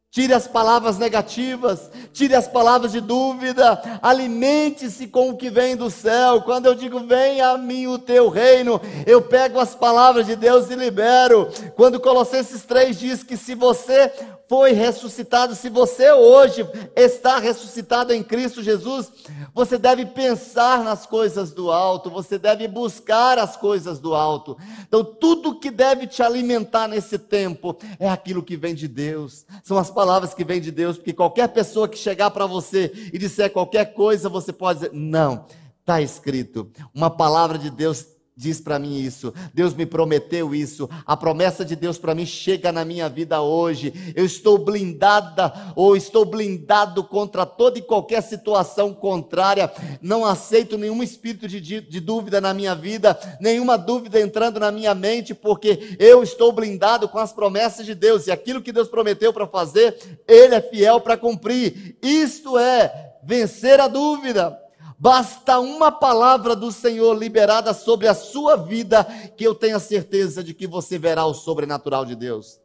Tire 0.09 0.33
as 0.33 0.47
palavras 0.47 0.97
negativas, 0.97 1.91
tire 2.13 2.33
as 2.33 2.47
palavras 2.47 2.93
de 2.93 3.01
dúvida, 3.01 3.99
alimente-se 4.01 5.07
com 5.07 5.29
o 5.29 5.37
que 5.37 5.49
vem 5.49 5.75
do 5.75 5.91
céu. 5.91 6.41
Quando 6.41 6.65
eu 6.65 6.73
digo 6.73 7.01
venha 7.01 7.49
a 7.49 7.57
mim 7.57 7.87
o 7.87 7.99
teu 7.99 8.29
reino, 8.29 8.81
eu 9.05 9.21
pego 9.21 9.59
as 9.59 9.75
palavras 9.75 10.25
de 10.25 10.35
Deus 10.35 10.69
e 10.71 10.75
libero. 10.75 11.49
Quando 11.75 11.99
Colossenses 11.99 12.63
3 12.63 12.97
diz 12.97 13.21
que 13.21 13.35
se 13.35 13.53
você 13.53 14.11
foi 14.47 14.71
ressuscitado, 14.71 15.55
se 15.55 15.69
você 15.69 16.11
hoje 16.11 16.67
está 16.95 17.37
ressuscitado 17.37 18.13
em 18.13 18.23
Cristo 18.23 18.63
Jesus, 18.63 19.11
você 19.53 19.77
deve 19.77 20.05
pensar 20.05 20.83
nas 20.83 21.05
coisas 21.05 21.51
do 21.51 21.69
alto, 21.69 22.09
você 22.09 22.39
deve 22.39 22.67
buscar 22.67 23.37
as 23.37 23.57
coisas 23.57 23.99
do 23.99 24.15
alto. 24.15 24.57
Então, 24.87 25.03
tudo 25.03 25.59
que 25.59 25.69
deve 25.69 26.07
te 26.07 26.23
alimentar 26.23 26.87
nesse 26.87 27.19
tempo 27.19 27.77
é 27.99 28.07
aquilo 28.07 28.41
que 28.41 28.55
vem 28.55 28.73
de 28.73 28.87
Deus, 28.87 29.45
são 29.63 29.77
as 29.77 29.91
palavras 29.91 30.33
que 30.33 30.45
vêm 30.45 30.61
de 30.61 30.71
Deus, 30.71 30.97
porque 30.97 31.13
qualquer 31.13 31.49
pessoa 31.49 31.89
que 31.89 31.97
chegar 31.97 32.31
para 32.31 32.45
você 32.45 32.91
e 33.11 33.17
disser 33.17 33.51
qualquer 33.51 33.93
coisa, 33.93 34.29
você 34.29 34.53
pode 34.53 34.79
dizer: 34.79 34.91
não, 34.93 35.45
está 35.81 36.01
escrito, 36.01 36.71
uma 36.93 37.09
palavra 37.09 37.57
de 37.57 37.69
Deus 37.69 38.05
diz 38.37 38.61
para 38.61 38.77
mim 38.77 38.99
isso. 38.99 39.33
Deus 39.51 39.73
me 39.73 39.85
prometeu 39.85 40.53
isso. 40.53 40.87
A 41.05 41.17
promessa 41.17 41.65
de 41.65 41.75
Deus 41.75 41.97
para 41.97 42.13
mim 42.13 42.25
chega 42.25 42.71
na 42.71 42.85
minha 42.85 43.09
vida 43.09 43.41
hoje. 43.41 43.91
Eu 44.15 44.23
estou 44.23 44.59
blindada 44.59 45.51
ou 45.75 45.97
estou 45.97 46.23
blindado 46.23 47.03
contra 47.03 47.47
toda 47.47 47.79
e 47.79 47.81
qualquer 47.81 48.21
situação 48.21 48.93
contrária. 48.93 49.71
Não 49.99 50.23
aceito 50.23 50.77
nenhum 50.77 51.01
espírito 51.01 51.47
de, 51.47 51.59
de, 51.59 51.99
dúvida 51.99 52.39
na 52.39 52.53
minha 52.53 52.75
vida, 52.75 53.17
nenhuma 53.41 53.75
dúvida 53.75 54.21
entrando 54.21 54.59
na 54.59 54.71
minha 54.71 54.93
mente, 54.93 55.33
porque 55.33 55.95
eu 55.97 56.21
estou 56.21 56.51
blindado 56.51 57.09
com 57.09 57.17
as 57.17 57.33
promessas 57.33 57.85
de 57.85 57.95
Deus 57.95 58.27
e 58.27 58.31
aquilo 58.31 58.61
que 58.61 58.71
Deus 58.71 58.87
prometeu 58.87 59.33
para 59.33 59.47
fazer, 59.47 59.97
Ele 60.27 60.53
é 60.53 60.61
fiel 60.61 61.01
para 61.01 61.17
cumprir. 61.17 61.97
Isto 62.03 62.57
é 62.57 63.15
vencer 63.23 63.79
a 63.79 63.87
dúvida. 63.87 64.66
Basta 64.99 65.59
uma 65.59 65.91
palavra 65.91 66.55
do 66.55 66.71
Senhor 66.71 67.13
liberada 67.13 67.71
sobre 67.71 68.07
a 68.07 68.15
sua 68.15 68.55
vida, 68.55 69.03
que 69.37 69.43
eu 69.43 69.53
tenha 69.53 69.77
certeza 69.77 70.43
de 70.43 70.55
que 70.55 70.65
você 70.65 70.97
verá 70.97 71.25
o 71.25 71.35
sobrenatural 71.35 72.03
de 72.03 72.15
Deus. 72.15 72.59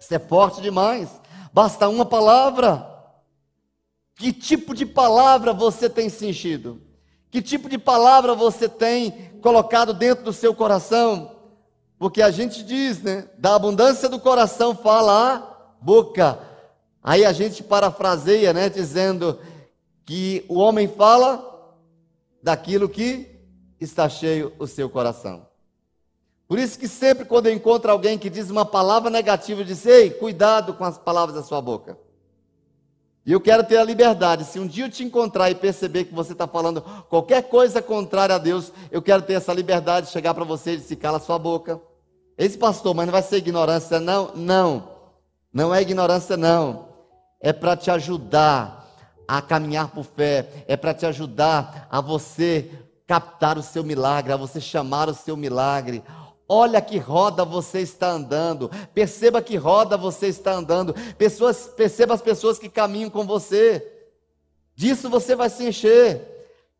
Isso 0.00 0.12
é 0.12 0.18
forte 0.18 0.60
demais. 0.60 1.08
Basta 1.52 1.88
uma 1.88 2.04
palavra. 2.04 2.88
Que 4.16 4.32
tipo 4.32 4.74
de 4.74 4.84
palavra 4.84 5.52
você 5.52 5.88
tem 5.88 6.08
sentido? 6.08 6.82
Que 7.30 7.40
tipo 7.40 7.68
de 7.68 7.78
palavra 7.78 8.34
você 8.34 8.68
tem 8.68 9.30
colocado 9.40 9.94
dentro 9.94 10.24
do 10.24 10.32
seu 10.32 10.52
coração? 10.52 11.30
Porque 11.96 12.20
a 12.20 12.32
gente 12.32 12.64
diz, 12.64 13.00
né? 13.00 13.28
Da 13.38 13.54
abundância 13.54 14.08
do 14.08 14.18
coração 14.18 14.74
fala 14.74 15.34
a 15.34 15.74
boca. 15.80 16.40
Aí 17.00 17.24
a 17.24 17.32
gente 17.32 17.62
parafraseia, 17.62 18.52
né? 18.52 18.68
Dizendo 18.68 19.38
que 20.04 20.44
o 20.48 20.58
homem 20.58 20.88
fala 20.88 21.51
daquilo 22.42 22.88
que 22.88 23.40
está 23.80 24.08
cheio 24.08 24.52
o 24.58 24.66
seu 24.66 24.88
coração. 24.90 25.46
Por 26.48 26.58
isso 26.58 26.78
que 26.78 26.88
sempre 26.88 27.24
quando 27.24 27.46
eu 27.46 27.54
encontro 27.54 27.90
alguém 27.90 28.18
que 28.18 28.28
diz 28.28 28.50
uma 28.50 28.64
palavra 28.64 29.08
negativa, 29.08 29.60
eu 29.60 29.64
digo, 29.64 29.88
ei, 29.88 30.10
cuidado 30.10 30.74
com 30.74 30.84
as 30.84 30.98
palavras 30.98 31.34
da 31.34 31.42
sua 31.42 31.60
boca. 31.60 31.96
E 33.24 33.32
eu 33.32 33.40
quero 33.40 33.62
ter 33.62 33.76
a 33.76 33.84
liberdade, 33.84 34.44
se 34.44 34.58
um 34.58 34.66
dia 34.66 34.86
eu 34.86 34.90
te 34.90 35.04
encontrar 35.04 35.48
e 35.48 35.54
perceber 35.54 36.04
que 36.04 36.14
você 36.14 36.32
está 36.32 36.46
falando 36.46 36.82
qualquer 37.08 37.44
coisa 37.44 37.80
contrária 37.80 38.34
a 38.34 38.38
Deus, 38.38 38.72
eu 38.90 39.00
quero 39.00 39.22
ter 39.22 39.34
essa 39.34 39.52
liberdade 39.52 40.06
de 40.06 40.12
chegar 40.12 40.34
para 40.34 40.44
você 40.44 40.72
e 40.72 40.76
dizer, 40.76 40.96
cala 40.96 41.18
a 41.18 41.20
sua 41.20 41.38
boca. 41.38 41.80
Esse 42.36 42.58
pastor, 42.58 42.94
mas 42.94 43.06
não 43.06 43.12
vai 43.12 43.22
ser 43.22 43.36
ignorância 43.36 44.00
não? 44.00 44.32
Não, 44.34 44.88
não 45.52 45.72
é 45.72 45.80
ignorância 45.80 46.36
não. 46.36 46.88
É 47.40 47.52
para 47.52 47.76
te 47.76 47.90
ajudar 47.90 48.81
a 49.26 49.40
caminhar 49.40 49.88
por 49.88 50.04
fé, 50.04 50.64
é 50.66 50.76
para 50.76 50.94
te 50.94 51.06
ajudar 51.06 51.86
a 51.90 52.00
você 52.00 52.70
captar 53.06 53.58
o 53.58 53.62
seu 53.62 53.84
milagre, 53.84 54.32
a 54.32 54.36
você 54.36 54.60
chamar 54.60 55.08
o 55.08 55.14
seu 55.14 55.36
milagre. 55.36 56.02
Olha 56.48 56.80
que 56.80 56.98
roda 56.98 57.44
você 57.44 57.80
está 57.80 58.10
andando. 58.10 58.70
Perceba 58.94 59.40
que 59.40 59.56
roda 59.56 59.96
você 59.96 60.26
está 60.26 60.52
andando. 60.52 60.94
Pessoas, 61.16 61.66
perceba 61.76 62.14
as 62.14 62.22
pessoas 62.22 62.58
que 62.58 62.68
caminham 62.68 63.10
com 63.10 63.26
você. 63.26 63.86
Disso 64.74 65.08
você 65.08 65.34
vai 65.34 65.48
se 65.48 65.66
encher. 65.66 66.28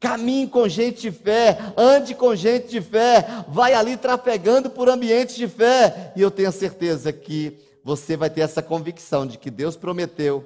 Caminhe 0.00 0.48
com 0.48 0.68
gente 0.68 1.02
de 1.02 1.12
fé, 1.12 1.56
ande 1.76 2.12
com 2.12 2.34
gente 2.34 2.68
de 2.68 2.80
fé, 2.80 3.24
vai 3.46 3.72
ali 3.72 3.96
trafegando 3.96 4.68
por 4.68 4.88
ambientes 4.88 5.36
de 5.36 5.46
fé. 5.46 6.12
E 6.16 6.20
eu 6.20 6.28
tenho 6.28 6.50
certeza 6.50 7.12
que 7.12 7.56
você 7.84 8.16
vai 8.16 8.28
ter 8.28 8.40
essa 8.40 8.60
convicção 8.60 9.24
de 9.24 9.38
que 9.38 9.48
Deus 9.48 9.76
prometeu, 9.76 10.44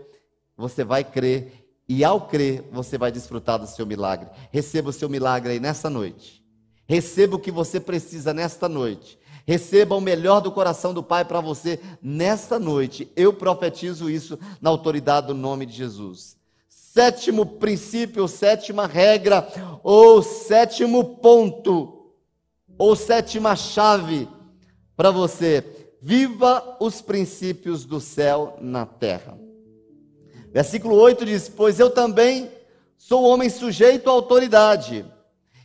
você 0.58 0.84
vai 0.84 1.02
crer 1.02 1.65
e 1.88 2.04
ao 2.04 2.22
crer, 2.22 2.68
você 2.72 2.98
vai 2.98 3.12
desfrutar 3.12 3.58
do 3.58 3.66
seu 3.66 3.86
milagre. 3.86 4.28
Receba 4.50 4.90
o 4.90 4.92
seu 4.92 5.08
milagre 5.08 5.52
aí 5.52 5.60
nessa 5.60 5.88
noite. 5.88 6.42
Receba 6.86 7.36
o 7.36 7.38
que 7.38 7.50
você 7.50 7.78
precisa 7.78 8.34
nesta 8.34 8.68
noite. 8.68 9.18
Receba 9.46 9.94
o 9.94 10.00
melhor 10.00 10.40
do 10.40 10.50
coração 10.50 10.92
do 10.92 11.02
Pai 11.02 11.24
para 11.24 11.40
você 11.40 11.80
nesta 12.02 12.58
noite. 12.58 13.10
Eu 13.14 13.32
profetizo 13.32 14.10
isso 14.10 14.36
na 14.60 14.70
autoridade 14.70 15.28
do 15.28 15.34
nome 15.34 15.64
de 15.64 15.72
Jesus. 15.76 16.36
Sétimo 16.68 17.46
princípio, 17.46 18.26
sétima 18.26 18.86
regra, 18.86 19.46
ou 19.84 20.22
sétimo 20.22 21.16
ponto, 21.18 22.10
ou 22.76 22.96
sétima 22.96 23.54
chave 23.54 24.28
para 24.96 25.12
você. 25.12 25.64
Viva 26.02 26.76
os 26.80 27.00
princípios 27.00 27.84
do 27.84 28.00
céu 28.00 28.56
na 28.60 28.84
terra. 28.86 29.45
Versículo 30.56 30.96
8 30.96 31.26
diz: 31.26 31.50
Pois 31.50 31.78
eu 31.78 31.90
também 31.90 32.50
sou 32.96 33.24
homem 33.24 33.50
sujeito 33.50 34.08
à 34.08 34.12
autoridade, 34.14 35.04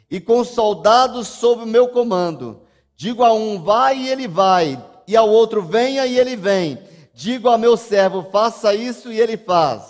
e 0.09 0.19
com 0.19 0.43
soldados 0.43 1.29
sob 1.29 1.63
o 1.63 1.65
meu 1.65 1.87
comando. 1.87 2.63
Digo 2.93 3.23
a 3.23 3.31
um, 3.31 3.63
vai 3.63 3.97
e 3.97 4.09
ele 4.09 4.27
vai, 4.27 4.85
e 5.07 5.15
ao 5.15 5.29
outro 5.29 5.61
venha 5.61 6.05
e 6.05 6.19
ele 6.19 6.35
vem. 6.35 6.77
Digo 7.13 7.47
ao 7.47 7.57
meu 7.57 7.77
servo, 7.77 8.27
faça 8.33 8.75
isso 8.75 9.09
e 9.13 9.17
ele 9.17 9.37
faz. 9.37 9.83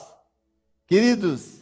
Queridos, 0.85 1.61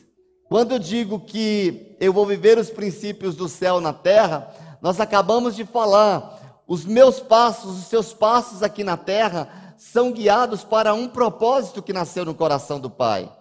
quando 0.50 0.74
eu 0.74 0.80
digo 0.80 1.18
que 1.22 1.96
eu 1.98 2.12
vou 2.12 2.26
viver 2.26 2.58
os 2.58 2.70
princípios 2.70 3.38
do 3.38 3.48
céu 3.48 3.80
na 3.80 3.94
terra, 3.94 4.54
nós 4.82 5.00
acabamos 5.00 5.56
de 5.56 5.64
falar, 5.64 6.62
os 6.68 6.84
meus 6.84 7.22
passos, 7.22 7.80
os 7.80 7.86
seus 7.86 8.12
passos 8.12 8.62
aqui 8.62 8.84
na 8.84 8.98
terra 8.98 9.59
são 9.80 10.12
guiados 10.12 10.62
para 10.62 10.94
um 10.94 11.08
propósito 11.08 11.82
que 11.82 11.94
nasceu 11.94 12.26
no 12.26 12.36
coração 12.36 12.82
do 12.82 12.90
Pai. 12.90 13.32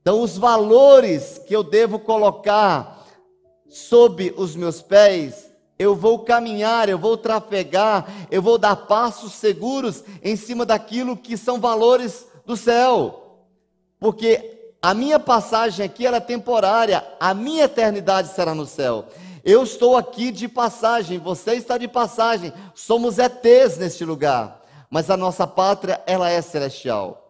Então, 0.00 0.22
os 0.22 0.38
valores 0.38 1.38
que 1.46 1.54
eu 1.54 1.62
devo 1.62 1.98
colocar 1.98 3.04
sob 3.68 4.32
os 4.38 4.56
meus 4.56 4.80
pés, 4.80 5.50
eu 5.78 5.94
vou 5.94 6.20
caminhar, 6.20 6.88
eu 6.88 6.98
vou 6.98 7.14
trafegar, 7.18 8.06
eu 8.30 8.40
vou 8.40 8.56
dar 8.56 8.74
passos 8.74 9.34
seguros 9.34 10.02
em 10.22 10.34
cima 10.34 10.64
daquilo 10.64 11.14
que 11.14 11.36
são 11.36 11.60
valores 11.60 12.26
do 12.46 12.56
céu. 12.56 13.44
Porque 14.00 14.70
a 14.80 14.94
minha 14.94 15.18
passagem 15.18 15.84
aqui 15.84 16.06
era 16.06 16.16
é 16.16 16.20
temporária, 16.20 17.06
a 17.20 17.34
minha 17.34 17.64
eternidade 17.64 18.28
será 18.28 18.54
no 18.54 18.64
céu. 18.64 19.04
Eu 19.44 19.62
estou 19.62 19.94
aqui 19.94 20.30
de 20.30 20.48
passagem, 20.48 21.18
você 21.18 21.52
está 21.52 21.76
de 21.76 21.86
passagem, 21.86 22.50
somos 22.74 23.18
ETs 23.18 23.76
neste 23.76 24.06
lugar, 24.06 24.62
mas 24.90 25.10
a 25.10 25.16
nossa 25.16 25.46
pátria, 25.46 26.00
ela 26.06 26.30
é 26.30 26.40
celestial. 26.40 27.26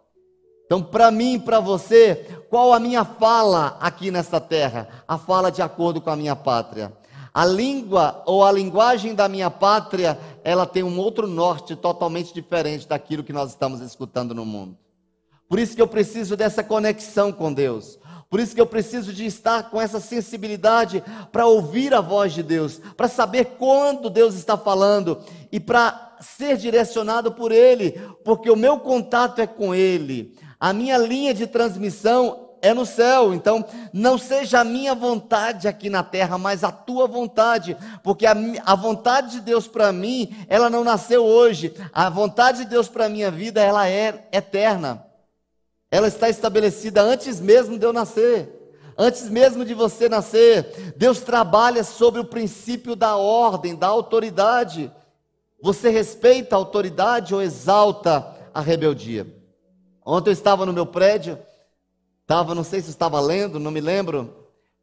Então, 0.66 0.82
para 0.82 1.10
mim, 1.10 1.38
para 1.38 1.60
você, 1.60 2.44
qual 2.50 2.72
a 2.72 2.80
minha 2.80 3.04
fala 3.04 3.76
aqui 3.80 4.10
nesta 4.10 4.40
terra? 4.40 4.88
A 5.06 5.16
fala 5.16 5.50
de 5.50 5.62
acordo 5.62 6.00
com 6.00 6.10
a 6.10 6.16
minha 6.16 6.34
pátria. 6.34 6.92
A 7.32 7.44
língua 7.44 8.22
ou 8.26 8.44
a 8.44 8.50
linguagem 8.50 9.14
da 9.14 9.28
minha 9.28 9.50
pátria, 9.50 10.18
ela 10.42 10.66
tem 10.66 10.82
um 10.82 10.98
outro 10.98 11.26
norte 11.26 11.76
totalmente 11.76 12.34
diferente 12.34 12.88
daquilo 12.88 13.22
que 13.22 13.32
nós 13.32 13.50
estamos 13.50 13.80
escutando 13.80 14.34
no 14.34 14.44
mundo. 14.44 14.76
Por 15.48 15.58
isso 15.58 15.76
que 15.76 15.82
eu 15.82 15.86
preciso 15.86 16.36
dessa 16.36 16.64
conexão 16.64 17.30
com 17.30 17.52
Deus. 17.52 17.98
Por 18.28 18.40
isso 18.40 18.54
que 18.54 18.60
eu 18.60 18.66
preciso 18.66 19.12
de 19.12 19.24
estar 19.24 19.70
com 19.70 19.80
essa 19.80 20.00
sensibilidade 20.00 21.02
para 21.30 21.46
ouvir 21.46 21.94
a 21.94 22.00
voz 22.00 22.32
de 22.32 22.42
Deus, 22.42 22.80
para 22.96 23.06
saber 23.06 23.56
quando 23.58 24.10
Deus 24.10 24.34
está 24.34 24.58
falando 24.58 25.20
e 25.52 25.60
para 25.60 26.05
ser 26.20 26.56
direcionado 26.56 27.32
por 27.32 27.52
Ele, 27.52 27.92
porque 28.24 28.50
o 28.50 28.56
meu 28.56 28.78
contato 28.78 29.40
é 29.40 29.46
com 29.46 29.74
Ele, 29.74 30.36
a 30.58 30.72
minha 30.72 30.96
linha 30.98 31.34
de 31.34 31.46
transmissão 31.46 32.46
é 32.62 32.74
no 32.74 32.84
céu. 32.84 33.34
Então, 33.34 33.64
não 33.92 34.18
seja 34.18 34.60
a 34.60 34.64
minha 34.64 34.94
vontade 34.94 35.68
aqui 35.68 35.88
na 35.88 36.02
terra, 36.02 36.38
mas 36.38 36.64
a 36.64 36.72
tua 36.72 37.06
vontade, 37.06 37.76
porque 38.02 38.26
a, 38.26 38.34
a 38.64 38.74
vontade 38.74 39.32
de 39.32 39.40
Deus 39.40 39.66
para 39.66 39.92
mim, 39.92 40.34
ela 40.48 40.68
não 40.68 40.82
nasceu 40.82 41.24
hoje. 41.24 41.74
A 41.92 42.08
vontade 42.10 42.64
de 42.64 42.70
Deus 42.70 42.88
para 42.88 43.06
a 43.06 43.08
minha 43.08 43.30
vida, 43.30 43.60
ela 43.60 43.88
é 43.88 44.28
eterna. 44.32 45.04
Ela 45.90 46.08
está 46.08 46.28
estabelecida 46.28 47.00
antes 47.02 47.40
mesmo 47.40 47.78
de 47.78 47.86
eu 47.86 47.92
nascer. 47.92 48.52
Antes 48.98 49.28
mesmo 49.28 49.64
de 49.64 49.74
você 49.74 50.08
nascer, 50.08 50.94
Deus 50.96 51.20
trabalha 51.20 51.84
sobre 51.84 52.20
o 52.20 52.24
princípio 52.24 52.96
da 52.96 53.16
ordem, 53.16 53.76
da 53.76 53.86
autoridade. 53.86 54.90
Você 55.60 55.88
respeita 55.88 56.54
a 56.54 56.58
autoridade 56.58 57.34
ou 57.34 57.42
exalta 57.42 58.36
a 58.52 58.60
rebeldia? 58.60 59.26
Ontem 60.04 60.30
eu 60.30 60.34
estava 60.34 60.66
no 60.66 60.72
meu 60.72 60.86
prédio, 60.86 61.38
estava, 62.22 62.54
não 62.54 62.62
sei 62.62 62.80
se 62.80 62.90
estava 62.90 63.18
lendo, 63.20 63.58
não 63.58 63.70
me 63.70 63.80
lembro 63.80 64.22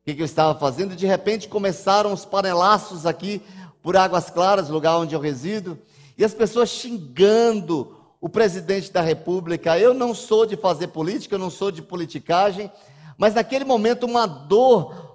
o 0.02 0.06
que, 0.06 0.16
que 0.16 0.22
eu 0.22 0.26
estava 0.26 0.58
fazendo, 0.60 0.94
e 0.94 0.98
de 0.98 1.06
repente 1.06 1.48
começaram 1.48 2.12
os 2.12 2.26
panelaços 2.26 3.06
aqui 3.06 3.42
por 3.82 3.96
Águas 3.96 4.30
Claras, 4.30 4.70
lugar 4.70 4.98
onde 4.98 5.16
eu 5.16 5.20
resido, 5.20 5.80
e 6.18 6.26
as 6.26 6.34
pessoas 6.34 6.70
xingando 6.70 7.96
o 8.20 8.30
presidente 8.30 8.92
da 8.92 9.02
República. 9.02 9.78
Eu 9.78 9.94
não 9.94 10.16
sou 10.16 10.46
de 10.46 10.56
fazer 10.56 10.88
política, 10.88 11.36
eu 11.36 11.40
não 11.40 11.50
sou 11.50 11.72
de 11.72 11.82
politicagem, 11.82 12.72
mas 13.18 13.36
naquele 13.36 13.66
momento 13.66 14.06
uma 14.06 14.26
dor 14.26 15.13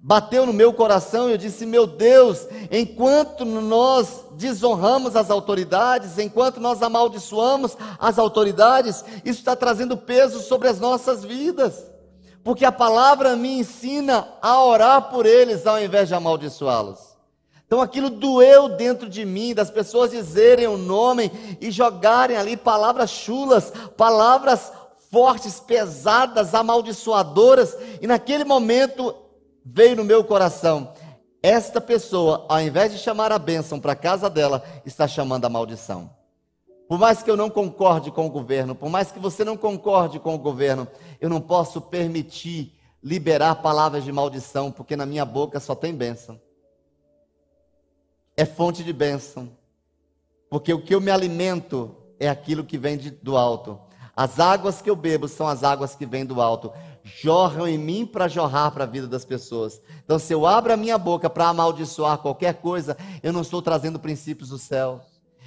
bateu 0.00 0.46
no 0.46 0.52
meu 0.52 0.72
coração 0.72 1.28
e 1.28 1.32
eu 1.32 1.38
disse: 1.38 1.66
Meu 1.66 1.86
Deus, 1.86 2.46
enquanto 2.70 3.44
nós 3.44 4.24
desonramos 4.32 5.16
as 5.16 5.30
autoridades, 5.30 6.18
enquanto 6.18 6.60
nós 6.60 6.82
amaldiçoamos 6.82 7.76
as 7.98 8.18
autoridades, 8.18 9.04
isso 9.24 9.40
está 9.40 9.56
trazendo 9.56 9.96
peso 9.96 10.40
sobre 10.40 10.68
as 10.68 10.78
nossas 10.78 11.24
vidas, 11.24 11.90
porque 12.44 12.64
a 12.64 12.72
palavra 12.72 13.36
me 13.36 13.58
ensina 13.58 14.28
a 14.40 14.62
orar 14.64 15.10
por 15.10 15.26
eles 15.26 15.66
ao 15.66 15.82
invés 15.82 16.08
de 16.08 16.14
amaldiçoá-los. 16.14 17.08
Então 17.66 17.82
aquilo 17.82 18.08
doeu 18.08 18.70
dentro 18.70 19.10
de 19.10 19.26
mim, 19.26 19.52
das 19.52 19.70
pessoas 19.70 20.12
dizerem 20.12 20.66
o 20.66 20.78
nome 20.78 21.30
e 21.60 21.70
jogarem 21.70 22.34
ali 22.34 22.56
palavras 22.56 23.10
chulas, 23.10 23.70
palavras 23.94 24.72
fortes, 25.10 25.60
pesadas, 25.60 26.54
amaldiçoadoras, 26.54 27.76
e 28.00 28.06
naquele 28.06 28.44
momento 28.44 29.14
veio 29.72 29.96
no 29.96 30.04
meu 30.04 30.24
coração: 30.24 30.92
esta 31.42 31.80
pessoa, 31.80 32.46
ao 32.48 32.60
invés 32.60 32.92
de 32.92 32.98
chamar 32.98 33.32
a 33.32 33.38
bênção 33.38 33.78
para 33.80 33.92
a 33.92 33.96
casa 33.96 34.28
dela, 34.28 34.64
está 34.84 35.06
chamando 35.06 35.44
a 35.44 35.48
maldição. 35.48 36.10
Por 36.88 36.98
mais 36.98 37.22
que 37.22 37.30
eu 37.30 37.36
não 37.36 37.50
concorde 37.50 38.10
com 38.10 38.26
o 38.26 38.30
governo, 38.30 38.74
por 38.74 38.88
mais 38.88 39.12
que 39.12 39.18
você 39.18 39.44
não 39.44 39.56
concorde 39.56 40.18
com 40.18 40.34
o 40.34 40.38
governo, 40.38 40.88
eu 41.20 41.28
não 41.28 41.40
posso 41.40 41.80
permitir 41.80 42.74
liberar 43.02 43.56
palavras 43.56 44.04
de 44.04 44.12
maldição, 44.12 44.72
porque 44.72 44.96
na 44.96 45.04
minha 45.04 45.24
boca 45.24 45.60
só 45.60 45.74
tem 45.74 45.94
bênção 45.94 46.40
é 48.38 48.44
fonte 48.44 48.84
de 48.84 48.92
bênção. 48.92 49.50
Porque 50.48 50.72
o 50.72 50.80
que 50.80 50.94
eu 50.94 51.00
me 51.00 51.10
alimento 51.10 51.94
é 52.20 52.28
aquilo 52.28 52.62
que 52.62 52.78
vem 52.78 52.96
de, 52.96 53.10
do 53.10 53.36
alto. 53.36 53.80
As 54.14 54.38
águas 54.38 54.80
que 54.80 54.88
eu 54.88 54.94
bebo 54.94 55.26
são 55.26 55.48
as 55.48 55.64
águas 55.64 55.96
que 55.96 56.06
vêm 56.06 56.24
do 56.24 56.40
alto. 56.40 56.72
Jorram 57.16 57.66
em 57.66 57.78
mim 57.78 58.06
para 58.06 58.28
jorrar 58.28 58.70
para 58.70 58.84
a 58.84 58.86
vida 58.86 59.06
das 59.06 59.24
pessoas. 59.24 59.80
Então, 60.04 60.18
se 60.18 60.32
eu 60.32 60.46
abro 60.46 60.72
a 60.72 60.76
minha 60.76 60.98
boca 60.98 61.28
para 61.28 61.48
amaldiçoar 61.48 62.18
qualquer 62.18 62.54
coisa, 62.54 62.96
eu 63.22 63.32
não 63.32 63.42
estou 63.42 63.62
trazendo 63.62 63.98
princípios 63.98 64.50
do 64.50 64.58
céu. 64.58 65.00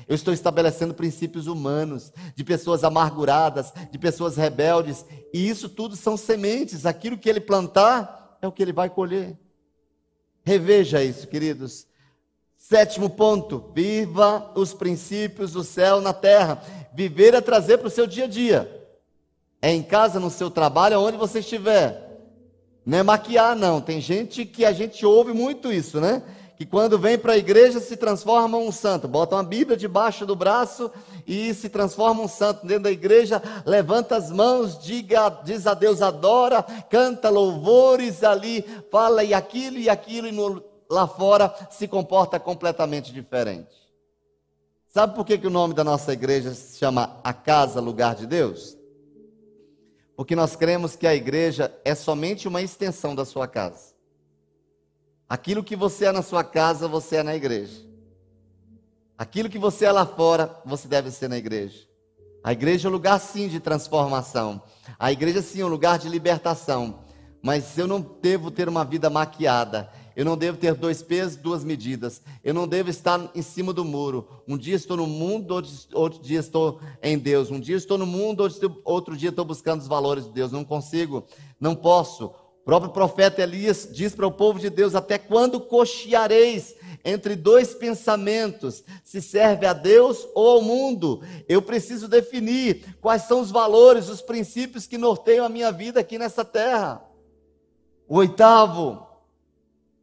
Eu 0.08 0.16
estou 0.16 0.34
estabelecendo 0.34 0.94
princípios 0.94 1.48
humanos, 1.48 2.12
de 2.36 2.44
pessoas 2.44 2.84
amarguradas, 2.84 3.72
de 3.92 3.98
pessoas 3.98 4.36
rebeldes. 4.36 5.06
E 5.34 5.48
isso 5.48 5.70
tudo 5.70 5.96
são 5.96 6.18
sementes. 6.18 6.86
Aquilo 6.86 7.18
que 7.18 7.30
ele 7.30 7.40
plantar 7.40 8.38
é 8.42 8.48
o 8.48 8.52
que 8.52 8.62
ele 8.62 8.74
vai 8.74 8.90
colher. 8.90 9.38
Reveja 10.44 11.04
isso, 11.04 11.28
queridos. 11.28 11.88
Sétimo 12.58 13.10
ponto: 13.10 13.72
viva 13.74 14.52
os 14.56 14.74
princípios 14.74 15.54
do 15.54 15.64
céu 15.64 16.02
na 16.02 16.14
terra. 16.14 16.62
Viver 16.94 17.34
é 17.34 17.42
trazer 17.42 17.78
para 17.78 17.88
o 17.88 17.92
seu 17.92 18.06
dia 18.06 18.26
a 18.26 18.28
dia. 18.28 18.81
É 19.62 19.72
em 19.72 19.84
casa, 19.84 20.20
no 20.20 20.32
seu 20.32 20.50
trabalho, 20.50 20.96
aonde 20.96 21.18
você 21.18 21.40
estiver. 21.40 22.10
Não 22.86 22.98
é 22.98 23.04
maquiar, 23.04 23.56
não. 23.56 23.80
Tem 23.80 24.02
gente 24.02 24.46
que 24.46 24.66
a 24.66 24.72
gente 24.72 25.06
ouve 25.06 25.34
muito 25.34 25.72
isso, 25.72 26.02
né? 26.02 26.24
Que 26.58 26.66
quando 26.66 26.98
vem 26.98 27.18
para 27.18 27.34
a 27.34 27.38
igreja 27.38 27.80
se 27.80 27.96
transforma 27.96 28.58
um 28.58 28.72
santo. 28.72 29.08
Bota 29.08 29.36
uma 29.36 29.44
Bíblia 29.44 29.78
debaixo 29.78 30.26
do 30.26 30.36
braço 30.36 30.92
e 31.28 31.54
se 31.54 31.70
transforma 31.70 32.24
um 32.24 32.28
santo 32.28 32.66
dentro 32.66 32.84
da 32.84 32.92
igreja. 32.92 33.42
Levanta 33.66 34.16
as 34.16 34.32
mãos, 34.32 34.80
diga, 34.80 35.30
diz 35.44 35.68
a 35.68 35.74
Deus, 35.74 36.02
adora, 36.02 36.64
canta 36.90 37.30
louvores 37.30 38.24
ali, 38.24 38.66
fala 38.92 39.24
e 39.24 39.34
aquilo 39.34 39.78
e 39.78 39.90
aquilo, 39.90 40.28
e 40.28 40.32
no 40.32 40.64
lá 40.90 41.08
fora 41.08 41.54
se 41.70 41.88
comporta 41.88 42.40
completamente 42.40 43.14
diferente. 43.14 43.70
Sabe 44.88 45.16
por 45.16 45.26
que, 45.26 45.38
que 45.38 45.48
o 45.48 45.52
nome 45.52 45.74
da 45.74 45.86
nossa 45.86 46.12
igreja 46.12 46.54
se 46.54 46.78
chama 46.78 47.18
A 47.24 47.32
Casa 47.32 47.80
Lugar 47.80 48.14
de 48.14 48.28
Deus? 48.28 48.81
Porque 50.16 50.36
nós 50.36 50.56
cremos 50.56 50.96
que 50.96 51.08
a 51.08 51.16
igreja 51.16 51.74
é 51.84 51.96
somente 51.96 52.48
uma 52.48 52.62
extensão 52.62 53.16
da 53.16 53.26
sua 53.26 53.48
casa. 53.48 53.94
Aquilo 55.28 55.64
que 55.64 55.76
você 55.76 56.06
é 56.06 56.12
na 56.12 56.22
sua 56.22 56.44
casa, 56.44 56.88
você 56.88 57.18
é 57.18 57.24
na 57.24 57.36
igreja. 57.36 57.86
Aquilo 59.18 59.50
que 59.50 59.60
você 59.60 59.86
é 59.86 59.92
lá 59.92 60.06
fora, 60.06 60.60
você 60.66 60.88
deve 60.88 61.12
ser 61.12 61.30
na 61.30 61.38
igreja. 61.38 61.88
A 62.44 62.52
igreja 62.52 62.88
é 62.88 62.90
um 62.90 62.92
lugar 62.92 63.20
sim 63.20 63.48
de 63.48 63.60
transformação. 63.60 64.62
A 64.98 65.12
igreja 65.12 65.42
sim 65.42 65.62
é 65.62 65.66
um 65.66 65.70
lugar 65.70 66.00
de 66.00 66.10
libertação. 66.10 67.04
Mas 67.42 67.78
eu 67.78 67.88
não 67.88 68.02
devo 68.02 68.50
ter 68.52 68.68
uma 68.68 68.84
vida 68.84 69.10
maquiada. 69.10 69.90
Eu 70.16 70.26
não 70.26 70.38
devo 70.38 70.58
ter 70.58 70.74
dois 70.74 71.02
pesos, 71.02 71.38
duas 71.38 71.64
medidas. 71.64 72.22
Eu 72.44 72.54
não 72.54 72.68
devo 72.68 72.90
estar 72.90 73.32
em 73.34 73.42
cima 73.42 73.72
do 73.72 73.86
muro. 73.86 74.28
Um 74.48 74.58
dia 74.58 74.76
estou 74.76 74.98
no 74.98 75.08
mundo, 75.08 75.64
outro 75.94 76.22
dia 76.22 76.40
estou 76.40 76.80
em 77.02 77.18
Deus. 77.18 77.50
Um 77.50 77.60
dia 77.60 77.78
estou 77.78 77.98
no 77.98 78.06
mundo, 78.06 78.48
outro 78.84 79.16
dia 79.16 79.30
estou 79.30 79.46
buscando 79.46 79.82
os 79.82 79.88
valores 79.88 80.26
de 80.26 80.32
Deus. 80.32 80.52
Não 80.52 80.66
consigo, 80.66 81.26
não 81.60 81.76
posso. 81.76 82.26
O 82.62 82.64
próprio 82.64 82.92
profeta 82.92 83.42
Elias 83.42 83.90
diz 83.92 84.14
para 84.14 84.28
o 84.28 84.32
povo 84.32 84.60
de 84.60 84.70
Deus: 84.70 84.94
Até 84.94 85.18
quando 85.18 85.60
cocheareis 85.62 86.76
entre 87.04 87.36
dois 87.36 87.74
pensamentos? 87.74 88.84
Se 89.04 89.22
serve 89.22 89.66
a 89.66 89.74
Deus 89.74 90.28
ou 90.36 90.48
ao 90.48 90.62
mundo? 90.62 91.24
Eu 91.50 91.62
preciso 91.62 92.08
definir 92.08 92.98
quais 93.02 93.24
são 93.24 93.42
os 93.42 93.50
valores, 93.50 94.10
os 94.10 94.22
princípios 94.22 94.86
que 94.86 94.98
norteiam 94.98 95.46
a 95.46 95.50
minha 95.50 95.72
vida 95.72 96.00
aqui 96.02 96.20
nessa 96.20 96.46
terra. 96.46 97.04
O 98.08 98.18
oitavo, 98.18 99.08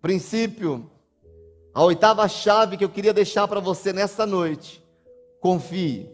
princípio, 0.01 0.91
a 1.75 1.85
oitava 1.85 2.27
chave 2.29 2.77
que 2.77 2.85
eu 2.85 2.89
queria 2.89 3.13
deixar 3.13 3.47
para 3.47 3.61
você 3.61 3.93
nessa 3.93 4.27
noite. 4.27 4.83
confie 5.41 6.11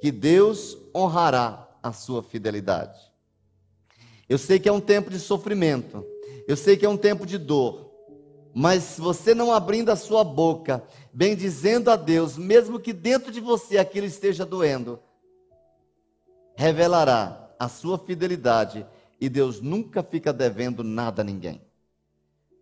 que 0.00 0.10
Deus 0.10 0.76
honrará 0.94 1.68
a 1.82 1.92
sua 1.92 2.22
fidelidade. 2.22 3.00
Eu 4.28 4.38
sei 4.38 4.58
que 4.58 4.68
é 4.68 4.72
um 4.72 4.80
tempo 4.80 5.08
de 5.10 5.20
sofrimento, 5.20 6.04
eu 6.48 6.56
sei 6.56 6.76
que 6.76 6.84
é 6.84 6.88
um 6.88 6.96
tempo 6.96 7.24
de 7.24 7.38
dor, 7.38 7.92
mas 8.52 8.82
se 8.82 9.00
você 9.00 9.34
não 9.34 9.52
abrindo 9.52 9.90
a 9.90 9.96
sua 9.96 10.24
boca, 10.24 10.82
bem 11.12 11.36
dizendo 11.36 11.90
a 11.90 11.96
Deus, 11.96 12.36
mesmo 12.36 12.80
que 12.80 12.92
dentro 12.92 13.30
de 13.30 13.40
você 13.40 13.78
aquilo 13.78 14.06
esteja 14.06 14.44
doendo, 14.44 14.98
revelará 16.56 17.54
a 17.58 17.68
sua 17.68 17.98
fidelidade 17.98 18.86
e 19.20 19.28
Deus 19.28 19.60
nunca 19.60 20.02
fica 20.02 20.32
devendo 20.32 20.82
nada 20.82 21.22
a 21.22 21.24
ninguém. 21.24 21.65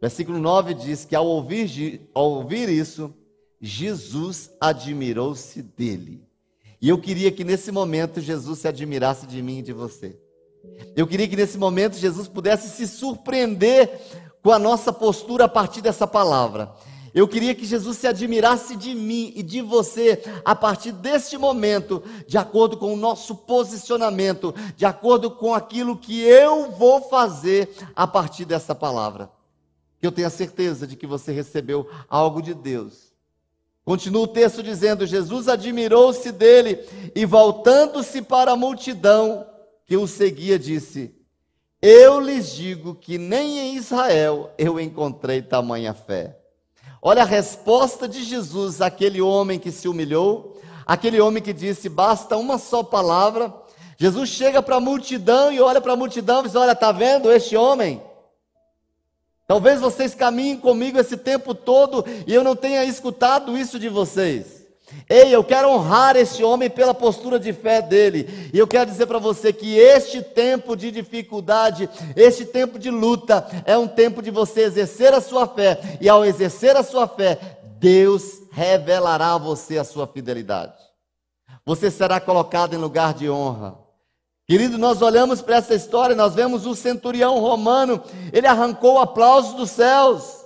Versículo 0.01 0.39
9 0.39 0.75
diz 0.75 1.05
que 1.05 1.17
ao 1.17 1.27
ouvir, 1.27 2.09
ao 2.15 2.31
ouvir 2.31 2.69
isso, 2.69 3.15
Jesus 3.61 4.51
admirou-se 4.61 5.63
dele. 5.63 6.23
E 6.81 6.89
eu 6.89 6.99
queria 6.99 7.33
que 7.33 7.45
nesse 7.45 7.73
momento 7.73 8.21
Jesus 8.21 8.59
se 8.59 8.69
admirasse 8.69 9.27
de 9.27 9.41
mim 9.41 9.59
e 9.59 9.63
de 9.63 9.73
você. 9.73 10.21
Eu 10.95 11.07
queria 11.07 11.27
que 11.29 11.37
nesse 11.37 11.57
momento 11.57 11.97
Jesus 11.97 12.29
pudesse 12.29 12.69
se 12.69 12.87
surpreender 12.87 13.91
com 14.43 14.51
a 14.51 14.59
nossa 14.59 14.93
postura 14.93 15.45
a 15.45 15.49
partir 15.49 15.81
dessa 15.81 16.07
palavra. 16.07 16.75
Eu 17.15 17.29
queria 17.29 17.55
que 17.55 17.65
Jesus 17.65 17.97
se 17.97 18.09
admirasse 18.09 18.75
de 18.75 18.93
mim 18.93 19.33
e 19.37 19.43
de 19.43 19.63
você 19.63 20.23
a 20.45 20.55
partir 20.55 20.91
deste 20.91 21.39
momento, 21.39 22.03
de 22.27 22.37
acordo 22.37 22.77
com 22.77 22.93
o 22.93 22.97
nosso 22.97 23.37
posicionamento, 23.37 24.53
de 24.77 24.85
acordo 24.85 25.31
com 25.31 25.55
aquilo 25.55 25.97
que 25.97 26.21
eu 26.21 26.73
vou 26.73 27.01
fazer 27.03 27.71
a 27.95 28.07
partir 28.07 28.45
dessa 28.45 28.75
palavra. 28.75 29.31
Eu 30.07 30.13
tenha 30.13 30.31
certeza 30.31 30.87
de 30.87 30.97
que 30.97 31.07
você 31.07 31.33
recebeu 31.33 31.89
algo 32.09 32.43
de 32.43 32.55
Deus. 32.55 33.13
Continua 33.85 34.23
o 34.23 34.29
texto 34.29 34.63
dizendo: 34.63 35.07
Jesus 35.07 35.49
admirou-se 35.49 36.33
dele 36.33 36.81
e, 37.15 37.25
voltando-se 37.27 38.23
para 38.23 38.53
a 38.53 38.57
multidão 38.57 39.47
que 39.87 39.97
o 39.97 40.07
seguia, 40.07 40.59
disse: 40.59 41.15
Eu 41.83 42.19
lhes 42.19 42.53
digo 42.53 42.95
que 42.95 43.19
nem 43.19 43.59
em 43.59 43.77
Israel 43.77 44.51
eu 44.57 44.81
encontrei 44.81 45.43
tamanha 45.43 45.93
fé. 45.93 46.39
Olha 47.03 47.23
a 47.23 47.27
resposta 47.27 48.09
de 48.09 48.25
Jesus 48.25 48.81
àquele 48.81 49.21
homem 49.21 49.59
que 49.59 49.71
se 49.71 49.87
humilhou, 49.87 50.59
aquele 50.87 51.21
homem 51.21 51.43
que 51.43 51.53
disse: 51.53 51.89
basta 51.91 52.37
uma 52.39 52.57
só 52.57 52.83
palavra. 52.83 53.53
Jesus 53.99 54.31
chega 54.31 54.63
para 54.63 54.77
a 54.77 54.81
multidão 54.81 55.53
e 55.53 55.61
olha 55.61 55.81
para 55.81 55.93
a 55.93 55.97
multidão 55.97 56.41
e 56.41 56.45
diz: 56.45 56.55
Olha, 56.55 56.73
está 56.73 56.91
vendo 56.91 57.31
este 57.31 57.55
homem? 57.55 58.03
Talvez 59.47 59.81
vocês 59.81 60.15
caminhem 60.15 60.57
comigo 60.57 60.99
esse 60.99 61.17
tempo 61.17 61.55
todo 61.55 62.05
e 62.27 62.33
eu 62.33 62.43
não 62.43 62.57
tenha 62.57 62.85
escutado 62.85 63.57
isso 63.57 63.79
de 63.79 63.89
vocês. 63.89 64.65
Ei, 65.09 65.35
eu 65.35 65.43
quero 65.43 65.69
honrar 65.69 66.17
esse 66.17 66.43
homem 66.43 66.71
pela 66.71 66.95
postura 66.95 67.39
de 67.39 67.53
fé 67.53 67.83
dele. 67.83 68.51
E 68.53 68.59
eu 68.59 68.67
quero 68.67 68.91
dizer 68.91 69.07
para 69.07 69.19
você 69.19 69.53
que 69.53 69.77
este 69.77 70.23
tempo 70.23 70.77
de 70.77 70.91
dificuldade, 70.91 71.89
este 72.15 72.45
tempo 72.45 72.79
de 72.79 72.91
luta, 72.91 73.47
é 73.67 73.77
um 73.77 73.89
tempo 73.89 74.23
de 74.23 74.31
você 74.31 74.63
exercer 74.63 75.13
a 75.13 75.21
sua 75.21 75.47
fé. 75.47 75.99
E 76.01 76.09
ao 76.09 76.25
exercer 76.25 76.77
a 76.77 76.83
sua 76.83 77.09
fé, 77.09 77.39
Deus 77.79 78.43
revelará 78.53 79.35
a 79.35 79.39
você 79.39 79.79
a 79.79 79.85
sua 79.85 80.07
fidelidade. 80.07 80.75
Você 81.67 81.91
será 81.91 82.21
colocado 82.21 82.75
em 82.75 82.79
lugar 82.79 83.15
de 83.15 83.29
honra. 83.29 83.84
Querido, 84.47 84.77
nós 84.77 85.01
olhamos 85.01 85.41
para 85.41 85.57
essa 85.57 85.75
história, 85.75 86.15
nós 86.15 86.35
vemos 86.35 86.67
o 86.67 86.75
centurião 86.75 87.39
romano, 87.39 88.03
ele 88.31 88.47
arrancou 88.47 88.97
o 88.97 88.99
aplauso 88.99 89.57
dos 89.57 89.71
céus. 89.71 90.45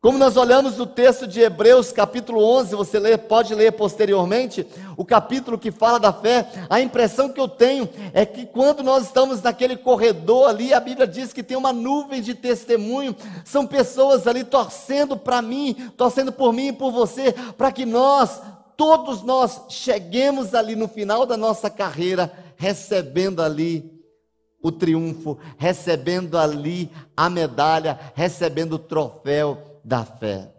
Como 0.00 0.16
nós 0.16 0.38
olhamos 0.38 0.78
no 0.78 0.86
texto 0.86 1.26
de 1.26 1.40
Hebreus, 1.40 1.92
capítulo 1.92 2.42
11, 2.42 2.74
você 2.74 2.98
lê, 2.98 3.18
pode 3.18 3.54
ler 3.54 3.72
posteriormente, 3.72 4.66
o 4.96 5.04
capítulo 5.04 5.58
que 5.58 5.70
fala 5.70 6.00
da 6.00 6.10
fé, 6.10 6.48
a 6.70 6.80
impressão 6.80 7.28
que 7.28 7.38
eu 7.38 7.48
tenho 7.48 7.86
é 8.14 8.24
que 8.24 8.46
quando 8.46 8.82
nós 8.82 9.04
estamos 9.04 9.42
naquele 9.42 9.76
corredor 9.76 10.48
ali, 10.48 10.72
a 10.72 10.80
Bíblia 10.80 11.06
diz 11.06 11.30
que 11.30 11.42
tem 11.42 11.56
uma 11.56 11.72
nuvem 11.72 12.22
de 12.22 12.32
testemunho, 12.32 13.14
são 13.44 13.66
pessoas 13.66 14.26
ali 14.26 14.42
torcendo 14.42 15.18
para 15.18 15.42
mim, 15.42 15.74
torcendo 15.98 16.32
por 16.32 16.50
mim 16.50 16.68
e 16.68 16.72
por 16.72 16.92
você, 16.92 17.32
para 17.58 17.70
que 17.70 17.84
nós, 17.84 18.40
todos 18.74 19.22
nós, 19.22 19.62
cheguemos 19.68 20.54
ali 20.54 20.74
no 20.74 20.88
final 20.88 21.26
da 21.26 21.36
nossa 21.36 21.68
carreira, 21.68 22.47
recebendo 22.58 23.40
ali 23.40 23.98
o 24.60 24.72
triunfo, 24.72 25.38
recebendo 25.56 26.36
ali 26.36 26.90
a 27.16 27.30
medalha, 27.30 27.98
recebendo 28.14 28.74
o 28.74 28.78
troféu 28.78 29.80
da 29.84 30.04
fé. 30.04 30.52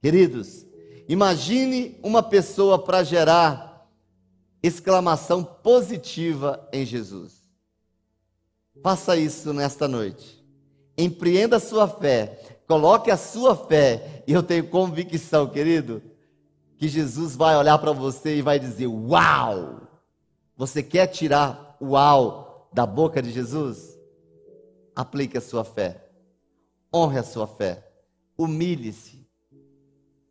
Queridos, 0.00 0.66
imagine 1.06 2.00
uma 2.02 2.22
pessoa 2.22 2.78
para 2.78 3.04
gerar 3.04 3.86
exclamação 4.62 5.44
positiva 5.44 6.66
em 6.72 6.84
Jesus. 6.84 7.42
Faça 8.82 9.16
isso 9.16 9.52
nesta 9.52 9.86
noite. 9.86 10.42
Empreenda 10.96 11.56
a 11.56 11.60
sua 11.60 11.86
fé, 11.86 12.40
coloque 12.66 13.10
a 13.10 13.16
sua 13.18 13.54
fé, 13.54 14.24
e 14.26 14.32
eu 14.32 14.42
tenho 14.42 14.68
convicção, 14.68 15.46
querido, 15.46 16.02
que 16.78 16.88
Jesus 16.88 17.36
vai 17.36 17.56
olhar 17.56 17.78
para 17.78 17.92
você 17.92 18.36
e 18.36 18.42
vai 18.42 18.58
dizer: 18.58 18.86
Uau! 18.86 19.85
Você 20.56 20.82
quer 20.82 21.06
tirar 21.08 21.76
o 21.80 21.90
uau 21.90 22.68
da 22.72 22.86
boca 22.86 23.22
de 23.22 23.30
Jesus? 23.30 23.98
Aplique 24.94 25.36
a 25.36 25.40
sua 25.40 25.64
fé, 25.64 26.08
honre 26.92 27.18
a 27.18 27.22
sua 27.22 27.46
fé 27.46 27.86
humilhe-se 28.36 29.26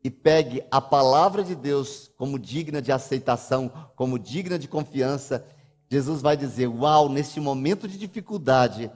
e 0.04 0.10
pegue 0.10 0.64
a 0.70 0.80
palavra 0.80 1.44
de 1.44 1.56
Deus 1.56 2.12
como 2.16 2.38
digna 2.38 2.82
de 2.82 2.92
aceitação, 2.92 3.72
como 3.96 4.20
digna 4.20 4.60
de 4.60 4.68
confiança, 4.68 5.46
Jesus 5.90 6.22
vai 6.22 6.38
dizer: 6.38 6.68
Uau, 6.68 7.10
neste 7.10 7.40
momento 7.40 7.88
de 7.88 7.98
dificuldade, 7.98 8.92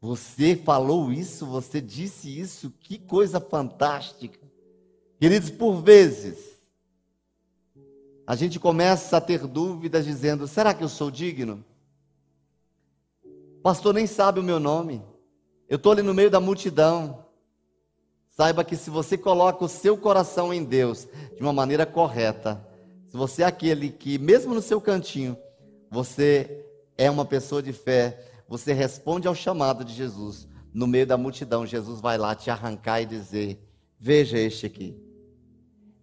você 0.00 0.54
falou 0.54 1.12
isso, 1.12 1.46
você 1.46 1.80
disse 1.80 2.38
isso, 2.38 2.70
que 2.80 2.98
coisa 2.98 3.40
fantástica. 3.40 4.38
Queridos, 5.18 5.50
por 5.50 5.80
vezes, 5.82 6.53
a 8.26 8.34
gente 8.34 8.58
começa 8.58 9.16
a 9.16 9.20
ter 9.20 9.46
dúvidas 9.46 10.04
dizendo: 10.04 10.46
será 10.46 10.72
que 10.72 10.82
eu 10.82 10.88
sou 10.88 11.10
digno? 11.10 11.64
Pastor 13.62 13.94
nem 13.94 14.06
sabe 14.06 14.40
o 14.40 14.42
meu 14.42 14.60
nome, 14.60 15.02
eu 15.68 15.76
estou 15.76 15.92
ali 15.92 16.02
no 16.02 16.14
meio 16.14 16.30
da 16.30 16.40
multidão. 16.40 17.24
Saiba 18.28 18.64
que 18.64 18.76
se 18.76 18.90
você 18.90 19.16
coloca 19.16 19.64
o 19.64 19.68
seu 19.68 19.96
coração 19.96 20.52
em 20.52 20.64
Deus 20.64 21.06
de 21.36 21.40
uma 21.40 21.52
maneira 21.52 21.86
correta, 21.86 22.66
se 23.06 23.16
você 23.16 23.42
é 23.42 23.46
aquele 23.46 23.90
que, 23.90 24.18
mesmo 24.18 24.54
no 24.54 24.60
seu 24.60 24.80
cantinho, 24.80 25.36
você 25.88 26.66
é 26.98 27.08
uma 27.08 27.24
pessoa 27.24 27.62
de 27.62 27.72
fé, 27.72 28.32
você 28.48 28.72
responde 28.72 29.28
ao 29.28 29.34
chamado 29.34 29.84
de 29.84 29.94
Jesus, 29.94 30.48
no 30.72 30.86
meio 30.86 31.06
da 31.06 31.16
multidão, 31.16 31.64
Jesus 31.64 32.00
vai 32.00 32.18
lá 32.18 32.34
te 32.34 32.50
arrancar 32.50 33.00
e 33.00 33.06
dizer: 33.06 33.58
Veja 33.98 34.36
este 34.36 34.66
aqui, 34.66 35.00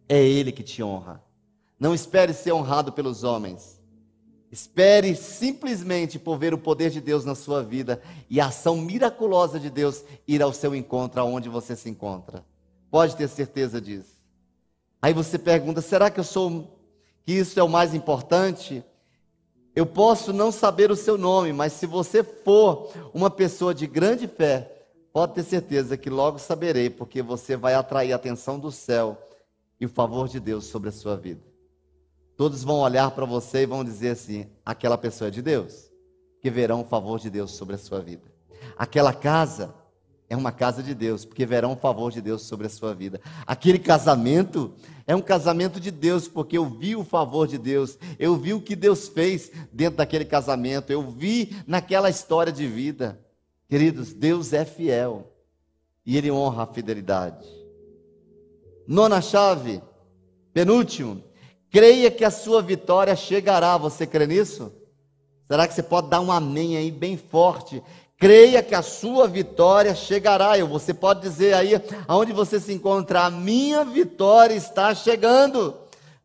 é 0.08 0.24
ele 0.24 0.52
que 0.52 0.64
te 0.64 0.82
honra. 0.82 1.22
Não 1.82 1.96
espere 1.96 2.32
ser 2.32 2.52
honrado 2.52 2.92
pelos 2.92 3.24
homens. 3.24 3.82
Espere 4.52 5.16
simplesmente 5.16 6.20
por 6.20 6.38
ver 6.38 6.54
o 6.54 6.58
poder 6.60 6.92
de 6.92 7.02
Deus 7.02 7.26
na 7.26 7.34
sua 7.34 7.64
vida 7.64 8.00
e 8.30 8.40
a 8.40 8.46
ação 8.46 8.78
miraculosa 8.78 9.60
de 9.60 9.68
Deus 9.68 10.04
ir 10.28 10.44
ao 10.44 10.54
seu 10.54 10.76
encontro, 10.76 11.20
aonde 11.20 11.50
você 11.50 11.76
se 11.76 11.90
encontra. 11.90 12.46
Pode 12.92 13.16
ter 13.16 13.28
certeza 13.28 13.82
disso. 13.82 14.14
Aí 15.02 15.12
você 15.12 15.40
pergunta: 15.40 15.82
será 15.82 16.12
que 16.12 16.20
eu 16.20 16.24
sou 16.24 16.78
que 17.24 17.32
isso 17.32 17.60
é 17.60 17.64
o 17.64 17.70
mais 17.70 17.96
importante? 17.96 18.84
Eu 19.76 19.88
posso 19.88 20.32
não 20.32 20.52
saber 20.52 20.92
o 20.92 20.96
seu 20.96 21.18
nome, 21.18 21.52
mas 21.52 21.74
se 21.74 21.88
você 21.88 22.24
for 22.24 22.92
uma 23.12 23.32
pessoa 23.32 23.74
de 23.74 23.88
grande 23.88 24.28
fé, 24.28 24.72
pode 25.12 25.34
ter 25.34 25.44
certeza 25.44 25.98
que 25.98 26.12
logo 26.12 26.38
saberei, 26.38 26.92
porque 26.92 27.24
você 27.24 27.58
vai 27.58 27.74
atrair 27.74 28.14
a 28.14 28.18
atenção 28.18 28.60
do 28.60 28.72
céu 28.72 29.18
e 29.80 29.86
o 29.88 29.90
favor 29.90 30.28
de 30.28 30.40
Deus 30.40 30.66
sobre 30.66 30.90
a 30.90 30.92
sua 30.92 31.18
vida. 31.18 31.51
Todos 32.42 32.64
vão 32.64 32.80
olhar 32.80 33.12
para 33.12 33.24
você 33.24 33.62
e 33.62 33.66
vão 33.68 33.84
dizer 33.84 34.10
assim: 34.14 34.48
aquela 34.66 34.98
pessoa 34.98 35.28
é 35.28 35.32
de 35.32 35.44
Deus, 35.44 35.92
que 36.42 36.50
verão 36.50 36.82
o 36.82 36.84
favor 36.84 37.20
de 37.20 37.30
Deus 37.30 37.52
sobre 37.52 37.76
a 37.76 37.78
sua 37.78 38.02
vida. 38.02 38.24
Aquela 38.76 39.14
casa 39.14 39.76
é 40.28 40.36
uma 40.36 40.52
casa 40.52 40.82
de 40.82 40.96
Deus, 40.96 41.24
porque 41.24 41.46
verão 41.46 41.74
o 41.74 41.76
favor 41.76 42.12
de 42.12 42.20
Deus 42.20 42.42
sobre 42.42 42.66
a 42.66 42.70
sua 42.72 42.96
vida. 42.96 43.22
Aquele 43.46 43.78
casamento 43.78 44.74
é 45.06 45.16
um 45.16 45.22
casamento 45.22 45.80
de 45.80 45.92
Deus, 45.92 46.28
porque 46.28 46.58
eu 46.58 46.66
vi 46.68 46.96
o 46.96 47.04
favor 47.04 47.48
de 47.48 47.60
Deus, 47.60 48.00
eu 48.18 48.36
vi 48.36 48.56
o 48.56 48.62
que 48.62 48.76
Deus 48.76 49.08
fez 49.08 49.52
dentro 49.72 49.98
daquele 49.98 50.26
casamento, 50.26 50.92
eu 50.92 51.12
vi 51.12 51.56
naquela 51.68 52.10
história 52.10 52.52
de 52.52 52.66
vida. 52.66 53.24
Queridos, 53.70 54.16
Deus 54.16 54.52
é 54.52 54.66
fiel 54.66 55.32
e 56.04 56.18
Ele 56.18 56.32
honra 56.32 56.64
a 56.64 56.74
fidelidade. 56.74 57.48
Nona 58.88 59.22
chave, 59.22 59.80
penúltimo, 60.52 61.30
Creia 61.72 62.12
que 62.12 62.26
a 62.26 62.30
sua 62.30 62.62
vitória 62.62 63.16
chegará. 63.16 63.78
Você 63.78 64.06
crê 64.06 64.28
nisso? 64.28 64.74
Será 65.48 65.66
que 65.66 65.74
você 65.74 65.82
pode 65.82 66.10
dar 66.10 66.20
um 66.20 66.32
amém 66.32 66.76
aí 66.76 66.92
bem 66.92 67.16
forte? 67.16 67.82
Creia 68.18 68.62
que 68.62 68.76
a 68.76 68.82
sua 68.82 69.26
vitória 69.26 69.96
chegará. 69.96 70.58
E 70.58 70.64
você 70.64 70.94
pode 70.94 71.22
dizer 71.22 71.54
aí, 71.54 71.82
aonde 72.08 72.34
você 72.34 72.60
se 72.60 72.74
encontra, 72.74 73.22
a 73.22 73.32
minha 73.32 73.86
vitória 73.86 74.54
está 74.54 74.94
chegando. 74.94 75.74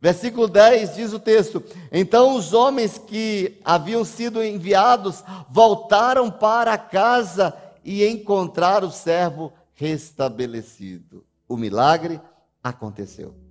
Versículo 0.01 0.49
10 0.49 0.95
diz 0.95 1.13
o 1.13 1.19
texto: 1.19 1.63
Então 1.93 2.35
os 2.35 2.53
homens 2.53 2.97
que 2.97 3.59
haviam 3.63 4.03
sido 4.03 4.43
enviados 4.43 5.23
voltaram 5.49 6.29
para 6.29 6.77
casa 6.77 7.55
e 7.85 8.05
encontraram 8.05 8.89
o 8.89 8.91
servo 8.91 9.53
restabelecido. 9.73 11.25
O 11.47 11.55
milagre 11.55 12.19
aconteceu. 12.61 13.46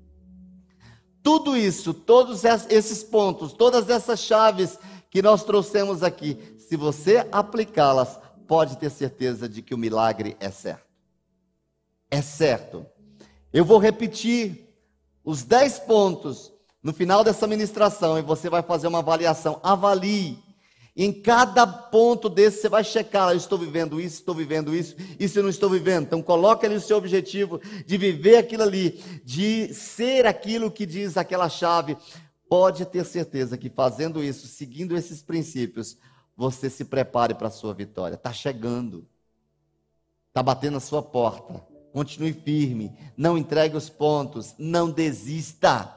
Tudo 1.27 1.57
isso, 1.57 1.93
todos 1.93 2.45
esses 2.45 3.03
pontos, 3.03 3.53
todas 3.53 3.91
essas 3.91 4.20
chaves 4.20 4.79
que 5.11 5.20
nós 5.20 5.43
trouxemos 5.43 6.05
aqui, 6.05 6.39
se 6.57 6.77
você 6.77 7.27
aplicá-las, 7.33 8.16
pode 8.47 8.79
ter 8.79 8.91
certeza 8.91 9.49
de 9.49 9.61
que 9.61 9.74
o 9.74 9.79
milagre 9.79 10.37
é 10.39 10.53
certo. 10.53 10.87
É 12.09 12.22
certo. 12.22 12.87
Eu 13.53 13.64
vou 13.64 13.79
repetir 13.79 14.72
os 15.24 15.43
10 15.43 15.81
pontos 15.81 16.53
no 16.81 16.93
final 16.93 17.24
dessa 17.24 17.49
ministração 17.49 18.16
e 18.16 18.22
você 18.22 18.49
vai 18.49 18.62
fazer 18.62 18.87
uma 18.87 19.01
avaliação. 19.01 19.59
Avalie. 19.64 20.39
Em 20.97 21.12
cada 21.12 21.66
ponto 21.66 22.26
desse 22.26 22.62
você 22.62 22.68
vai 22.70 22.82
checar, 22.82 23.30
eu 23.30 23.36
estou 23.36 23.59
vivendo 23.59 24.01
isso, 24.01 24.14
estou 24.16 24.34
vivendo 24.34 24.74
isso, 24.74 24.97
isso 25.20 25.38
eu 25.38 25.42
não 25.42 25.51
estou 25.51 25.68
vivendo. 25.68 26.05
Então 26.05 26.22
coloque 26.22 26.64
ali 26.64 26.74
o 26.74 26.80
seu 26.80 26.97
objetivo 26.97 27.61
de 27.84 27.99
viver 27.99 28.38
aquilo 28.38 28.62
ali, 28.62 29.03
de 29.22 29.74
ser 29.74 30.24
aquilo 30.24 30.70
que 30.70 30.86
diz 30.86 31.18
aquela 31.18 31.51
chave. 31.51 31.99
Pode 32.49 32.86
ter 32.86 33.05
certeza 33.05 33.59
que 33.59 33.68
fazendo 33.68 34.24
isso, 34.24 34.47
seguindo 34.47 34.97
esses 34.97 35.20
princípios, 35.20 35.99
você 36.34 36.70
se 36.70 36.84
prepare 36.84 37.34
para 37.34 37.49
a 37.49 37.51
sua 37.51 37.74
vitória. 37.74 38.14
Está 38.14 38.32
chegando. 38.32 39.07
Está 40.28 40.42
batendo 40.42 40.78
a 40.78 40.80
sua 40.80 41.03
porta. 41.03 41.62
Continue 41.92 42.32
firme, 42.32 42.92
não 43.16 43.36
entregue 43.36 43.76
os 43.76 43.88
pontos, 43.90 44.55
não 44.59 44.90
desista. 44.90 45.94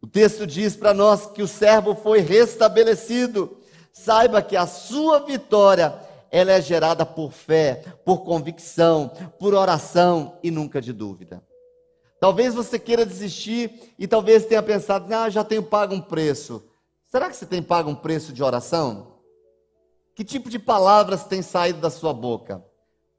O 0.00 0.06
texto 0.06 0.46
diz 0.46 0.74
para 0.74 0.92
nós 0.92 1.26
que 1.26 1.42
o 1.42 1.48
servo 1.48 1.94
foi 1.94 2.20
restabelecido. 2.20 3.61
Saiba 3.92 4.42
que 4.42 4.56
a 4.56 4.66
sua 4.66 5.20
vitória 5.20 5.94
ela 6.30 6.52
é 6.52 6.60
gerada 6.60 7.04
por 7.04 7.30
fé, 7.30 7.84
por 8.04 8.24
convicção, 8.24 9.10
por 9.38 9.54
oração 9.54 10.38
e 10.42 10.50
nunca 10.50 10.80
de 10.80 10.92
dúvida. 10.92 11.42
Talvez 12.18 12.54
você 12.54 12.78
queira 12.78 13.04
desistir 13.04 13.94
e 13.98 14.06
talvez 14.06 14.46
tenha 14.46 14.62
pensado, 14.62 15.12
ah, 15.12 15.28
já 15.28 15.44
tenho 15.44 15.62
pago 15.62 15.94
um 15.94 16.00
preço. 16.00 16.64
Será 17.06 17.28
que 17.28 17.36
você 17.36 17.44
tem 17.44 17.62
pago 17.62 17.90
um 17.90 17.94
preço 17.94 18.32
de 18.32 18.42
oração? 18.42 19.18
Que 20.14 20.24
tipo 20.24 20.48
de 20.48 20.58
palavras 20.58 21.24
tem 21.24 21.42
saído 21.42 21.80
da 21.80 21.90
sua 21.90 22.12
boca? 22.12 22.64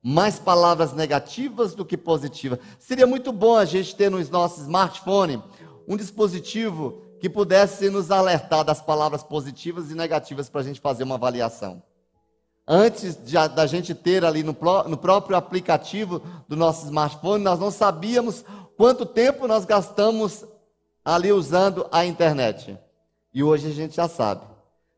mais 0.04 0.38
palavras 0.38 0.92
negativas 0.92 1.74
do 1.74 1.86
que 1.86 1.96
positivas. 1.96 2.60
Seria 2.78 3.08
muito 3.08 3.32
bom 3.32 3.56
a 3.56 3.64
gente 3.64 3.96
ter 3.96 4.12
no 4.12 4.22
nosso 4.30 4.60
smartphone 4.60 5.42
um 5.88 5.96
dispositivo 5.96 7.02
que 7.24 7.30
pudesse 7.30 7.90
nos 7.90 8.12
alertar 8.12 8.66
das 8.66 8.82
palavras 8.82 9.24
positivas 9.24 9.90
e 9.90 9.96
negativas 9.96 10.50
para 10.50 10.60
a 10.60 10.64
gente 10.66 10.82
fazer 10.82 11.06
uma 11.06 11.16
avaliação. 11.16 11.82
Antes 12.68 13.16
de, 13.16 13.36
da 13.48 13.66
gente 13.66 13.96
ter 13.96 14.26
ali 14.26 14.44
no, 14.44 14.54
no 14.90 14.98
próprio 14.98 15.38
aplicativo 15.38 16.22
do 16.50 16.58
nosso 16.58 16.84
smartphone, 16.84 17.42
nós 17.42 17.58
não 17.58 17.72
sabíamos 17.72 18.44
quanto 18.76 19.06
tempo 19.06 19.48
nós 19.48 19.64
gastamos 19.64 20.44
ali 21.06 21.32
usando 21.32 21.88
a 21.94 22.06
internet. 22.06 22.78
E 23.34 23.42
hoje 23.42 23.70
a 23.70 23.74
gente 23.74 23.96
já 23.96 24.10
sabe. 24.10 24.42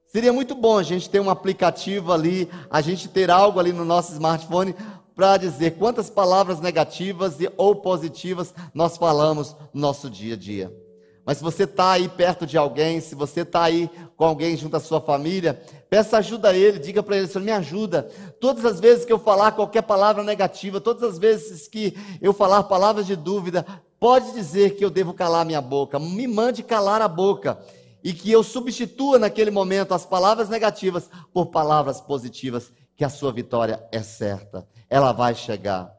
Seria 0.08 0.34
muito 0.34 0.56
bom 0.56 0.80
a 0.80 0.84
gente 0.84 1.08
ter 1.08 1.20
um 1.20 1.30
aplicativo 1.30 2.12
ali, 2.12 2.50
a 2.72 2.82
gente 2.82 3.08
ter 3.08 3.30
algo 3.30 3.60
ali 3.60 3.72
no 3.72 3.86
nosso 3.86 4.14
smartphone 4.14 4.74
para 5.16 5.38
dizer 5.38 5.78
quantas 5.78 6.10
palavras 6.10 6.60
negativas 6.60 7.38
ou 7.56 7.76
positivas 7.76 8.52
nós 8.74 8.98
falamos 8.98 9.56
no 9.72 9.80
nosso 9.80 10.10
dia 10.10 10.34
a 10.34 10.38
dia. 10.38 10.85
Mas 11.26 11.38
se 11.38 11.44
você 11.44 11.64
está 11.64 11.92
aí 11.92 12.08
perto 12.08 12.46
de 12.46 12.58
alguém, 12.58 13.02
se 13.02 13.16
você 13.16 13.42
está 13.42 13.64
aí 13.64 13.90
com 14.16 14.26
alguém 14.26 14.56
junto 14.56 14.78
à 14.78 14.80
sua 14.80 15.02
família, 15.02 15.60
peça 15.90 16.18
ajuda 16.18 16.50
a 16.50 16.54
ele, 16.56 16.78
diga 16.78 17.02
para 17.02 17.18
ele, 17.18 17.28
Senhor, 17.28 17.44
me 17.44 17.52
ajuda. 17.52 18.04
Todas 18.40 18.64
as 18.64 18.80
vezes 18.80 19.06
que 19.06 19.12
eu 19.12 19.18
falar 19.18 19.54
qualquer 19.54 19.82
palavra 19.82 20.24
negativa, 20.24 20.80
todas 20.80 21.04
as 21.04 21.18
vezes 21.18 21.68
que 21.68 21.98
eu 22.22 22.32
falar 22.32 22.64
palavras 22.64 23.08
de 23.08 23.16
dúvida, 23.16 23.66
pode 24.00 24.34
dizer 24.34 24.76
que 24.76 24.86
eu 24.86 24.90
devo 24.90 25.14
calar 25.14 25.46
minha 25.46 25.62
boca. 25.62 25.98
Me 25.98 26.28
mande 26.28 26.62
calar 26.62 27.02
a 27.02 27.08
boca. 27.08 27.58
E 28.04 28.14
que 28.14 28.32
eu 28.32 28.44
substitua 28.44 29.18
naquele 29.18 29.50
momento 29.50 29.96
as 29.96 30.06
palavras 30.06 30.48
negativas 30.48 31.10
por 31.34 31.48
palavras 31.48 32.00
positivas, 32.00 32.72
que 32.96 33.04
a 33.04 33.10
sua 33.10 33.32
vitória 33.32 33.84
é 33.92 34.04
certa 34.04 34.68
ela 34.90 35.12
vai 35.12 35.36
chegar. 35.36 35.94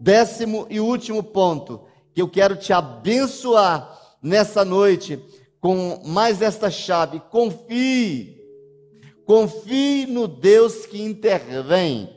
Décimo 0.00 0.66
e 0.70 0.80
último 0.80 1.22
ponto, 1.22 1.82
que 2.14 2.20
eu 2.20 2.28
quero 2.28 2.56
te 2.56 2.72
abençoar 2.72 4.01
nessa 4.22 4.64
noite 4.64 5.18
com 5.60 6.02
mais 6.04 6.40
esta 6.40 6.70
chave: 6.70 7.20
confie. 7.30 8.40
Confie 9.24 10.06
no 10.06 10.26
Deus 10.28 10.86
que 10.86 11.02
intervém. 11.02 12.08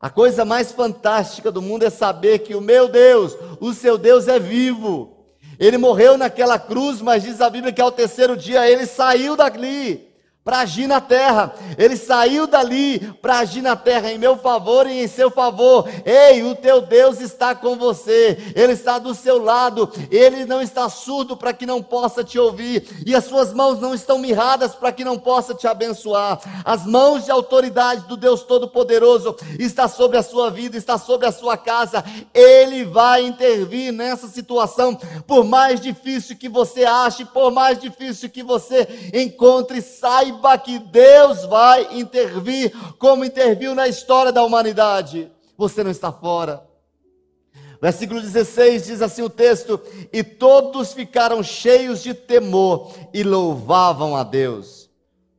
A 0.00 0.10
coisa 0.10 0.44
mais 0.44 0.72
fantástica 0.72 1.50
do 1.50 1.62
mundo 1.62 1.84
é 1.84 1.90
saber 1.90 2.40
que 2.40 2.54
o 2.54 2.60
meu 2.60 2.88
Deus, 2.88 3.36
o 3.60 3.72
seu 3.72 3.96
Deus 3.96 4.28
é 4.28 4.38
vivo. 4.38 5.16
Ele 5.58 5.78
morreu 5.78 6.18
naquela 6.18 6.58
cruz, 6.58 7.00
mas 7.00 7.22
diz 7.22 7.40
a 7.40 7.48
Bíblia 7.48 7.72
que 7.72 7.80
ao 7.80 7.92
terceiro 7.92 8.36
dia 8.36 8.70
ele 8.70 8.86
saiu 8.86 9.36
dali 9.36 10.05
para 10.46 10.60
agir 10.60 10.86
na 10.86 11.00
terra. 11.00 11.52
Ele 11.76 11.96
saiu 11.96 12.46
dali 12.46 13.00
para 13.20 13.40
agir 13.40 13.62
na 13.62 13.74
terra 13.74 14.12
em 14.12 14.16
meu 14.16 14.38
favor 14.38 14.86
e 14.86 15.02
em 15.02 15.08
seu 15.08 15.28
favor. 15.28 15.88
Ei, 16.04 16.40
o 16.44 16.54
teu 16.54 16.82
Deus 16.82 17.20
está 17.20 17.52
com 17.52 17.74
você. 17.74 18.38
Ele 18.54 18.72
está 18.72 19.00
do 19.00 19.12
seu 19.12 19.42
lado. 19.42 19.90
Ele 20.08 20.46
não 20.46 20.62
está 20.62 20.88
surdo 20.88 21.36
para 21.36 21.52
que 21.52 21.66
não 21.66 21.82
possa 21.82 22.22
te 22.22 22.38
ouvir. 22.38 22.86
E 23.04 23.12
as 23.12 23.24
suas 23.24 23.52
mãos 23.52 23.80
não 23.80 23.92
estão 23.92 24.20
mirradas 24.20 24.72
para 24.72 24.92
que 24.92 25.04
não 25.04 25.18
possa 25.18 25.52
te 25.52 25.66
abençoar. 25.66 26.38
As 26.64 26.86
mãos 26.86 27.24
de 27.24 27.32
autoridade 27.32 28.06
do 28.06 28.16
Deus 28.16 28.44
Todo-Poderoso 28.44 29.34
está 29.58 29.88
sobre 29.88 30.16
a 30.16 30.22
sua 30.22 30.48
vida, 30.48 30.76
está 30.76 30.96
sobre 30.96 31.26
a 31.26 31.32
sua 31.32 31.56
casa. 31.56 32.04
Ele 32.32 32.84
vai 32.84 33.26
intervir 33.26 33.92
nessa 33.92 34.28
situação, 34.28 34.94
por 35.26 35.44
mais 35.44 35.80
difícil 35.80 36.36
que 36.36 36.48
você 36.48 36.84
ache, 36.84 37.24
por 37.24 37.50
mais 37.50 37.80
difícil 37.80 38.30
que 38.30 38.44
você 38.44 39.10
encontre, 39.12 39.82
saiba 39.82 40.35
saiba 40.36 40.58
que 40.58 40.78
Deus 40.78 41.44
vai 41.44 41.98
intervir, 41.98 42.72
como 42.98 43.24
interviu 43.24 43.74
na 43.74 43.88
história 43.88 44.30
da 44.30 44.44
humanidade. 44.44 45.30
Você 45.56 45.82
não 45.82 45.90
está 45.90 46.12
fora. 46.12 46.62
Versículo 47.80 48.20
16 48.20 48.86
diz 48.86 49.02
assim 49.02 49.22
o 49.22 49.30
texto: 49.30 49.80
E 50.12 50.22
todos 50.22 50.92
ficaram 50.92 51.42
cheios 51.42 52.02
de 52.02 52.14
temor 52.14 52.92
e 53.12 53.22
louvavam 53.22 54.16
a 54.16 54.22
Deus. 54.22 54.88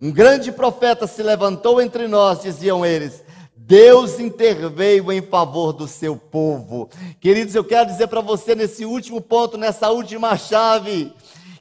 Um 0.02 0.12
grande 0.12 0.52
profeta 0.52 1.08
se 1.08 1.24
levantou 1.24 1.82
entre 1.82 2.08
nós, 2.08 2.41
diziam 2.41 2.86
eles. 2.86 3.24
Deus 3.56 4.18
interveio 4.20 5.12
em 5.12 5.22
favor 5.22 5.74
do 5.74 5.88
seu 5.88 6.16
povo. 6.16 6.89
Queridos, 7.20 7.54
eu 7.54 7.66
quero 7.66 7.88
dizer 7.88 8.08
para 8.08 8.22
você 8.22 8.56
nesse 8.56 8.86
último 8.86 9.20
ponto, 9.20 9.58
nessa 9.58 9.89
última 9.89 10.38
chave, 10.38 11.12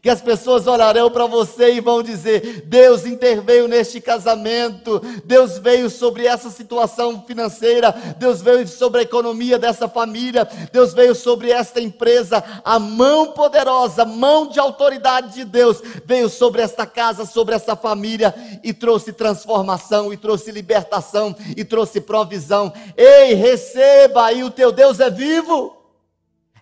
que 0.06 0.10
as 0.10 0.20
pessoas 0.20 0.68
olharão 0.68 1.10
para 1.10 1.26
você 1.26 1.74
e 1.74 1.80
vão 1.80 2.00
dizer: 2.00 2.62
Deus 2.66 3.04
interveio 3.04 3.66
neste 3.66 4.00
casamento, 4.00 5.02
Deus 5.24 5.58
veio 5.58 5.90
sobre 5.90 6.28
essa 6.28 6.48
situação 6.48 7.24
financeira, 7.26 7.90
Deus 8.16 8.40
veio 8.40 8.68
sobre 8.68 9.00
a 9.00 9.02
economia 9.02 9.58
dessa 9.58 9.88
família, 9.88 10.48
Deus 10.70 10.94
veio 10.94 11.12
sobre 11.12 11.50
esta 11.50 11.80
empresa. 11.80 12.44
A 12.64 12.78
mão 12.78 13.32
poderosa, 13.32 14.04
mão 14.04 14.46
de 14.46 14.60
autoridade 14.60 15.34
de 15.34 15.44
Deus 15.44 15.82
veio 16.04 16.28
sobre 16.28 16.62
esta 16.62 16.86
casa, 16.86 17.26
sobre 17.26 17.56
essa 17.56 17.74
família 17.74 18.32
e 18.62 18.72
trouxe 18.72 19.12
transformação, 19.12 20.12
e 20.12 20.16
trouxe 20.16 20.52
libertação, 20.52 21.34
e 21.56 21.64
trouxe 21.64 22.00
provisão. 22.00 22.72
Ei, 22.96 23.34
receba 23.34 24.26
aí, 24.26 24.44
o 24.44 24.52
teu 24.52 24.70
Deus 24.70 25.00
é 25.00 25.10
vivo. 25.10 25.85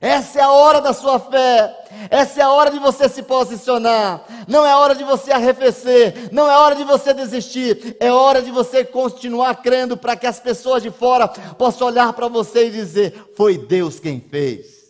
Essa 0.04 0.40
é 0.40 0.42
a 0.42 0.50
hora 0.50 0.82
da 0.82 0.92
sua 0.92 1.18
fé. 1.18 1.74
Essa 2.10 2.40
é 2.40 2.42
a 2.42 2.50
hora 2.50 2.70
de 2.70 2.78
você 2.78 3.08
se 3.08 3.22
posicionar. 3.22 4.22
Não 4.46 4.66
é 4.66 4.76
hora 4.76 4.94
de 4.94 5.02
você 5.02 5.32
arrefecer. 5.32 6.28
Não 6.30 6.46
é 6.46 6.54
hora 6.58 6.74
de 6.74 6.84
você 6.84 7.14
desistir. 7.14 7.96
É 7.98 8.12
hora 8.12 8.42
de 8.42 8.50
você 8.50 8.84
continuar 8.84 9.62
crendo 9.62 9.96
para 9.96 10.14
que 10.14 10.26
as 10.26 10.38
pessoas 10.38 10.82
de 10.82 10.90
fora 10.90 11.26
possam 11.26 11.86
olhar 11.86 12.12
para 12.12 12.28
você 12.28 12.66
e 12.66 12.70
dizer: 12.70 13.32
Foi 13.34 13.56
Deus 13.56 13.98
quem 13.98 14.20
fez. 14.20 14.84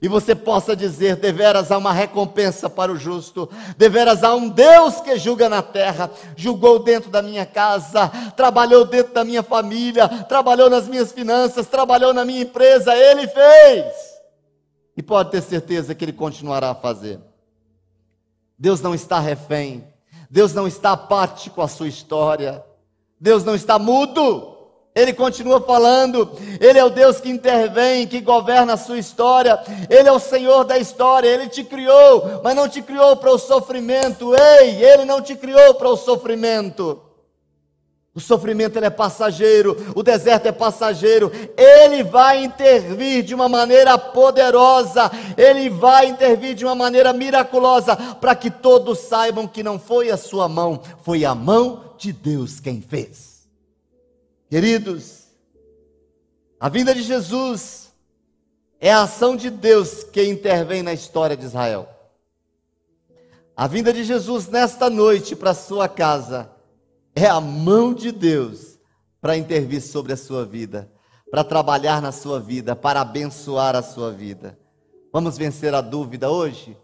E 0.00 0.08
você 0.08 0.34
possa 0.34 0.74
dizer: 0.74 1.16
deveras 1.16 1.70
há 1.70 1.76
uma 1.76 1.92
recompensa 1.92 2.70
para 2.70 2.90
o 2.90 2.96
justo, 2.96 3.50
deveras 3.76 4.24
há 4.24 4.34
um 4.34 4.48
Deus 4.48 4.98
que 4.98 5.18
julga 5.18 5.46
na 5.46 5.60
terra, 5.60 6.10
julgou 6.34 6.78
dentro 6.78 7.10
da 7.10 7.20
minha 7.20 7.44
casa, 7.44 8.10
trabalhou 8.34 8.86
dentro 8.86 9.12
da 9.12 9.24
minha 9.24 9.42
família, 9.42 10.08
trabalhou 10.26 10.70
nas 10.70 10.88
minhas 10.88 11.12
finanças, 11.12 11.66
trabalhou 11.66 12.14
na 12.14 12.24
minha 12.24 12.40
empresa, 12.40 12.96
Ele 12.96 13.28
fez. 13.28 14.13
E 14.96 15.02
pode 15.02 15.30
ter 15.30 15.42
certeza 15.42 15.94
que 15.94 16.04
Ele 16.04 16.12
continuará 16.12 16.70
a 16.70 16.74
fazer. 16.74 17.20
Deus 18.58 18.80
não 18.80 18.94
está 18.94 19.18
refém. 19.18 19.84
Deus 20.30 20.52
não 20.54 20.66
está 20.66 20.92
apático 20.92 21.60
à 21.60 21.68
sua 21.68 21.88
história. 21.88 22.64
Deus 23.20 23.44
não 23.44 23.54
está 23.54 23.78
mudo. 23.78 24.54
Ele 24.94 25.12
continua 25.12 25.60
falando, 25.60 26.30
Ele 26.60 26.78
é 26.78 26.84
o 26.84 26.90
Deus 26.90 27.20
que 27.20 27.28
intervém, 27.28 28.06
que 28.06 28.20
governa 28.20 28.74
a 28.74 28.76
sua 28.76 28.96
história, 28.96 29.60
Ele 29.90 30.08
é 30.08 30.12
o 30.12 30.20
Senhor 30.20 30.62
da 30.62 30.78
história, 30.78 31.28
Ele 31.28 31.48
te 31.48 31.64
criou, 31.64 32.40
mas 32.44 32.54
não 32.54 32.68
te 32.68 32.80
criou 32.80 33.16
para 33.16 33.32
o 33.32 33.38
sofrimento, 33.38 34.32
ei, 34.36 34.84
Ele 34.84 35.04
não 35.04 35.20
te 35.20 35.34
criou 35.34 35.74
para 35.74 35.88
o 35.88 35.96
sofrimento. 35.96 37.02
O 38.14 38.20
sofrimento 38.20 38.78
é 38.78 38.90
passageiro, 38.90 39.92
o 39.96 40.00
deserto 40.00 40.46
é 40.46 40.52
passageiro. 40.52 41.32
Ele 41.56 42.04
vai 42.04 42.44
intervir 42.44 43.24
de 43.24 43.34
uma 43.34 43.48
maneira 43.48 43.98
poderosa, 43.98 45.10
ele 45.36 45.68
vai 45.68 46.06
intervir 46.06 46.54
de 46.54 46.64
uma 46.64 46.76
maneira 46.76 47.12
miraculosa, 47.12 47.96
para 47.96 48.36
que 48.36 48.52
todos 48.52 49.00
saibam 49.00 49.48
que 49.48 49.64
não 49.64 49.80
foi 49.80 50.10
a 50.10 50.16
sua 50.16 50.48
mão, 50.48 50.80
foi 51.02 51.24
a 51.24 51.34
mão 51.34 51.96
de 51.98 52.12
Deus 52.12 52.60
quem 52.60 52.80
fez. 52.80 53.48
Queridos, 54.48 55.24
a 56.60 56.68
vinda 56.68 56.94
de 56.94 57.02
Jesus 57.02 57.92
é 58.80 58.92
a 58.92 59.02
ação 59.02 59.34
de 59.34 59.50
Deus 59.50 60.04
que 60.04 60.22
intervém 60.22 60.84
na 60.84 60.92
história 60.92 61.36
de 61.36 61.44
Israel. 61.44 61.88
A 63.56 63.66
vinda 63.66 63.92
de 63.92 64.04
Jesus 64.04 64.46
nesta 64.46 64.88
noite 64.88 65.34
para 65.34 65.52
sua 65.52 65.88
casa 65.88 66.53
é 67.14 67.26
a 67.26 67.40
mão 67.40 67.94
de 67.94 68.10
Deus 68.10 68.78
para 69.20 69.36
intervir 69.36 69.80
sobre 69.80 70.12
a 70.12 70.16
sua 70.16 70.44
vida, 70.44 70.90
para 71.30 71.44
trabalhar 71.44 72.02
na 72.02 72.12
sua 72.12 72.40
vida, 72.40 72.74
para 72.74 73.00
abençoar 73.00 73.76
a 73.76 73.82
sua 73.82 74.10
vida. 74.10 74.58
Vamos 75.12 75.38
vencer 75.38 75.74
a 75.74 75.80
dúvida 75.80 76.30
hoje? 76.30 76.76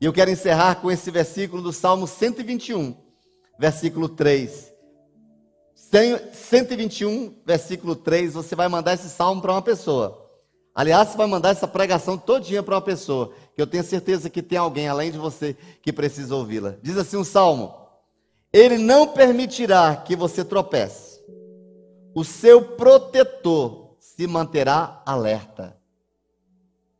E 0.00 0.04
eu 0.04 0.12
quero 0.12 0.30
encerrar 0.30 0.76
com 0.76 0.90
esse 0.90 1.10
versículo 1.10 1.62
do 1.62 1.72
Salmo 1.72 2.06
121, 2.06 2.94
versículo 3.58 4.08
3. 4.08 4.72
121, 5.74 7.34
versículo 7.46 7.96
3, 7.96 8.34
você 8.34 8.54
vai 8.54 8.68
mandar 8.68 8.94
esse 8.94 9.08
salmo 9.08 9.40
para 9.40 9.52
uma 9.52 9.62
pessoa. 9.62 10.26
Aliás, 10.74 11.08
você 11.08 11.16
vai 11.16 11.26
mandar 11.26 11.50
essa 11.50 11.66
pregação 11.66 12.16
todinha 12.16 12.62
para 12.62 12.74
uma 12.74 12.80
pessoa, 12.80 13.32
que 13.56 13.60
eu 13.60 13.66
tenho 13.66 13.82
certeza 13.82 14.30
que 14.30 14.42
tem 14.42 14.58
alguém 14.58 14.86
além 14.86 15.10
de 15.10 15.18
você 15.18 15.56
que 15.82 15.92
precisa 15.92 16.36
ouvi-la. 16.36 16.76
Diz 16.82 16.96
assim 16.96 17.16
um 17.16 17.24
salmo: 17.24 17.74
ele 18.52 18.78
não 18.78 19.08
permitirá 19.08 19.96
que 19.96 20.16
você 20.16 20.44
tropece. 20.44 21.20
O 22.14 22.24
seu 22.24 22.76
protetor 22.76 23.96
se 24.00 24.26
manterá 24.26 25.02
alerta. 25.04 25.76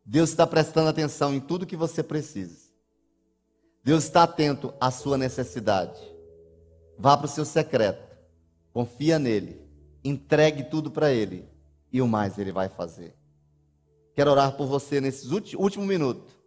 Deus 0.04 0.30
está 0.30 0.46
prestando 0.46 0.88
atenção 0.88 1.34
em 1.34 1.40
tudo 1.40 1.66
que 1.66 1.76
você 1.76 2.02
precisa. 2.02 2.68
Deus 3.82 4.04
está 4.04 4.22
atento 4.22 4.72
à 4.80 4.90
sua 4.90 5.16
necessidade. 5.18 6.00
Vá 6.98 7.16
para 7.16 7.26
o 7.26 7.28
seu 7.28 7.44
secreto. 7.44 8.16
Confia 8.72 9.18
nele. 9.18 9.60
Entregue 10.04 10.64
tudo 10.64 10.90
para 10.90 11.12
ele. 11.12 11.48
E 11.92 12.00
o 12.00 12.06
mais 12.06 12.38
ele 12.38 12.52
vai 12.52 12.68
fazer. 12.68 13.16
Quero 14.14 14.30
orar 14.30 14.56
por 14.56 14.66
você 14.66 15.00
nesses 15.00 15.30
últimos 15.30 15.86
minutos. 15.86 16.37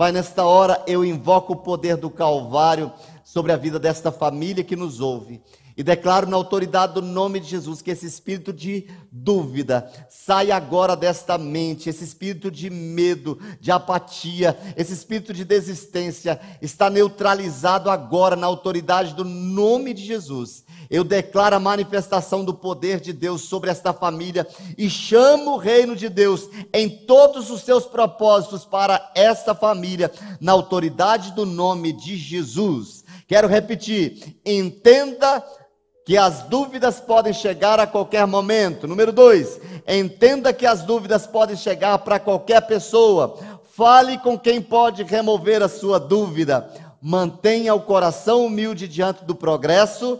Pai, 0.00 0.12
nesta 0.12 0.46
hora 0.46 0.82
eu 0.86 1.04
invoco 1.04 1.52
o 1.52 1.56
poder 1.56 1.94
do 1.94 2.08
Calvário 2.08 2.90
sobre 3.22 3.52
a 3.52 3.56
vida 3.58 3.78
desta 3.78 4.10
família 4.10 4.64
que 4.64 4.74
nos 4.74 4.98
ouve. 4.98 5.42
E 5.80 5.82
declaro 5.82 6.28
na 6.28 6.36
autoridade 6.36 6.92
do 6.92 7.00
nome 7.00 7.40
de 7.40 7.48
Jesus 7.48 7.80
que 7.80 7.90
esse 7.90 8.04
espírito 8.04 8.52
de 8.52 8.86
dúvida 9.10 9.90
saia 10.10 10.54
agora 10.54 10.94
desta 10.94 11.38
mente, 11.38 11.88
esse 11.88 12.04
espírito 12.04 12.50
de 12.50 12.68
medo, 12.68 13.38
de 13.58 13.72
apatia, 13.72 14.54
esse 14.76 14.92
espírito 14.92 15.32
de 15.32 15.42
desistência 15.42 16.38
está 16.60 16.90
neutralizado 16.90 17.88
agora 17.88 18.36
na 18.36 18.46
autoridade 18.46 19.14
do 19.14 19.24
nome 19.24 19.94
de 19.94 20.04
Jesus. 20.04 20.66
Eu 20.90 21.02
declaro 21.02 21.56
a 21.56 21.60
manifestação 21.60 22.44
do 22.44 22.52
poder 22.52 23.00
de 23.00 23.14
Deus 23.14 23.40
sobre 23.40 23.70
esta 23.70 23.94
família 23.94 24.46
e 24.76 24.90
chamo 24.90 25.52
o 25.52 25.56
reino 25.56 25.96
de 25.96 26.10
Deus 26.10 26.46
em 26.74 26.90
todos 26.90 27.50
os 27.50 27.62
seus 27.62 27.86
propósitos 27.86 28.66
para 28.66 29.10
esta 29.14 29.54
família, 29.54 30.12
na 30.42 30.52
autoridade 30.52 31.32
do 31.32 31.46
nome 31.46 31.90
de 31.90 32.18
Jesus. 32.18 33.02
Quero 33.26 33.48
repetir: 33.48 34.36
entenda 34.44 35.42
que 36.10 36.16
as 36.16 36.42
dúvidas 36.42 36.98
podem 36.98 37.32
chegar 37.32 37.78
a 37.78 37.86
qualquer 37.86 38.26
momento. 38.26 38.88
Número 38.88 39.12
dois, 39.12 39.60
entenda 39.86 40.52
que 40.52 40.66
as 40.66 40.82
dúvidas 40.82 41.24
podem 41.24 41.54
chegar 41.54 41.98
para 41.98 42.18
qualquer 42.18 42.62
pessoa. 42.62 43.38
Fale 43.76 44.18
com 44.18 44.36
quem 44.36 44.60
pode 44.60 45.04
remover 45.04 45.62
a 45.62 45.68
sua 45.68 46.00
dúvida. 46.00 46.68
Mantenha 47.00 47.76
o 47.76 47.82
coração 47.82 48.44
humilde 48.44 48.88
diante 48.88 49.24
do 49.24 49.36
progresso. 49.36 50.18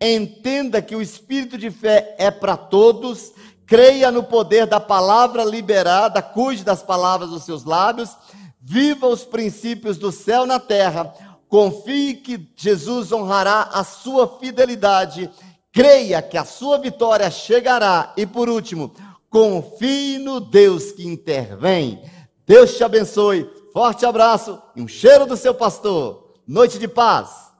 Entenda 0.00 0.80
que 0.80 0.94
o 0.94 1.02
espírito 1.02 1.58
de 1.58 1.72
fé 1.72 2.14
é 2.20 2.30
para 2.30 2.56
todos. 2.56 3.32
Creia 3.66 4.12
no 4.12 4.22
poder 4.22 4.68
da 4.68 4.78
palavra 4.78 5.42
liberada, 5.42 6.22
cuide 6.22 6.62
das 6.62 6.84
palavras 6.84 7.30
dos 7.30 7.42
seus 7.42 7.64
lábios. 7.64 8.16
Viva 8.60 9.08
os 9.08 9.24
princípios 9.24 9.98
do 9.98 10.12
céu 10.12 10.46
na 10.46 10.60
terra 10.60 11.12
Confie 11.52 12.14
que 12.14 12.48
Jesus 12.56 13.12
honrará 13.12 13.68
a 13.74 13.84
sua 13.84 14.38
fidelidade. 14.38 15.30
Creia 15.70 16.22
que 16.22 16.38
a 16.38 16.46
sua 16.46 16.78
vitória 16.78 17.30
chegará. 17.30 18.14
E 18.16 18.24
por 18.24 18.48
último, 18.48 18.90
confie 19.28 20.16
no 20.16 20.40
Deus 20.40 20.92
que 20.92 21.06
intervém. 21.06 22.02
Deus 22.46 22.78
te 22.78 22.82
abençoe. 22.82 23.50
Forte 23.70 24.06
abraço 24.06 24.62
e 24.74 24.80
um 24.80 24.88
cheiro 24.88 25.26
do 25.26 25.36
seu 25.36 25.52
pastor. 25.52 26.32
Noite 26.48 26.78
de 26.78 26.88
paz. 26.88 27.51